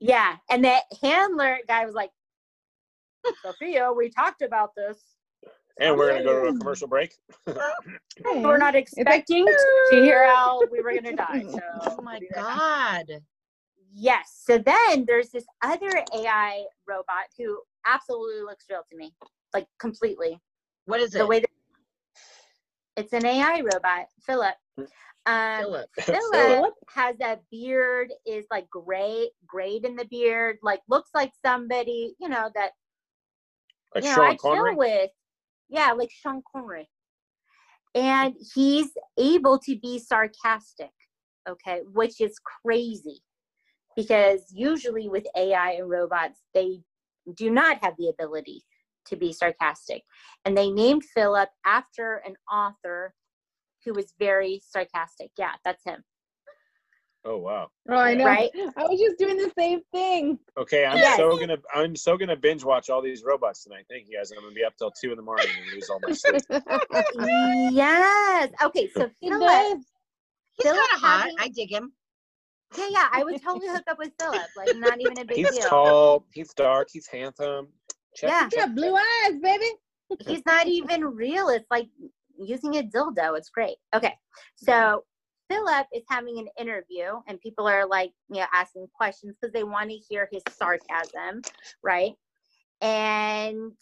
[0.00, 0.36] Yeah.
[0.50, 2.10] And the handler guy was like,
[3.42, 4.98] Sophia, we talked about this.
[5.78, 7.14] And we're gonna go to a commercial break.
[8.24, 9.46] We're not expecting
[9.90, 11.42] to hear how we were going to die.
[11.48, 13.08] So oh my we'll be right back.
[13.08, 13.20] god.
[13.92, 14.42] Yes.
[14.44, 19.14] So then there's this other AI robot who absolutely looks real to me,
[19.52, 20.40] like completely.
[20.84, 21.18] What is it?
[21.18, 21.50] The way that
[22.96, 24.54] it's an AI robot, Philip.
[24.78, 24.86] Um,
[25.66, 25.88] Philip.
[26.04, 32.14] Philip has a beard, is like gray, grayed in the beard, like looks like somebody,
[32.20, 32.72] you know, that
[33.94, 34.70] Like you know, I Sean Connery.
[34.70, 35.10] chill with.
[35.68, 36.88] Yeah, like Sean Connery.
[37.94, 40.92] And he's able to be sarcastic,
[41.48, 43.20] okay, which is crazy
[43.96, 46.80] because usually with AI and robots, they
[47.34, 48.62] do not have the ability
[49.06, 50.02] to be sarcastic.
[50.44, 53.14] And they named Philip after an author
[53.84, 55.30] who was very sarcastic.
[55.38, 56.02] Yeah, that's him.
[57.24, 57.68] Oh wow.
[57.90, 58.24] Oh, I know.
[58.24, 58.50] Right?
[58.76, 60.38] I was just doing the same thing.
[60.58, 61.16] Okay, I'm Yes.
[61.18, 63.84] so gonna I'm so gonna binge watch all these robots tonight.
[63.90, 64.30] Thank you guys.
[64.32, 66.42] I'm gonna be up till two in the morning and lose all my sleep.
[67.74, 68.50] yes.
[68.62, 69.78] Okay, so Philip.
[70.54, 71.20] He's Philip kind of hot.
[71.20, 71.92] having- I dig him.
[72.76, 74.48] Yeah, yeah, I would totally hook up with Philip.
[74.56, 75.68] Like, not even a big He's deal.
[75.68, 77.68] tall, he's dark, he's handsome.
[78.14, 78.48] Check, Yeah.
[78.52, 79.66] Yeah, blue eyes, baby.
[80.26, 81.48] He's not even real.
[81.48, 81.88] It's like
[82.38, 83.36] using a dildo.
[83.36, 83.76] It's great.
[83.94, 84.14] Okay,
[84.56, 85.04] so
[85.48, 89.64] Philip is having an interview, and people are like, you know, asking questions because they
[89.64, 91.42] want to hear his sarcasm,
[91.82, 92.14] right?
[92.80, 93.72] And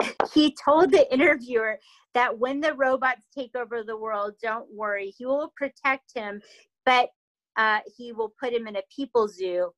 [0.32, 1.78] he told the interviewer
[2.14, 6.40] that when the robots take over the world, don't worry, he will protect him,
[6.86, 7.10] but
[7.56, 9.70] uh, he will put him in a people zoo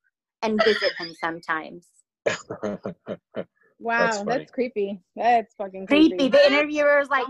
[0.42, 1.88] and visit him sometimes.
[3.78, 4.38] Wow, funny.
[4.38, 5.02] that's, creepy.
[5.16, 6.08] That's fucking creepy.
[6.16, 6.28] Creepy.
[6.28, 7.26] The interviewer was like,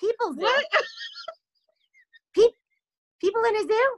[0.00, 0.40] people zoo?
[0.40, 0.64] What?
[3.20, 3.96] People in a zoo?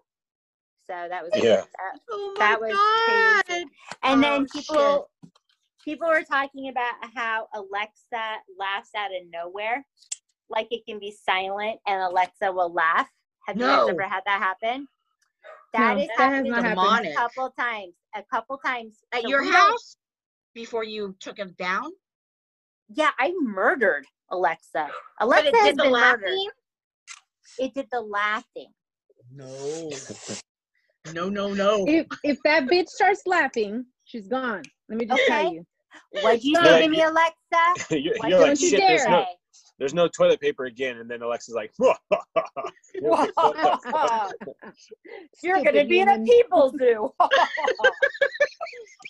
[0.87, 1.63] So that was Yeah.
[1.63, 3.45] that- Oh my That was god.
[3.47, 3.71] crazy.
[4.03, 5.11] And then Oh, people
[5.83, 9.87] people were talking about how Alexa laughs out of nowhere.
[10.51, 13.11] Like it can be silent and Alexa will laugh.
[13.47, 14.89] Have you guys ever had that happen?
[15.75, 17.09] That No, is that has happened not happened.
[17.09, 17.95] a couple times.
[18.15, 18.99] A couple times.
[19.13, 19.97] At So your we don't- house
[20.55, 21.91] before you took him down?
[22.89, 24.89] Yeah, I murdered Alexa.
[25.19, 26.23] But Alexa it did the been murdered.
[26.23, 26.49] laughing?
[27.59, 28.73] It did the laughing.
[29.33, 29.91] No.
[31.13, 31.85] No, no, no.
[31.87, 34.63] If if that bitch starts laughing, she's gone.
[34.89, 35.67] Let me just tell you.
[36.23, 37.91] What'd you You're say like- to me, Alexa?
[38.01, 38.79] you're, Why you're like don't you shit.
[38.81, 39.11] There's dare.
[39.11, 39.27] no,
[39.79, 44.35] there's no toilet paper again, and then Alexa's like, You're like, "What the fuck?"
[45.43, 46.27] You're gonna be in a human.
[46.27, 47.13] people zoo.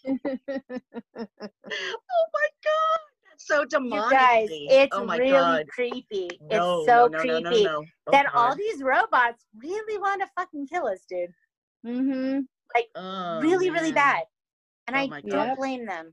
[1.67, 3.01] Oh my god.
[3.31, 4.11] That's so you demonic.
[4.11, 5.67] guys, it's oh really god.
[5.69, 6.29] creepy.
[6.51, 7.85] No, it's so no, no, creepy no, no, no.
[8.07, 11.31] Oh that all these robots really want to fucking kill us, dude.
[11.85, 12.41] hmm
[12.97, 14.25] Oh, really, really bad.
[14.87, 16.13] And Oh I my don't blame them.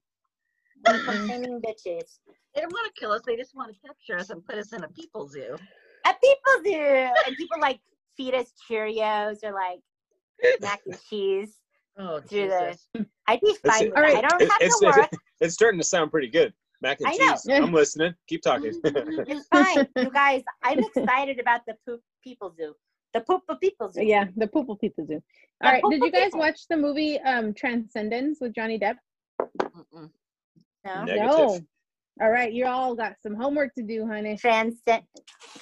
[0.85, 2.19] Complaining bitches.
[2.53, 3.21] They don't want to kill us.
[3.25, 5.55] They just want to capture us and put us in a people zoo.
[6.05, 7.09] And people do.
[7.27, 7.79] And people like
[8.17, 9.79] feed us Cheerios or like
[10.61, 11.55] mac and cheese.
[11.97, 12.77] Oh, Through the-
[13.27, 14.03] I'd be fine with All.
[14.03, 15.09] I don't It- have it's, to work.
[15.41, 16.53] it's starting to sound pretty good.
[16.81, 17.31] Mac and I know.
[17.33, 17.47] cheese.
[17.49, 18.15] I'm listening.
[18.27, 18.73] Keep talking.
[18.83, 19.87] It's fine.
[19.97, 22.73] You guys, I'm excited about the poop people zoo.
[23.13, 24.03] The poop of people zoo.
[24.03, 25.21] Yeah, the Poople People Zoo.
[25.59, 26.39] The All right, did you guys People.
[26.39, 28.95] watch the movie um Transcendence with Johnny Depp?
[29.61, 30.09] Mm-mm.
[30.85, 31.03] No.
[31.03, 31.65] Negative.
[32.21, 32.25] No.
[32.27, 34.37] All right, you all got some homework to do, honey.
[34.37, 35.03] Transcend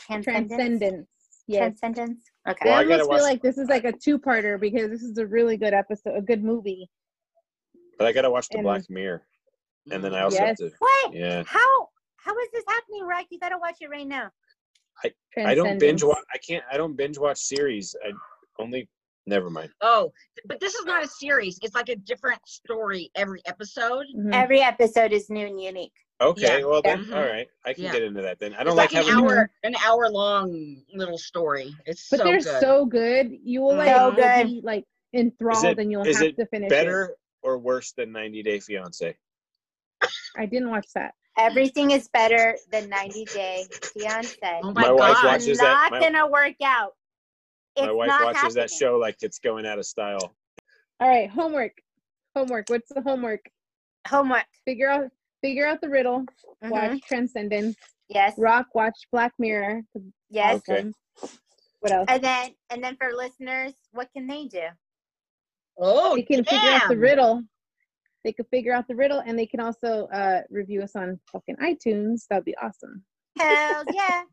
[0.06, 0.50] transcendence.
[0.50, 1.08] Transcendence.
[1.48, 1.60] Yes.
[1.80, 2.24] Transcendence.
[2.48, 2.70] Okay.
[2.70, 5.02] Well, I I gotta almost watch- feel like this is like a two-parter because this
[5.02, 6.90] is a really good episode, a good movie.
[7.98, 9.26] but I gotta watch the And- Black Mirror,
[9.92, 10.60] and then I also Yes.
[10.62, 10.76] have to.
[10.80, 11.14] What?
[11.14, 13.28] Yeah, How how is this happening, Rack?
[13.30, 14.30] You gotta watch it right now.
[15.04, 16.24] I I don't binge watch.
[16.34, 16.64] I can't.
[16.72, 17.96] I don't binge watch series.
[18.06, 18.12] I
[18.60, 18.90] only.
[19.26, 19.72] Never mind.
[19.82, 20.12] Oh,
[20.46, 21.60] but this is not a series.
[21.62, 24.06] It's like a different story every episode.
[24.16, 24.34] Mhm.
[24.34, 25.94] Every episode is new and unique.
[26.22, 26.66] Okay, Yeah.
[26.66, 27.16] well then, Mhm.
[27.16, 27.48] all right.
[27.66, 27.94] I can Yeah.
[27.94, 28.54] get into that then.
[28.56, 29.26] I don't like, like, an having.
[29.32, 31.74] hour, an hour long little story.
[31.86, 32.60] It's But so they're good.
[32.62, 33.32] so good.
[33.42, 34.48] You will like So good.
[34.48, 36.70] be like enthralled and you'll have it to finish it.
[36.70, 39.16] Better or worse than 90 Day Fiance?
[40.36, 41.16] I didn't watch that.
[41.38, 44.38] Everything is better than 90 Day Fiance.
[44.44, 45.26] oh My my, wife god!
[45.26, 45.72] watches it's that.
[45.72, 46.96] not My- gonna work out.
[47.78, 50.36] It's My wife not watches that show like it's going out of style.
[51.00, 51.82] All right, homework.
[52.36, 52.68] Homework.
[52.70, 53.50] What's the homework?
[54.06, 54.46] Homework.
[54.66, 56.26] Figure out figure out the riddle.
[56.64, 56.70] Mhm.
[56.70, 57.76] Watch Transcendence.
[58.10, 58.34] Yes.
[58.38, 58.68] Rock.
[58.74, 59.82] Watch Black Mirror.
[60.30, 60.62] Yes.
[60.70, 60.92] Okay.
[61.80, 62.06] What else?
[62.10, 64.68] And then and then for listeners, what can they do?
[65.78, 67.44] Oh, they can figure out the riddle.
[68.26, 71.56] They can figure out the riddle, and they can also uh, review us on fucking
[71.56, 72.24] iTunes.
[72.30, 73.04] That'd be awesome.
[73.38, 74.24] Hell yeah.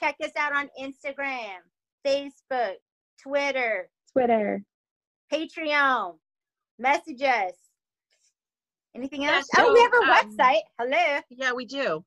[0.00, 1.58] Check us out on Instagram,
[2.04, 2.74] Facebook,
[3.22, 4.62] Twitter, Twitter.
[5.32, 6.16] Patreon.
[6.78, 7.54] Message us.
[8.96, 9.48] Anything Yeah, else?
[9.58, 10.62] oh, we have a um, website.
[10.78, 11.20] Hello.
[11.28, 12.02] Yeah, we do.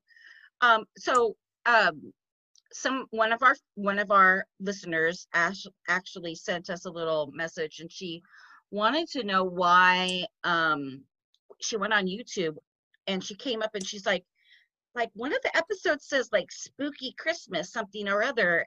[0.60, 2.12] Um, so um,
[2.72, 7.78] some one of our one of our listeners ash, actually sent us a little message,
[7.78, 8.22] and she
[8.72, 10.26] wanted to know why.
[10.42, 11.04] Um,
[11.60, 12.56] she went on YouTube,
[13.06, 14.24] and she came up and she's like,
[14.96, 18.66] like one of the episodes says like spooky Christmas something or other.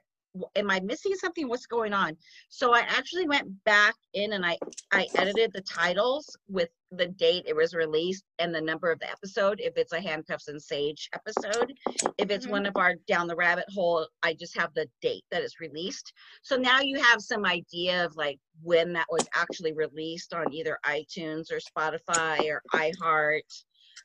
[0.56, 1.46] Am I missing something?
[1.46, 2.16] What's going on?
[2.48, 4.56] So I actually went back in and I
[4.90, 9.10] I edited the titles with the date it was released and the number of the
[9.10, 11.72] episode if it's a handcuffs and sage episode.
[12.18, 12.50] If it's Mhm.
[12.50, 16.12] one of our down the rabbit hole i just have the date that it's released.
[16.42, 20.78] So now you have some idea of like when that was actually released on either
[20.86, 23.64] itunes or spotify or iheart.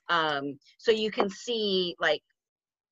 [0.10, 2.24] Um, so you can see like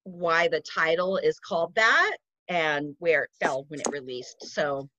[0.04, 2.18] why the title is called that
[2.50, 4.90] and where it fell when it released so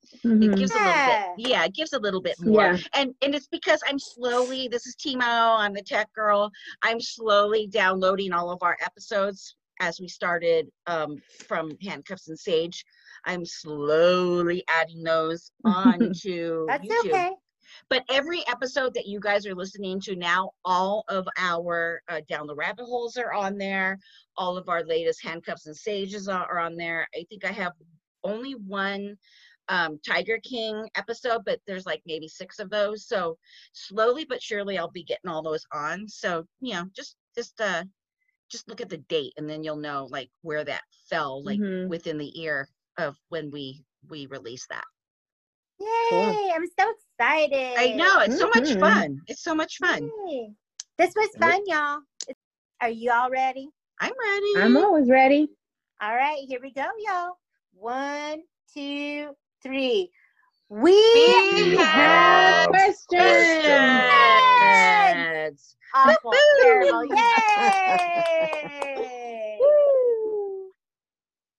[0.41, 0.57] it Mhm.
[0.57, 1.05] gives a little Yeah.
[1.05, 2.77] bit yeah it gives a little bit more Yeah.
[2.95, 6.51] and and it's because i'm slowly this is timo i'm the tech girl
[6.83, 12.85] i'm slowly downloading all of our episodes as we started um, from handcuffs and sage
[13.25, 17.31] i'm slowly adding those onto That's youtube okay.
[17.89, 22.47] But every episode that you guys are listening to now all of our uh, down
[22.47, 23.99] the rabbit holes are on there.
[24.37, 27.07] All of our latest handcuffs and sages are, are on there.
[27.15, 27.73] I think i have
[28.25, 29.17] only one
[29.69, 33.07] um, tiger king episode but there's like maybe six of those.
[33.07, 33.37] So
[33.73, 36.09] slowly but surely i'll be getting all those on.
[36.09, 37.85] So you know just just uh
[38.51, 41.89] just look at the date and then you'll know like where that fell like Mhm.
[41.89, 42.69] within the year
[42.99, 44.85] of when we we released that
[45.81, 46.53] Yay.
[46.55, 47.79] I'm so excited.
[47.79, 48.81] i know it's so much Mhm.
[48.81, 50.53] fun it's so much fun Yay.
[50.97, 52.01] This was fun, y'all.
[52.81, 53.69] Are you all ready?
[54.01, 55.49] i'm ready I'm always ready.
[56.01, 57.39] All right, here we go, y'all.
[57.73, 58.43] One,
[58.73, 60.11] two, three.
[60.69, 63.07] We, We have have questions.
[63.17, 63.77] Questions.
[65.95, 66.61] awful Woohoo!
[66.61, 67.05] terrible.
[69.59, 69.59] Yay!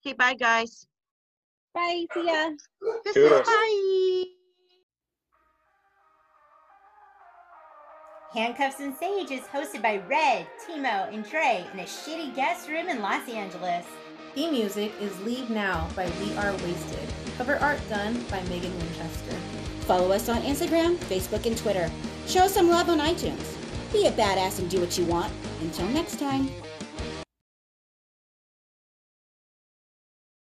[0.05, 0.85] Okay, bye guys.
[1.73, 2.05] Bye.
[2.13, 2.49] See ya.
[3.03, 3.85] Bye.
[8.31, 12.87] Handcuffs and Sage is hosted by Red, Timo, and Trey in a shitty guest room
[12.87, 13.83] in Los Angeles.
[14.35, 17.09] Theme music is Leave Now by We Are Wasted.
[17.39, 19.35] Cover art done by Megan Winchester.
[19.87, 21.89] Follow us on Instagram, Facebook, and Twitter.
[22.27, 23.55] Show some love on iTunes.
[23.91, 25.33] Be a badass and do what you want.
[25.61, 26.51] Until next time.